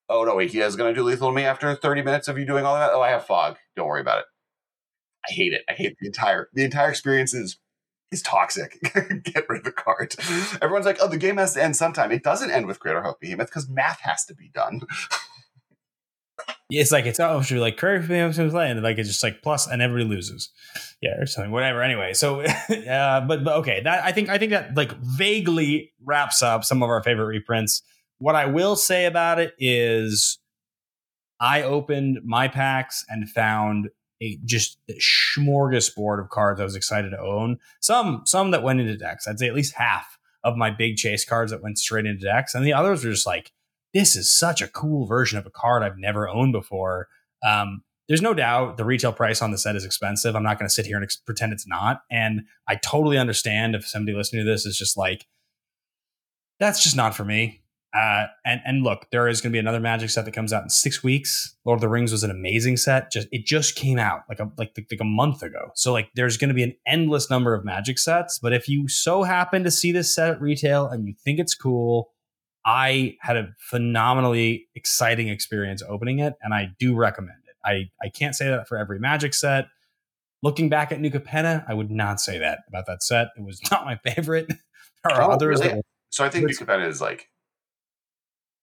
[0.10, 2.38] oh no, wait, he is going to do lethal to me after 30 minutes of
[2.38, 2.92] you doing all that.
[2.94, 3.58] Oh, I have fog.
[3.76, 4.26] Don't worry about it.
[5.30, 5.62] I hate it.
[5.70, 7.58] I hate the entire the entire experience is
[8.12, 8.80] is toxic.
[9.24, 10.16] Get rid of the card.
[10.62, 12.12] Everyone's like, oh, the game has to end sometime.
[12.12, 14.82] It doesn't end with Craterhoof Behemoth because math has to be done.
[16.80, 20.10] it's like it's oh should like Kirk and like it's just like plus and everybody
[20.10, 20.50] loses,
[21.02, 21.82] yeah or something whatever.
[21.82, 26.42] Anyway, so uh, but but okay that I think I think that like vaguely wraps
[26.42, 27.82] up some of our favorite reprints.
[28.20, 30.40] What I will say about it is,
[31.40, 33.90] I opened my packs and found
[34.22, 37.60] a just a smorgasbord of cards I was excited to own.
[37.82, 39.28] Some some that went into decks.
[39.28, 42.56] I'd say at least half of my big chase cards that went straight into decks,
[42.56, 43.52] and the others were just like
[43.94, 47.08] this is such a cool version of a card I've never owned before.
[47.48, 50.36] Um, there's no doubt the retail price on the set is expensive.
[50.36, 52.02] I'm not going to sit here and ex- pretend it's not.
[52.12, 55.26] And I totally understand if somebody listening to this is just like,
[56.60, 57.62] that's just not for me.
[57.96, 60.64] Uh, and and look, there is going to be another Magic set that comes out
[60.64, 61.56] in six weeks.
[61.64, 63.12] Lord of the Rings was an amazing set.
[63.12, 65.70] Just it just came out like a like like a month ago.
[65.76, 68.40] So like, there's going to be an endless number of Magic sets.
[68.40, 71.54] But if you so happen to see this set at retail and you think it's
[71.54, 72.13] cool,
[72.66, 77.56] I had a phenomenally exciting experience opening it, and I do recommend it.
[77.66, 79.68] I, I can't say that for every Magic set.
[80.42, 83.30] Looking back at New Capenna, I would not say that about that set.
[83.38, 84.48] It was not my favorite.
[84.48, 85.62] there are oh, others.
[85.62, 85.82] Really?
[86.10, 87.30] so I think New Capenna is like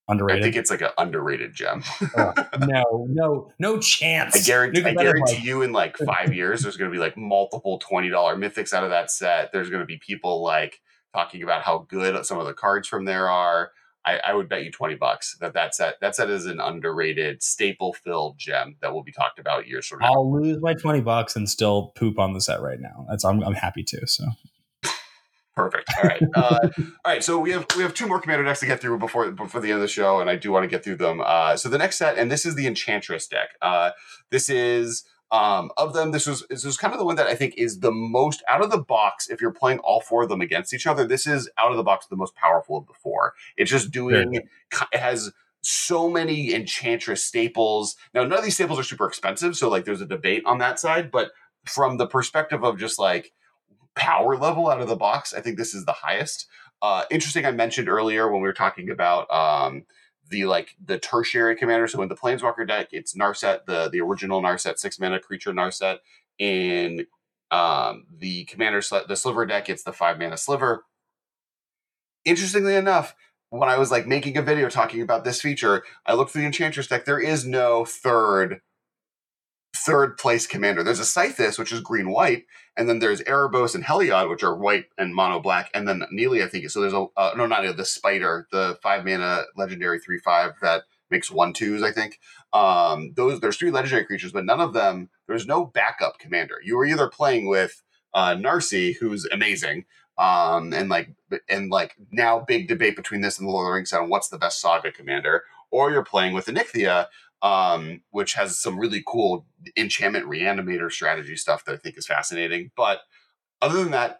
[0.07, 0.41] underrated.
[0.41, 1.83] I think it's like an underrated gem.
[2.17, 4.35] oh, no, no, no chance.
[4.35, 7.17] I guarantee, I guarantee like, you, in like five years, there's going to be like
[7.17, 9.51] multiple twenty dollar mythics out of that set.
[9.51, 10.81] There's going to be people like
[11.13, 13.71] talking about how good some of the cards from there are.
[14.05, 17.43] I, I, would bet you 20 bucks that that set that set is an underrated
[17.43, 20.13] staple filled gem that will be talked about years from now.
[20.13, 23.05] I'll lose my 20 bucks and still poop on the set right now.
[23.09, 24.07] That's I'm, I'm happy to.
[24.07, 24.25] So
[25.55, 25.89] perfect.
[25.97, 26.21] All right.
[26.35, 27.23] Uh, all right.
[27.23, 29.69] So we have we have two more commander decks to get through before before the
[29.69, 31.21] end of the show, and I do want to get through them.
[31.23, 33.49] Uh, so the next set, and this is the Enchantress deck.
[33.61, 33.91] Uh,
[34.29, 37.35] this is um, of them, this was this was kind of the one that I
[37.35, 39.29] think is the most out of the box.
[39.29, 41.83] If you're playing all four of them against each other, this is out of the
[41.83, 43.33] box the most powerful of the four.
[43.55, 47.95] It's just doing it has so many enchantress staples.
[48.13, 50.79] Now, none of these staples are super expensive, so like there's a debate on that
[50.79, 51.11] side.
[51.11, 51.31] But
[51.65, 53.31] from the perspective of just like
[53.95, 56.47] power level out of the box, I think this is the highest.
[56.81, 57.45] Uh, interesting.
[57.45, 59.83] I mentioned earlier when we were talking about um,
[60.31, 61.87] the like the tertiary commander.
[61.87, 65.99] So in the Planeswalker deck, it's Narset, the the original Narset six mana creature Narset.
[66.39, 67.05] In
[67.51, 70.85] um, the commander the Sliver deck, it's the five mana Sliver.
[72.25, 73.13] Interestingly enough,
[73.49, 76.47] when I was like making a video talking about this feature, I looked through the
[76.47, 77.05] Enchantress deck.
[77.05, 78.61] There is no third
[79.75, 80.83] third place commander.
[80.83, 82.45] There's a Sythis, which is green white,
[82.77, 86.43] and then there's Erebos and Heliod, which are white and mono black, and then Neely,
[86.43, 86.69] I think.
[86.69, 90.53] So there's a uh, no, not Neely, the Spider, the five mana legendary three five
[90.61, 91.83] that makes one twos.
[91.83, 92.19] I think
[92.53, 95.09] um, those there's three legendary creatures, but none of them.
[95.27, 96.55] There's no backup commander.
[96.63, 97.81] You were either playing with
[98.13, 99.85] uh, Narci, who's amazing,
[100.17, 101.11] um, and like
[101.49, 104.29] and like now big debate between this and the Lord of the Rings on what's
[104.29, 107.07] the best Saga commander, or you're playing with Anikthea,
[107.41, 112.71] um, which has some really cool enchantment reanimator strategy stuff that I think is fascinating.
[112.75, 112.99] But
[113.61, 114.19] other than that,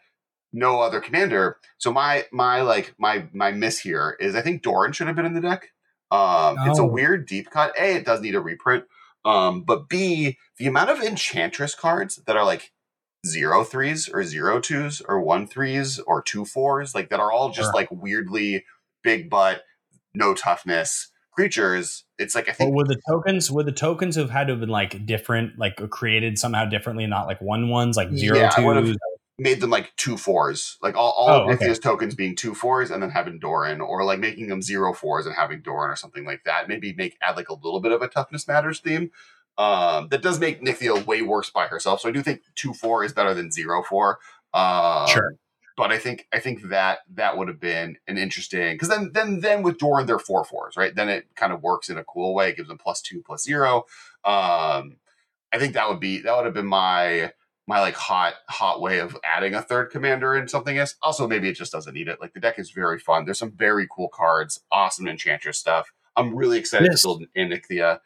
[0.54, 1.58] no other commander.
[1.78, 5.26] So my my like my my miss here is I think Doran should have been
[5.26, 5.70] in the deck.
[6.10, 6.88] Um, It's a oh.
[6.88, 7.74] weird deep cut.
[7.80, 8.84] A, it does need a reprint.
[9.24, 12.74] Um, but B, the amount of enchantress cards that are like
[13.26, 17.50] zero threes or zero twos or one threes or two fours, like that are all
[17.50, 17.74] just sure.
[17.74, 18.66] like weirdly
[19.04, 19.64] big butt,
[20.14, 22.70] no toughness creatures, it's like I think.
[22.70, 25.78] Well, would the tokens would the tokens have had to have been like different, like
[25.90, 28.98] created somehow differently, not like one ones, like zero yeah, twos?
[29.40, 31.74] Made them like two fours, like all, all oh, okay.
[31.74, 35.36] tokens being two fours, and then having Doran, or like making them zero fours and
[35.36, 36.68] having Doran, or something like that.
[36.68, 39.10] Maybe make add like a little bit of a toughness matters theme.
[39.58, 42.02] Um, that does make Nithia way worse by herself.
[42.02, 44.20] So I do think two four is better than zero four.
[44.54, 45.38] Um, sure
[45.78, 49.40] but I think I think that that would have been an interesting because then then
[49.40, 52.34] then with Doran they're four fours right then it kind of works in a cool
[52.34, 53.86] way it gives them plus two plus zero
[54.24, 54.98] um
[55.54, 57.32] I think that would be that would have been my
[57.68, 61.50] my like hot hot way of adding a third commander in something else also maybe
[61.50, 64.10] it just doesn't need it like the deck is very fun there's some very cool
[64.10, 68.00] cards awesome enchantress stuff I'm really excited this, to build Anikthea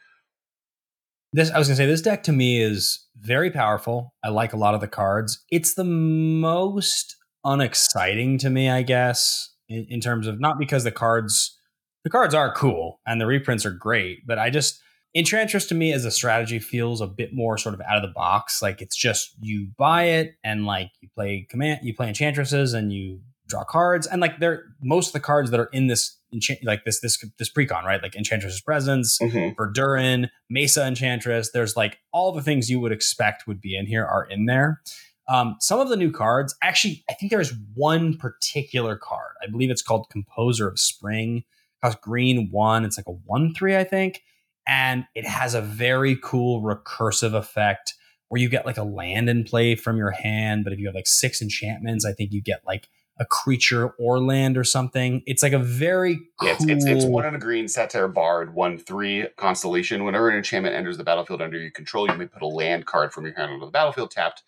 [1.34, 4.14] this I was gonna say this deck to me is very powerful.
[4.24, 5.44] I like a lot of the cards.
[5.52, 10.92] It's the most unexciting to me, I guess, in, in terms of not because the
[10.92, 11.58] cards
[12.04, 14.82] the cards are cool and the reprints are great, but I just
[15.16, 18.14] Enchantress to me as a strategy feels a bit more sort of out of the
[18.14, 18.62] box.
[18.62, 22.92] Like it's just you buy it and like you play command, you play enchantresses and
[22.92, 26.18] you draw cards and like they're most of the cards that are in this
[26.64, 29.54] like this this this precon right like enchantress's presence mm-hmm.
[29.62, 34.04] Verduran mesa enchantress there's like all the things you would expect would be in here
[34.04, 34.82] are in there
[35.28, 39.34] um, some of the new cards, actually, I think there is one particular card.
[39.42, 41.38] I believe it's called Composer of Spring.
[41.38, 41.46] It
[41.84, 42.86] costs green one.
[42.86, 44.22] It's like a one three, I think.
[44.68, 47.94] and it has a very cool recursive effect
[48.30, 50.64] where you get like a land in play from your hand.
[50.64, 54.20] But if you have like six enchantments, I think you get like a creature or
[54.20, 55.22] land or something.
[55.26, 56.50] It's like a very cool.
[56.50, 60.04] Yeah, it's, it's, it's one on a green, Satyr Bard, one three constellation.
[60.04, 63.14] Whenever an enchantment enters the battlefield under your control, you may put a land card
[63.14, 64.44] from your hand onto the battlefield tapped.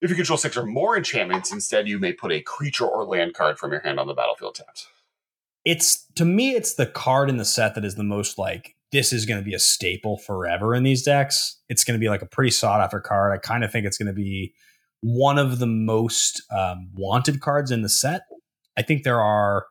[0.00, 3.34] If you control six or more enchantments, instead you may put a creature or land
[3.34, 4.86] card from your hand on the battlefield tapped.
[5.64, 9.12] It's to me, it's the card in the set that is the most like this
[9.12, 11.58] is going to be a staple forever in these decks.
[11.68, 13.32] It's going to be like a pretty sought after card.
[13.32, 14.54] I kind of think it's going to be
[15.00, 18.22] one of the most um, wanted cards in the set.
[18.76, 19.66] I think there are.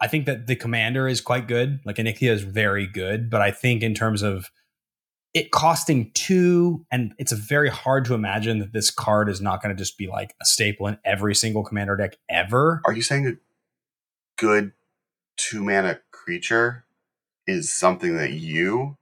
[0.00, 1.80] I think that the commander is quite good.
[1.84, 4.48] Like Anikthea is very good, but I think in terms of
[5.34, 9.74] it costing two, and it's very hard to imagine that this card is not going
[9.74, 12.80] to just be like a staple in every single commander deck ever.
[12.86, 13.32] Are you saying a
[14.38, 14.72] good
[15.36, 16.86] two mana creature
[17.46, 18.96] is something that you,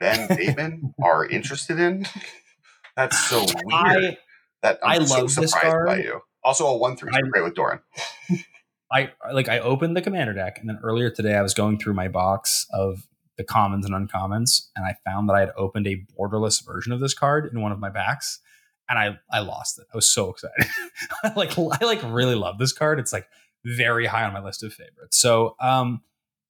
[0.00, 2.06] Ben Bateman, are interested in?
[2.96, 4.04] That's so weird.
[4.04, 4.18] I,
[4.62, 5.86] that I'm I so love this surprised card.
[5.86, 6.20] by you.
[6.42, 7.80] Also, a one three great with Doran.
[8.92, 11.94] I like I opened the commander deck and then earlier today I was going through
[11.94, 13.06] my box of
[13.40, 17.00] the commons and uncommons and I found that I had opened a borderless version of
[17.00, 18.38] this card in one of my backs
[18.86, 19.86] and I I lost it.
[19.90, 20.66] I was so excited.
[21.24, 23.00] I like I like really love this card.
[23.00, 23.26] It's like
[23.64, 25.18] very high on my list of favorites.
[25.18, 26.02] So um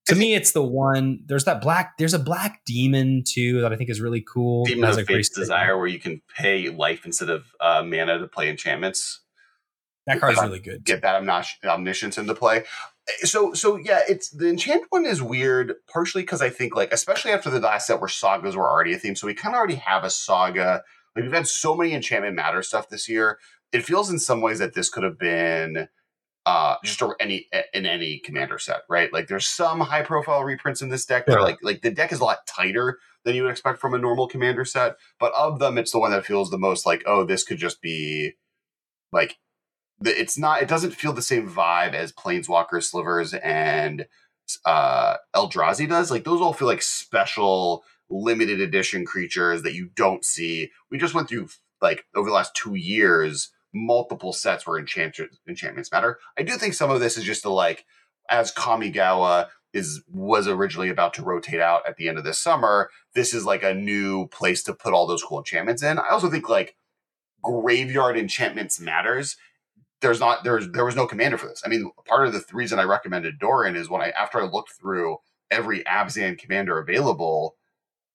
[0.08, 3.76] to me it's the one there's that black there's a black demon too that I
[3.76, 4.64] think is really cool.
[4.64, 8.26] Demon has, of Fate's Design, where you can pay life instead of uh, mana to
[8.26, 9.20] play enchantments.
[10.08, 10.82] That card's really good.
[10.82, 12.64] get that omnis- omniscience into play.
[13.22, 17.32] So so yeah, it's the enchant one is weird, partially because I think like especially
[17.32, 19.76] after the last set where sagas were already a theme, so we kind of already
[19.76, 20.82] have a saga.
[21.14, 23.38] Like we've had so many enchantment matter stuff this year.
[23.72, 25.88] It feels in some ways that this could have been
[26.46, 29.12] uh just a, any in any commander set, right?
[29.12, 32.20] Like there's some high profile reprints in this deck are like like the deck is
[32.20, 35.76] a lot tighter than you would expect from a normal commander set, but of them,
[35.76, 38.32] it's the one that feels the most like oh this could just be
[39.12, 39.36] like
[40.04, 44.06] it's not it doesn't feel the same vibe as planeswalker slivers and
[44.64, 46.10] uh eldrazi does.
[46.10, 50.70] Like those all feel like special limited edition creatures that you don't see.
[50.90, 51.48] We just went through
[51.80, 56.18] like over the last two years multiple sets where enchant- enchantments matter.
[56.36, 57.84] I do think some of this is just to like
[58.28, 62.90] as kamigawa is was originally about to rotate out at the end of this summer
[63.14, 65.98] this is like a new place to put all those cool enchantments in.
[65.98, 66.76] I also think like
[67.42, 69.36] graveyard enchantments matters
[70.00, 71.62] there's not there's there was no commander for this.
[71.64, 74.44] I mean, part of the th- reason I recommended Doran is when I after I
[74.44, 75.18] looked through
[75.50, 77.56] every Abzan commander available,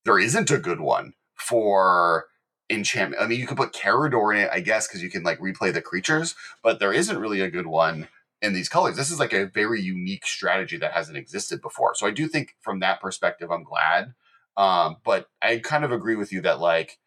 [0.03, 2.25] there isn't a good one for
[2.69, 3.21] enchantment.
[3.21, 5.73] I mean, you could put Karador in it, I guess, because you can like replay
[5.73, 8.07] the creatures, but there isn't really a good one
[8.41, 8.95] in these colors.
[8.95, 11.95] This is like a very unique strategy that hasn't existed before.
[11.95, 14.13] So I do think from that perspective, I'm glad.
[14.57, 16.97] Um, but I kind of agree with you that like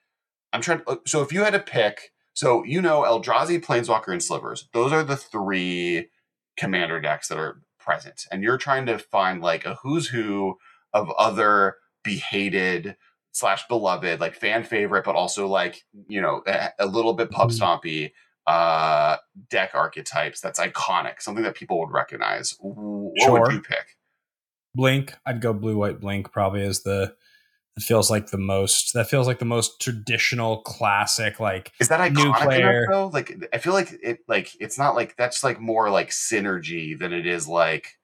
[0.53, 0.81] I'm trying.
[0.81, 4.69] To, so if you had to pick, so you know Eldrazi, Planeswalker, and Slivers.
[4.73, 6.09] Those are the three
[6.57, 10.57] commander decks that are present, and you're trying to find like a who's who
[10.93, 12.97] of other behated
[13.33, 17.51] slash beloved, like fan favorite, but also like you know a, a little bit pub
[17.51, 17.59] Mhm.
[17.59, 18.13] stompy
[18.47, 19.17] uh
[19.51, 23.41] deck archetypes that's iconic something that people would recognize what Sure.
[23.41, 23.97] would you pick
[24.75, 25.15] Blink.
[25.27, 27.15] I'd go blue white blink probably as the
[27.79, 32.13] it feels like the most that feels like the most traditional classic like Is that
[32.13, 32.87] New iconic player.
[32.91, 33.07] though?
[33.07, 37.13] Like I feel like it like it's not like that's like more like synergy than
[37.13, 37.95] it is like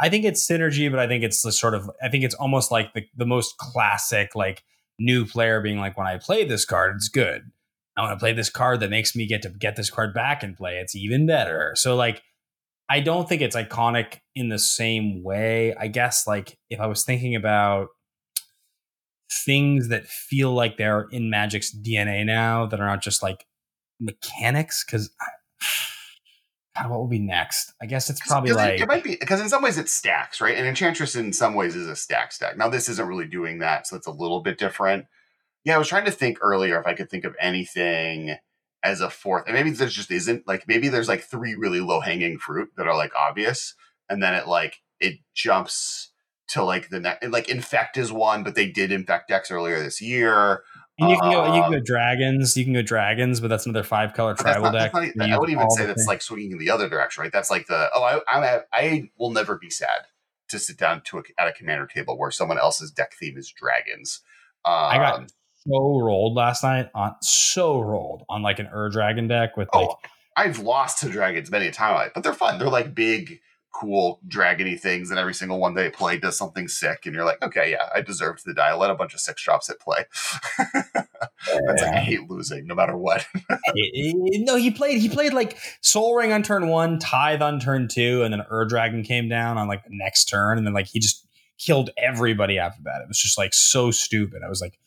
[0.00, 2.70] I think it's synergy, but I think it's the sort of I think it's almost
[2.70, 4.62] like the the most classic like
[5.00, 7.50] new player being like when I play this card, it's good.
[7.96, 10.44] I want to play this card that makes me get to get this card back
[10.44, 10.76] and play.
[10.76, 11.72] It's even better.
[11.74, 12.22] So like
[12.88, 15.74] I don't think it's iconic in the same way.
[15.74, 17.88] I guess like if I was thinking about
[19.44, 23.46] things that feel like they're in Magic's DNA now that are not just like
[24.00, 25.10] mechanics, because
[26.76, 27.74] God, what will be next?
[27.82, 30.40] I guess it's probably it- like it, might be because in some ways it stacks,
[30.40, 30.56] right?
[30.56, 32.56] And Enchantress in some ways is a stack stack.
[32.56, 35.06] Now this isn't really doing that, so it's a little bit different.
[35.64, 38.36] Yeah, I was trying to think earlier if I could think of anything
[38.82, 40.46] as a fourth, and maybe there just isn't.
[40.48, 43.74] Like maybe there's like three really low hanging fruit that are like obvious,
[44.08, 46.11] and then it like it jumps
[46.48, 47.26] to like the next.
[47.28, 50.62] Like infect is one, but they did infect decks earlier this year.
[50.98, 52.56] And you can go, you can Um, go dragons.
[52.56, 54.92] You can go dragons, but that's another five color tribal not, deck.
[55.16, 57.32] not- I wouldn't even say that's like swinging in the other direction, right?
[57.32, 60.06] That's like the oh, I I, I will never be sad
[60.50, 63.50] to sit down to a, at a commander table where someone else's deck theme is
[63.50, 64.20] dragons.
[64.64, 65.32] Um, I got
[65.66, 69.88] so rolled last night on so rolled on like an Ur Dragon deck with like
[69.88, 69.96] oh,
[70.36, 72.58] I've lost to dragons many a time, but they're fun.
[72.58, 73.40] They're like big,
[73.72, 77.42] cool dragony things, and every single one they play does something sick, and you're like,
[77.42, 78.68] okay, yeah, I deserved to die.
[78.68, 80.04] I Let a bunch of six drops at play.
[80.72, 83.26] That's like I hate losing, no matter what.
[83.74, 85.00] Eh, eh, eh, no, he played.
[85.00, 88.66] He played like Sol Ring on turn one, Tithe on turn two, and then Ur
[88.66, 91.26] Dragon came down on like the next turn, and then like he just
[91.58, 93.00] killed everybody after that.
[93.02, 94.42] It was just like so stupid.
[94.44, 94.78] I was like,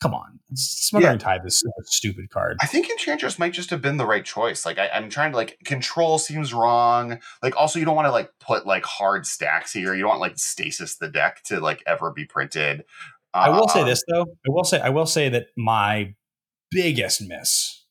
[0.00, 1.18] come on, Smothering yeah.
[1.18, 2.58] Tithe is a stupid card.
[2.60, 4.64] I think Enchantress might just have been the right choice.
[4.66, 7.20] Like I, am trying to like control seems wrong.
[7.42, 9.94] Like also you don't want to like put like hard stacks here.
[9.94, 12.84] You don't want like stasis the deck to like ever be printed.
[13.32, 14.22] I will say um, this though.
[14.22, 16.14] I will say I will say that my
[16.70, 17.84] biggest miss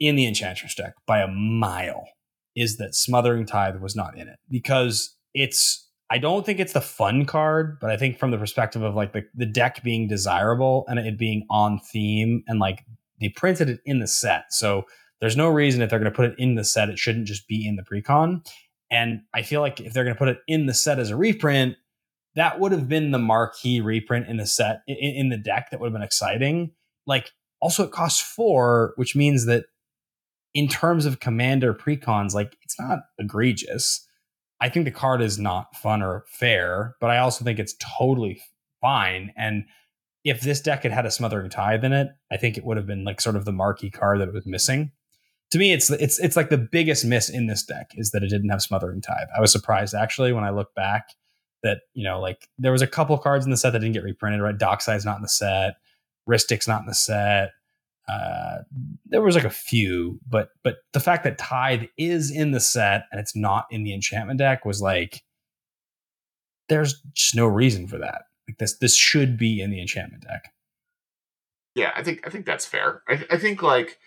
[0.00, 2.08] in the Enchantress deck by a mile
[2.56, 6.80] is that Smothering Tithe was not in it because it's I don't think it's the
[6.80, 10.84] fun card, but I think from the perspective of like the, the deck being desirable
[10.88, 12.84] and it being on theme and like
[13.20, 14.52] they printed it in the set.
[14.52, 14.84] So
[15.20, 17.46] there's no reason if they're going to put it in the set, it shouldn't just
[17.46, 18.46] be in the precon.
[18.90, 21.16] And I feel like if they're going to put it in the set as a
[21.16, 21.76] reprint,
[22.36, 25.80] that would have been the marquee reprint in the set in, in the deck that
[25.80, 26.70] would have been exciting.
[27.06, 29.64] Like also it costs four, which means that
[30.54, 34.07] in terms of commander precons, like it's not egregious.
[34.60, 38.40] I think the card is not fun or fair, but I also think it's totally
[38.80, 39.32] fine.
[39.36, 39.64] And
[40.24, 42.86] if this deck had had a smothering tithe in it, I think it would have
[42.86, 44.92] been like sort of the marquee card that it was missing.
[45.52, 48.28] To me, it's it's it's like the biggest miss in this deck is that it
[48.28, 49.28] didn't have smothering tithe.
[49.36, 51.08] I was surprised actually when I look back
[51.62, 54.02] that you know like there was a couple cards in the set that didn't get
[54.02, 54.42] reprinted.
[54.42, 55.76] Right, Dockside's not in the set,
[56.28, 57.52] Rhystic's not in the set.
[58.08, 58.58] Uh,
[59.06, 63.04] there was like a few, but but the fact that Tithe is in the set
[63.12, 65.22] and it's not in the enchantment deck was like,
[66.68, 68.22] there's just no reason for that.
[68.48, 70.52] Like this, this should be in the enchantment deck.
[71.74, 73.02] Yeah, I think I think that's fair.
[73.08, 73.98] I, I think like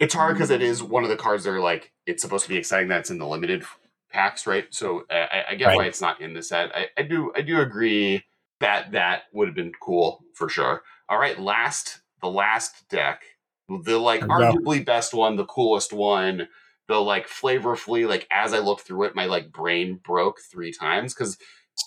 [0.00, 2.50] it's hard because it is one of the cards that are like it's supposed to
[2.50, 3.64] be exciting that it's in the limited
[4.10, 4.66] packs, right?
[4.70, 5.76] So I, I get right.
[5.76, 6.74] why it's not in the set.
[6.74, 8.24] I, I do I do agree
[8.64, 10.82] that that would have been cool for sure.
[11.08, 13.22] All right, last the last deck,
[13.68, 16.48] the like arguably best one, the coolest one,
[16.88, 21.14] the like flavorfully like as I looked through it, my like brain broke three times
[21.14, 21.36] because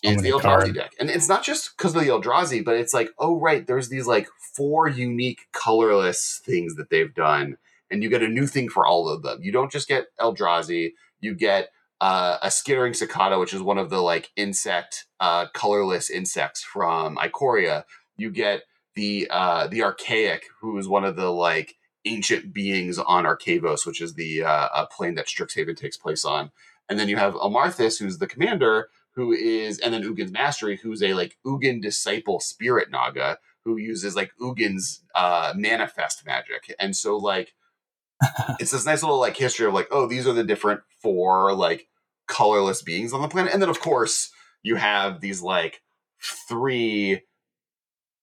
[0.04, 3.10] it's the Eldrazi deck, and it's not just because of the Eldrazi, but it's like
[3.18, 7.58] oh right, there's these like four unique colorless things that they've done,
[7.90, 9.40] and you get a new thing for all of them.
[9.42, 11.70] You don't just get Eldrazi, you get
[12.02, 17.18] uh, a skittering cicada, which is one of the like insect, uh, colorless insects from
[17.18, 17.84] Ikoria.
[18.18, 18.64] You get
[18.96, 21.76] the uh, the archaic, who is one of the like
[22.06, 26.52] ancient beings on Arcavios, which is the uh, plane that Strixhaven takes place on.
[26.90, 31.04] And then you have Omarthis, who's the commander, who is, and then Ugin's Mastery, who's
[31.04, 36.74] a like Ugin disciple spirit Naga, who uses like Ugin's uh, manifest magic.
[36.80, 37.54] And so like
[38.60, 41.88] it's this nice little like history of like, oh, these are the different four like
[42.28, 43.54] colorless beings on the planet.
[43.54, 44.32] And then of course
[44.64, 45.82] you have these like
[46.48, 47.22] three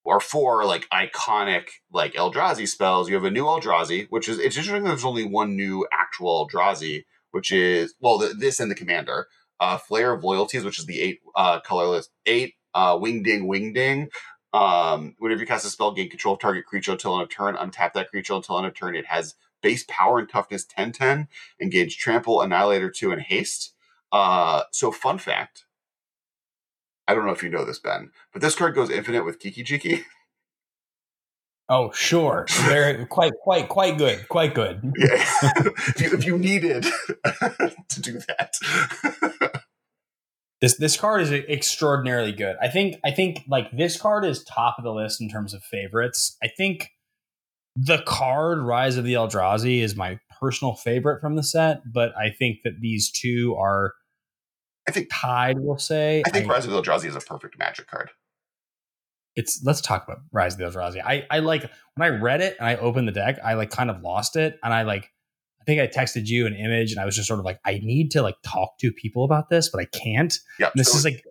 [0.05, 3.09] or four like iconic like Eldrazi spells.
[3.09, 4.85] You have a new Eldrazi, which is it's interesting.
[4.85, 9.29] There's only one new actual Eldrazi, which is well, the, this and the Commander.
[9.61, 13.73] Uh, Flayer of Loyalties, which is the eight uh, colorless eight uh, Wing Ding Wing
[13.73, 14.11] Ding.
[14.53, 17.57] Um, whenever you cast a spell, gain control of target creature until on a turn.
[17.57, 18.95] Untap that creature until on a turn.
[18.95, 19.35] It has
[19.65, 21.27] base power and toughness 10-10,
[21.61, 23.73] engage trample, annihilator 2, and haste.
[24.13, 25.65] Uh, so fun fact,
[27.09, 29.65] I don't know if you know this, Ben, but this card goes infinite with Kiki
[29.65, 30.05] Jiki.
[31.67, 32.45] Oh, sure.
[32.67, 34.29] Very quite quite quite good.
[34.29, 34.83] Quite good.
[34.99, 35.25] Yeah.
[35.43, 36.83] if, you, if you needed
[37.89, 38.53] to do that.
[40.61, 42.57] this this card is extraordinarily good.
[42.61, 45.63] I think I think like this card is top of the list in terms of
[45.63, 46.37] favorites.
[46.43, 46.91] I think
[47.77, 52.31] the card Rise of the Eldrazi is my personal favorite from the set, but I
[52.31, 53.95] think that these two are
[54.87, 55.59] I think tied.
[55.59, 56.23] We'll say.
[56.27, 58.11] I think I, Rise of the Eldrazi is a perfect Magic card.
[59.35, 61.03] It's let's talk about Rise of the Eldrazi.
[61.05, 61.63] I I like
[61.97, 64.59] when I read it and I opened the deck, I like kind of lost it,
[64.63, 65.11] and I like
[65.61, 67.81] I think I texted you an image, and I was just sort of like, I
[67.83, 70.39] need to like talk to people about this, but I can't.
[70.61, 71.25] Yeah, this so, is like.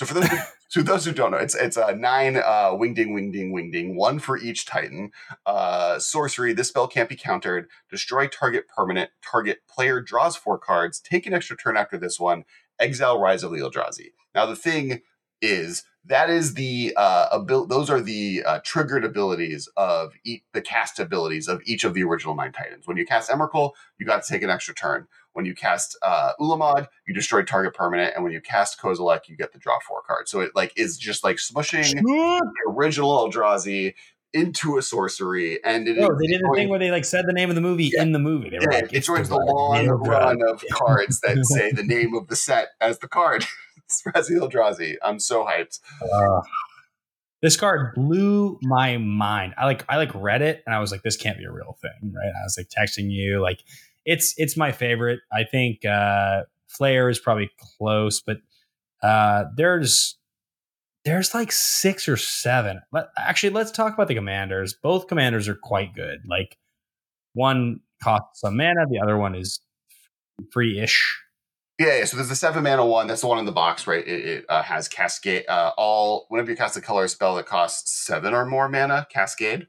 [0.00, 2.94] So for those who, so those who don't know, it's it's a nine uh, wing
[2.94, 5.10] ding wing ding wing ding, one for each Titan.
[5.44, 6.54] Uh, sorcery.
[6.54, 7.68] This spell can't be countered.
[7.90, 9.10] Destroy target permanent.
[9.22, 11.00] Target player draws four cards.
[11.00, 12.44] Take an extra turn after this one
[12.78, 14.12] exile Rise of the Eldrazi.
[14.34, 15.02] Now the thing
[15.42, 20.62] is that is the uh, abil- those are the uh, triggered abilities of e- the
[20.62, 22.88] cast abilities of each of the original nine titans.
[22.88, 25.08] When you cast Emrakul, you got to take an extra turn.
[25.40, 29.38] When you cast uh, Ulamog, you destroy target permanent, and when you cast Kozilek, you
[29.38, 30.28] get the draw four card.
[30.28, 33.94] So it like is just like smushing the original Eldrazi
[34.34, 37.32] into a sorcery, and it no, they did the thing where they like said the
[37.32, 38.02] name of the movie yeah.
[38.02, 38.50] in the movie.
[38.50, 42.14] They were yeah, like, it joins the long run of cards that say the name
[42.14, 43.46] of the set as the card.
[43.90, 44.96] Sprazi Eldrazi.
[45.02, 45.80] I'm so hyped.
[46.02, 46.42] Uh,
[47.42, 49.54] this card blew my mind.
[49.56, 51.76] I like I like read it and I was like, this can't be a real
[51.80, 52.26] thing, right?
[52.28, 53.64] I was like texting you, like
[54.10, 55.20] it's it's my favorite.
[55.32, 58.38] I think uh Flayer is probably close, but
[59.02, 60.18] uh there's
[61.04, 62.82] there's like six or seven.
[62.90, 64.74] But actually, let's talk about the commanders.
[64.82, 66.18] Both commanders are quite good.
[66.28, 66.58] Like
[67.34, 69.60] one costs some mana, the other one is
[70.52, 71.18] free-ish.
[71.78, 73.06] Yeah, yeah, so there's the seven mana one.
[73.06, 74.06] That's the one in the box, right?
[74.06, 75.44] It, it uh, has Cascade.
[75.48, 79.68] Uh, all whenever you cast a color spell that costs seven or more mana, Cascade.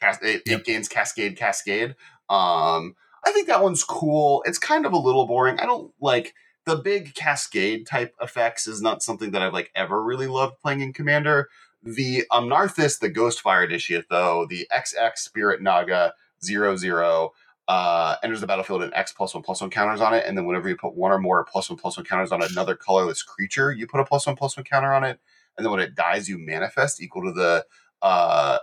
[0.00, 0.60] Cas- it, yep.
[0.60, 1.94] it gains Cascade, Cascade.
[2.28, 4.42] Um, I think that one's cool.
[4.46, 5.58] It's kind of a little boring.
[5.60, 6.34] I don't like
[6.66, 8.66] the big Cascade type effects.
[8.66, 11.48] Is not something that I've like ever really loved playing in Commander.
[11.82, 17.32] The Omarthis, the Ghostfire Initiate, though, the XX Spirit Naga zero zero
[17.68, 20.46] uh, enters the battlefield and X plus one plus one counters on it, and then
[20.46, 23.72] whenever you put one or more plus one plus one counters on another colorless creature,
[23.72, 25.18] you put a plus one plus one counter on it,
[25.56, 27.64] and then when it dies, you manifest equal to the
[28.02, 28.58] uh,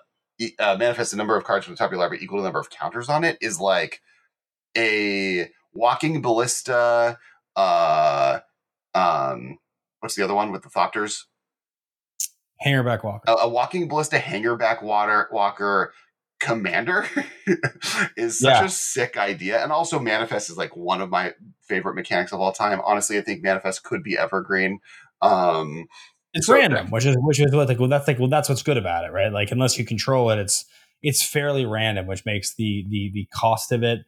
[0.59, 2.47] uh, manifest the number of cards from the top of your library equal to the
[2.47, 4.01] number of counters on it is like
[4.77, 7.17] a walking ballista.
[7.55, 8.39] Uh,
[8.93, 9.57] um,
[9.99, 11.25] what's the other one with the Thopters?
[12.65, 13.23] Hangerback Walker.
[13.27, 15.93] A, a walking ballista hangerback water walker
[16.41, 17.05] commander
[18.17, 18.65] is such yeah.
[18.65, 22.51] a sick idea and also manifest is like one of my favorite mechanics of all
[22.51, 24.79] time honestly i think manifest could be evergreen
[25.21, 25.85] um
[26.33, 28.63] it's so, random which is which is what like well that's like well that's what's
[28.63, 30.65] good about it right like unless you control it it's
[31.03, 33.99] it's fairly random which makes the the the cost of it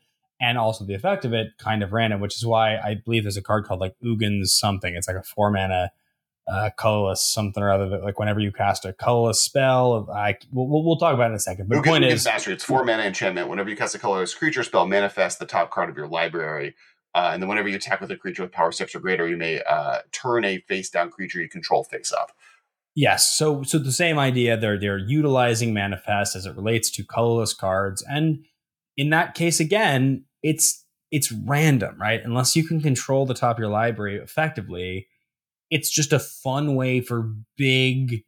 [0.43, 3.37] and also the effect of it kind of random which is why i believe there's
[3.37, 5.91] a card called like Ugin's something it's like a four mana
[6.47, 10.83] uh, colorless something or other that like whenever you cast a colorless spell, I we'll,
[10.83, 11.69] we'll talk about it in a second.
[11.69, 12.53] But the point is, mastery.
[12.53, 13.47] It's four mana enchantment.
[13.47, 16.75] Whenever you cast a colorless creature spell, manifest the top card of your library.
[17.15, 19.37] Uh, and then whenever you attack with a creature with power six or greater, you
[19.37, 22.31] may uh, turn a face down creature you control face up.
[22.95, 24.57] Yes, so so the same idea.
[24.57, 28.43] They're they're utilizing manifest as it relates to colorless cards, and
[28.97, 32.21] in that case, again, it's it's random, right?
[32.23, 35.07] Unless you can control the top of your library effectively,
[35.69, 38.23] it's just a fun way for big,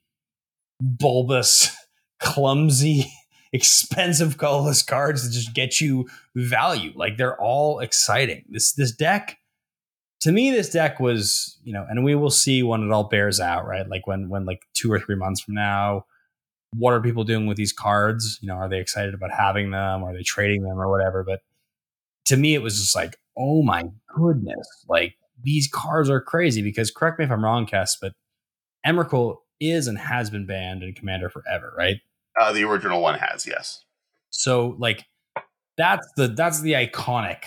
[0.79, 1.75] bulbous,
[2.19, 3.11] clumsy,
[3.53, 6.91] expensive colorless cards to just get you value.
[6.95, 8.45] Like they're all exciting.
[8.49, 9.37] This this deck,
[10.21, 13.39] to me, this deck was, you know, and we will see when it all bears
[13.39, 13.87] out, right?
[13.87, 16.05] Like when when like two or three months from now,
[16.75, 18.37] what are people doing with these cards?
[18.41, 20.03] You know, are they excited about having them?
[20.03, 21.23] Are they trading them or whatever?
[21.23, 21.41] But
[22.25, 23.85] to me, it was just like, oh my
[24.15, 28.13] goodness, like these cards are crazy because correct me if I'm wrong, Kess, but
[28.85, 31.97] Emrakul is and has been banned in Commander forever, right?
[32.39, 33.83] Uh, the original one has, yes.
[34.29, 35.05] So like
[35.77, 37.45] that's the that's the iconic,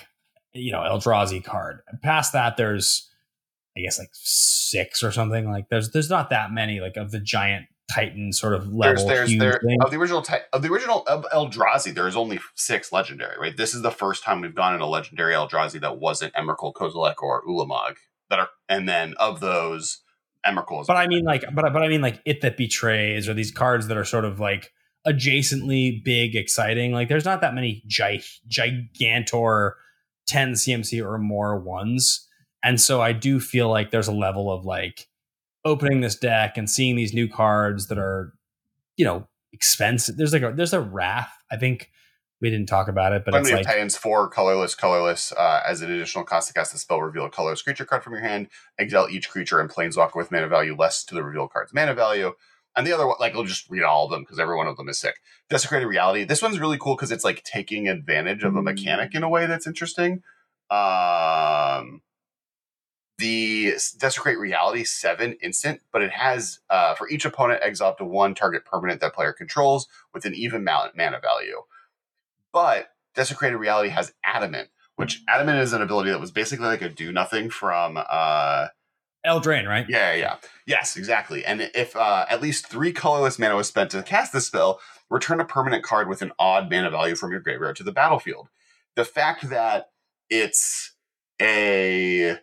[0.53, 1.81] you know, Eldrazi card.
[2.03, 3.09] Past that, there's
[3.77, 5.51] I guess like six or something.
[5.51, 9.07] Like there's there's not that many like of the giant Titan sort of level.
[9.07, 11.95] There's, there's there of the original of the original of Eldrazi.
[11.95, 13.39] There is only six legendary.
[13.39, 13.57] Right.
[13.57, 17.15] This is the first time we've gone in a legendary Eldrazi that wasn't Emrakul, Kozilek,
[17.23, 17.97] or Ulamog.
[18.29, 20.03] That are and then of those,
[20.47, 20.87] Emrakul.
[20.87, 23.87] But I mean, like, but but I mean, like, it that betrays, or these cards
[23.89, 24.71] that are sort of like
[25.07, 26.93] adjacently big, exciting.
[26.93, 29.73] Like, there's not that many gi- gigantor
[30.27, 32.29] ten CMC or more ones,
[32.63, 35.09] and so I do feel like there's a level of like
[35.65, 38.33] opening this deck and seeing these new cards that are,
[38.97, 40.17] you know, expensive.
[40.17, 41.33] There's like a there's a Wrath.
[41.51, 41.91] I think
[42.41, 45.33] we didn't talk about it, but Plenty it's like Titans four colorless, colorless.
[45.33, 48.13] Uh, as an additional cost to cast the spell, reveal a colorless creature card from
[48.13, 48.49] your hand.
[48.79, 52.33] Exile each creature and planeswalker with mana value less to the reveal card's mana value.
[52.77, 54.77] And the other one, like, I'll just read all of them because every one of
[54.77, 55.17] them is sick.
[55.51, 56.23] Desecrated Reality.
[56.23, 59.47] This one's really cool because it's like taking advantage of a mechanic in a way
[59.47, 60.23] that's interesting.
[60.71, 62.03] Um,
[63.19, 68.05] the Desecrate Reality 7 instant, but it has uh, for each opponent exile up to
[68.05, 71.63] one target permanent that player controls with an even mana value.
[72.53, 76.89] But Desecrated Reality has Adamant, which Adamant is an ability that was basically like a
[76.89, 78.69] do nothing from uh,
[79.27, 79.85] Eldraine, right?
[79.89, 80.37] Yeah, yeah,
[80.67, 81.45] yes, exactly.
[81.45, 84.81] And if uh, at least three colorless mana was spent to cast this spell,
[85.11, 88.49] return a permanent card with an odd mana value from your graveyard to the battlefield.
[88.95, 89.91] The fact that
[90.31, 90.95] it's
[91.41, 92.39] a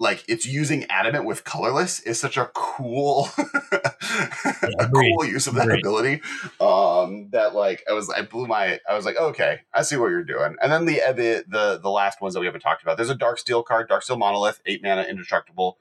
[0.00, 5.64] like it's using adamant with colorless is such a cool yeah, cool use of that
[5.68, 5.80] agreed.
[5.80, 6.20] ability
[6.60, 10.08] um that like i was i blew my i was like okay i see what
[10.08, 10.56] you're doing.
[10.60, 13.14] And then the the the, the last ones that we haven't talked about there's a
[13.14, 15.78] dark steel card dark steel monolith eight mana indestructible.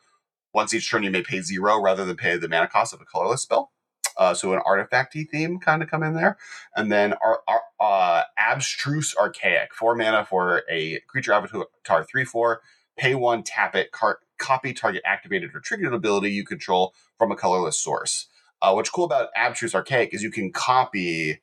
[0.54, 3.06] Once each turn you may pay zero rather than pay the mana cost of a
[3.06, 3.72] colorless spell.
[4.16, 6.38] Uh, so an artifacty theme kind of come in there,
[6.76, 12.62] and then our, our uh, abstruse archaic, four mana for a creature avatar three four,
[12.98, 17.36] pay one, tap it, car- copy target activated or triggered ability you control from a
[17.36, 18.28] colorless source.
[18.62, 21.42] Uh, what's cool about abstruse archaic is you can copy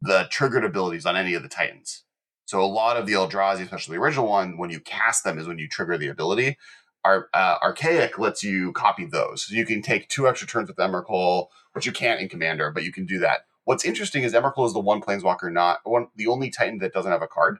[0.00, 2.04] the triggered abilities on any of the titans.
[2.44, 5.46] So a lot of the Eldrazi, especially the original one, when you cast them is
[5.46, 6.58] when you trigger the ability.
[7.04, 9.46] Our uh, Archaic lets you copy those.
[9.46, 12.84] So you can take two extra turns with Emrakul, which you can't in Commander, but
[12.84, 13.46] you can do that.
[13.64, 17.10] What's interesting is Emrakul is the one Planeswalker, not one, the only Titan that doesn't
[17.10, 17.58] have a card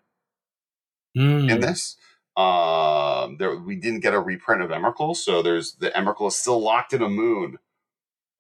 [1.16, 1.51] Mm.
[1.51, 1.97] in this.
[2.36, 6.60] Um, there we didn't get a reprint of Emrakul, so there's the Emrakul is still
[6.60, 7.59] locked in a moon,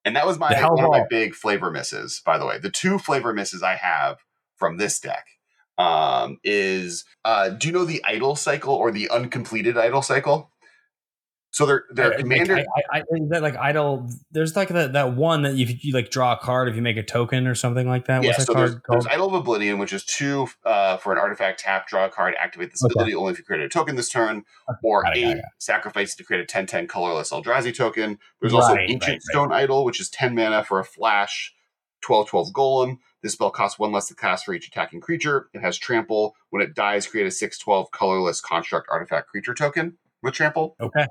[0.04, 2.22] and that was my one of my big flavor misses.
[2.24, 4.18] By the way, the two flavor misses I have
[4.56, 5.26] from this deck
[5.78, 10.51] um, is uh, do you know the idol cycle or the uncompleted idol cycle?
[11.52, 14.08] So their their I- commander Like, I, I, that like idle.
[14.30, 16.96] There's like that, that one that you, you like draw a card if you make
[16.96, 18.22] a token or something like that.
[18.22, 19.14] Yeah, What's that so there's, card there's called?
[19.14, 22.70] Idol of Oblivion, which is two uh, for an artifact, tap, draw a card, activate
[22.70, 22.92] this Okay.
[22.94, 24.44] ability only if you create a token this turn,
[24.82, 28.18] or Got it, got it, sacrifice to create a 10 10 colorless Eldrazi token.
[28.40, 29.22] There's also Ancient right, right.
[29.22, 31.54] Stone Idol, which is 10 mana for a flash,
[32.00, 32.96] 12 12 golem.
[33.22, 35.50] This spell costs one less to cast for each attacking creature.
[35.52, 36.34] It has trample.
[36.48, 41.04] When it dies, create a 6 12 colorless construct artifact creature token with trample Okay.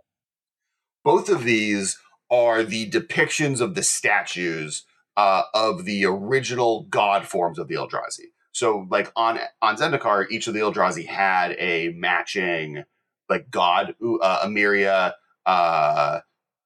[1.04, 2.00] Both of these
[2.30, 4.86] are the depictions of the statues
[5.18, 8.32] uh, of the original god forms of the Eldrazi.
[8.54, 12.84] So, like on on Zendikar, each of the Eldrazi had a matching
[13.30, 15.14] like god, uh, Emeria,
[15.46, 16.20] uh,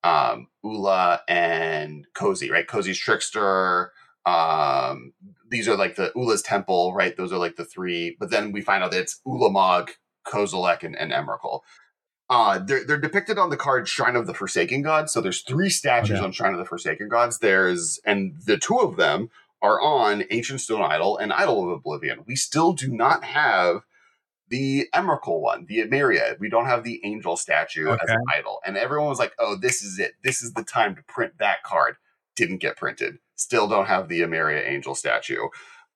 [0.03, 2.49] um, Ula, and Cosi.
[2.49, 3.91] Right, Cosi's trickster.
[4.25, 5.13] Um,
[5.49, 7.15] these are like the Ula's temple, right?
[7.15, 8.17] Those are like the three.
[8.19, 9.89] But then we find out that it's Ulamog,
[10.27, 11.61] Kozilek, and, and Emrakul.
[12.29, 15.13] Uh, they're, they're depicted on the card Shrine of the Forsaken Gods.
[15.13, 16.25] So there's three statues Okay.
[16.25, 17.39] on Shrine of the Forsaken Gods.
[17.39, 19.29] There's, and the two of them
[19.61, 22.23] are on Ancient Stone Idol and Idol of Oblivion.
[22.25, 23.81] We still do not have
[24.47, 26.35] the Emrakul one, the Emeria.
[26.39, 28.59] We don't have the angel statue as an idol.
[28.65, 30.13] And everyone was like, oh, this is it.
[30.23, 31.95] This is the time to print that card.
[32.35, 33.17] Didn't get printed.
[33.35, 35.47] Still don't have the Emeria angel statue.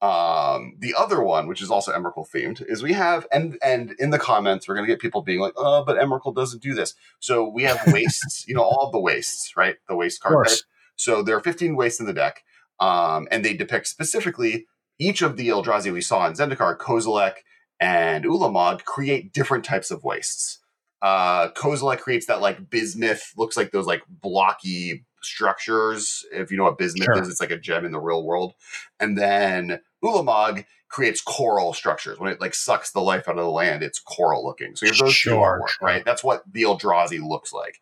[0.01, 4.11] Um, the other one, which is also Emrakul themed, is we have and and in
[4.11, 6.93] the comments we're gonna get people being like, oh, but Emrakul doesn't do this.
[7.19, 9.75] So we have wastes, you know, all of the wastes, right?
[9.89, 10.49] The waste Of card.
[10.95, 12.43] So there are 15 wastes in the deck,
[12.79, 14.67] um, and they depict specifically
[14.99, 17.35] each of the Eldrazi we saw in Zendikar, Kozilek
[17.79, 20.59] and Ulamog create different types of wastes.
[21.01, 26.25] Uh, Kozilek creates that like bismuth, looks like those like blocky structures.
[26.31, 27.21] If you know what bismuth Sure.
[27.21, 28.53] is, it's like a gem in the real world.
[28.99, 32.19] And then Ulamog creates coral structures.
[32.19, 34.75] When it like sucks the life out of the land, it's coral looking.
[34.75, 35.87] So you have those two Sure, artwork, sure.
[35.87, 36.05] right?
[36.05, 37.79] That's what the Eldrazi looks like.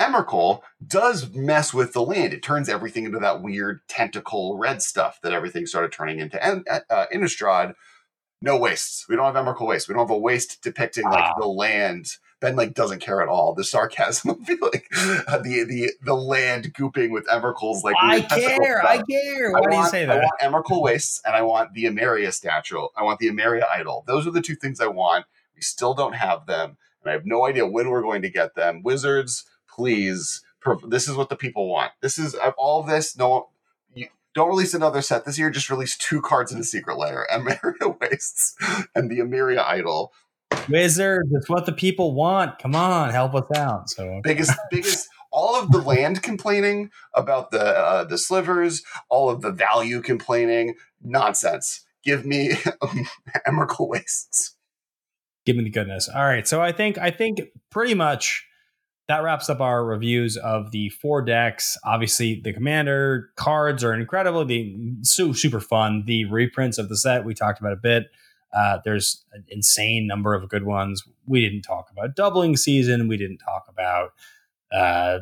[0.00, 2.32] Emrakul does mess with the land.
[2.32, 6.44] It turns everything into that weird tentacle red stuff that everything started turning into.
[6.44, 7.74] And uh, Innistrad,
[8.42, 9.06] no wastes.
[9.08, 9.88] We don't have Emrakul waste.
[9.88, 11.34] We don't have a waste depicting like Ah.
[11.40, 12.06] the land.
[12.44, 13.54] Ben like doesn't care at all.
[13.54, 14.82] The sarcasm of feeling
[15.26, 18.86] uh, the the the land gooping with Emrakul's like I care.
[18.86, 19.48] I care.
[19.56, 20.22] I Why do you want, say I that?
[20.40, 22.86] want Emrakul wastes and I want the Emeria statue.
[22.96, 24.04] I want the Emeria idol.
[24.06, 25.24] Those are the two things I want.
[25.56, 28.54] We still don't have them, and I have no idea when we're going to get
[28.56, 28.82] them.
[28.82, 30.42] Wizards, please.
[30.60, 31.92] prov- This is what the people want.
[32.00, 33.16] This is all of this.
[33.16, 33.48] No,
[33.94, 35.48] you don't release another set this year.
[35.50, 38.56] Just release two cards in the secret layer: Emeria wastes
[38.94, 40.12] and the Emeria idol.
[40.68, 42.58] Wizards, it's what the people want.
[42.58, 43.90] Come on, help us out.
[43.90, 49.42] So biggest biggest all of the land complaining about the uh, the slivers all of
[49.42, 52.50] the value complaining nonsense give me
[53.46, 54.54] Emrakul wastes
[55.44, 56.08] give me the goodness.
[56.08, 57.40] All right, so I think I think
[57.70, 58.46] pretty much
[59.08, 61.76] that wraps up our reviews of the four decks.
[61.84, 64.44] Obviously, the commander cards are incredible.
[64.44, 66.04] The so super fun.
[66.06, 68.04] The reprints of the set we talked about a bit.
[68.56, 71.02] Uh, there's an insane number of good ones.
[71.26, 73.08] We didn't talk about doubling season.
[73.08, 74.12] We didn't talk about.
[74.72, 75.20] Uh,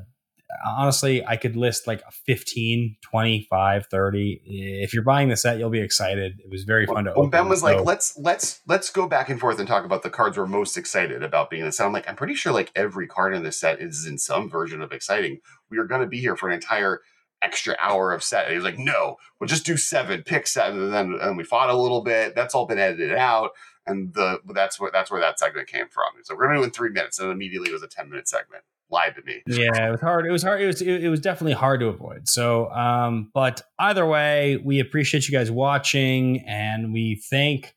[0.66, 4.42] honestly, I could list like 15, 25, 30.
[4.82, 6.40] If you're buying the set, you'll be excited.
[6.44, 7.30] It was very fun to when open.
[7.30, 10.36] ben was like let's let's let's go back and forth and talk about the cards
[10.36, 13.06] we're most excited about being in the set i'm like i'm pretty sure like every
[13.06, 15.38] card in this set is in some version of exciting
[15.70, 17.00] we are going to be here for an entire
[17.42, 20.80] extra hour of set and he was like no we'll just do seven pick seven
[20.80, 23.50] and then and we fought a little bit that's all been edited out
[23.86, 26.62] and the that's where that's where that segment came from so we're going to do
[26.62, 28.62] it in three minutes and immediately it was a 10 minute segment
[28.92, 30.26] lied to me yeah, it was hard.
[30.26, 30.60] It was hard.
[30.60, 32.28] It was it, it was definitely hard to avoid.
[32.28, 37.74] So, um, but either way, we appreciate you guys watching, and we thank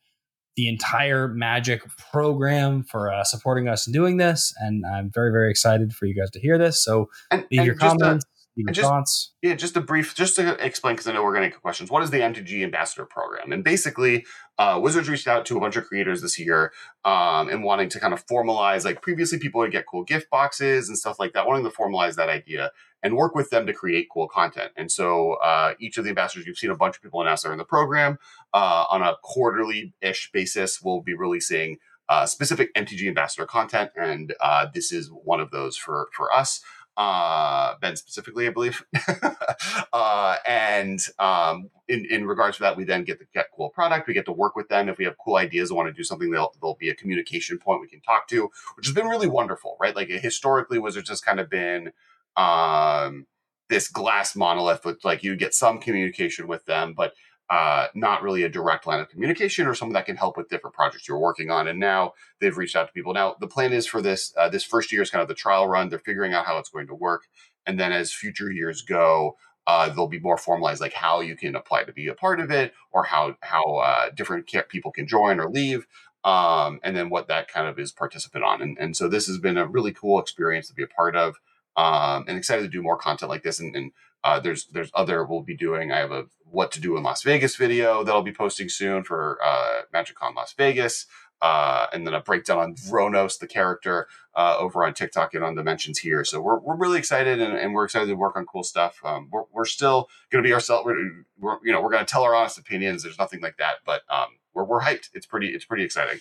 [0.56, 1.82] the entire Magic
[2.12, 4.54] program for uh, supporting us in doing this.
[4.60, 6.84] And I'm very very excited for you guys to hear this.
[6.84, 8.26] So and, leave and your comments.
[8.56, 9.34] Your just- thoughts?
[9.42, 11.92] Yeah, just a brief, just to explain, because I know we're going to get questions.
[11.92, 13.52] What is the MTG Ambassador Program?
[13.52, 14.26] And basically,
[14.58, 16.72] uh, Wizards reached out to a bunch of creators this year
[17.04, 20.88] um, and wanting to kind of formalize, like previously people would get cool gift boxes
[20.88, 22.72] and stuff like that, wanting to formalize that idea
[23.04, 24.72] and work with them to create cool content.
[24.76, 27.52] And so uh, each of the ambassadors, you've seen a bunch of people announce they're
[27.52, 28.18] in the program.
[28.54, 31.78] Uh, on a quarterly-ish basis, we'll be releasing
[32.08, 36.62] uh, specific MTG Ambassador content, and uh, this is one of those for for us
[36.98, 38.86] uh, Ben specifically, I believe.
[39.94, 44.08] uh, and um, in, in regards to that, we then get the get cool product.
[44.08, 44.90] We get to work with them.
[44.90, 47.58] If we have cool ideas and want to do something, they'll, there'll be a communication
[47.60, 49.96] point we can talk to, which has been really wonderful, right?
[49.96, 51.92] Like historically, Wizards has kind of been
[52.38, 53.26] um,
[53.70, 57.14] this glass monolith with like you get some communication with them, but
[57.50, 60.76] uh, not really a direct line of communication or someone that can help with different
[60.76, 61.68] projects you're working on.
[61.68, 63.14] And now they've reached out to people.
[63.14, 65.68] Now the plan is for this uh, this first year is kind of the trial
[65.68, 65.90] run.
[65.90, 67.24] They're figuring out how it's going to work,
[67.66, 71.56] and then as future years go, uh, they'll be more formalized, like how you can
[71.56, 75.40] apply to be a part of it, or how how uh, different people can join
[75.40, 75.86] or leave.
[76.24, 78.60] Um, and then what that kind of is participant on.
[78.60, 81.36] And, and so this has been a really cool experience to be a part of
[81.78, 83.60] um, and excited to do more content like this.
[83.60, 83.92] And, and
[84.24, 85.92] uh, there's there's other we'll be doing.
[85.92, 86.26] I have a
[86.56, 90.34] what to do in Las Vegas video that I'll be posting soon for uh, MagicCon
[90.36, 91.06] Las Vegas,
[91.42, 95.56] uh, and then a breakdown on Vronos, the character, uh, over on TikTok and on
[95.56, 96.24] the mentions here.
[96.24, 99.00] So we're, we're really excited, and, and we're excited to work on cool stuff.
[99.04, 100.86] Um, we're, we're still going to be ourselves.
[100.86, 103.04] We're, we're you know we're going to tell our honest opinions.
[103.04, 105.10] There's nothing like that, but um, we're we're hyped.
[105.14, 106.20] It's pretty it's pretty exciting.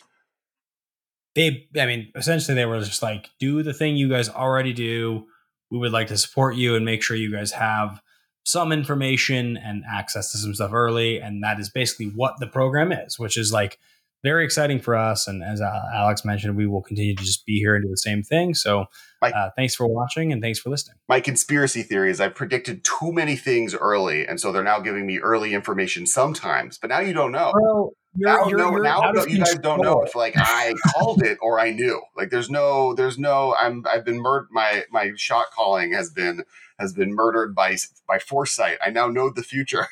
[1.35, 5.27] They, I mean, essentially, they were just like, do the thing you guys already do.
[5.70, 8.01] We would like to support you and make sure you guys have
[8.44, 11.20] some information and access to some stuff early.
[11.20, 13.78] And that is basically what the program is, which is like
[14.22, 15.26] very exciting for us.
[15.26, 17.96] And as uh, Alex mentioned, we will continue to just be here and do the
[17.96, 18.54] same thing.
[18.54, 18.86] So
[19.22, 20.96] uh, thanks for watching and thanks for listening.
[21.08, 24.26] My conspiracy theory is I predicted too many things early.
[24.26, 27.52] And so they're now giving me early information sometimes, but now you don't know.
[27.54, 31.22] Well, you're, now, you're, no, you're now you guys don't know if like I called
[31.22, 32.00] it or I knew.
[32.16, 33.54] Like there's no, there's no.
[33.60, 34.48] I'm I've been murdered.
[34.52, 36.44] My my shot calling has been
[36.78, 37.76] has been murdered by
[38.06, 38.78] by foresight.
[38.84, 39.86] I now know the future.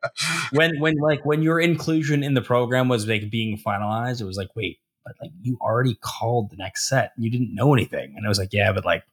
[0.52, 4.36] when when like when your inclusion in the program was like being finalized, it was
[4.36, 7.12] like, wait, but like you already called the next set.
[7.16, 8.14] You didn't know anything.
[8.16, 9.04] And I was like, yeah, but like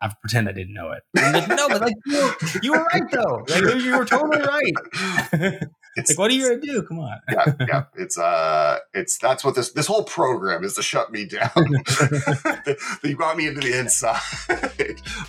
[0.00, 1.02] I pretend I didn't know it.
[1.14, 2.32] Like, no, but like you,
[2.62, 3.44] you were right though.
[3.48, 5.62] Like you were totally right.
[5.96, 6.82] It's, like what are you gonna do?
[6.82, 7.18] Come on.
[7.32, 7.84] yeah, yeah.
[7.96, 11.50] It's uh, it's that's what this this whole program is to shut me down.
[13.02, 14.20] you brought me into the inside.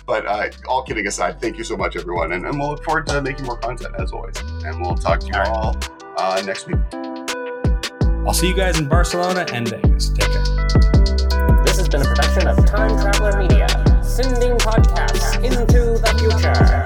[0.06, 3.06] but uh, all kidding aside, thank you so much, everyone, and, and we'll look forward
[3.06, 4.38] to making more content as always.
[4.64, 5.74] And we'll talk to you all
[6.18, 6.76] uh, next week.
[8.26, 10.10] I'll see you guys in Barcelona and Vegas.
[10.10, 10.44] Take care.
[11.64, 13.68] This has been a production of Time Traveler Media.
[14.02, 14.57] Sending
[15.44, 16.77] into the future.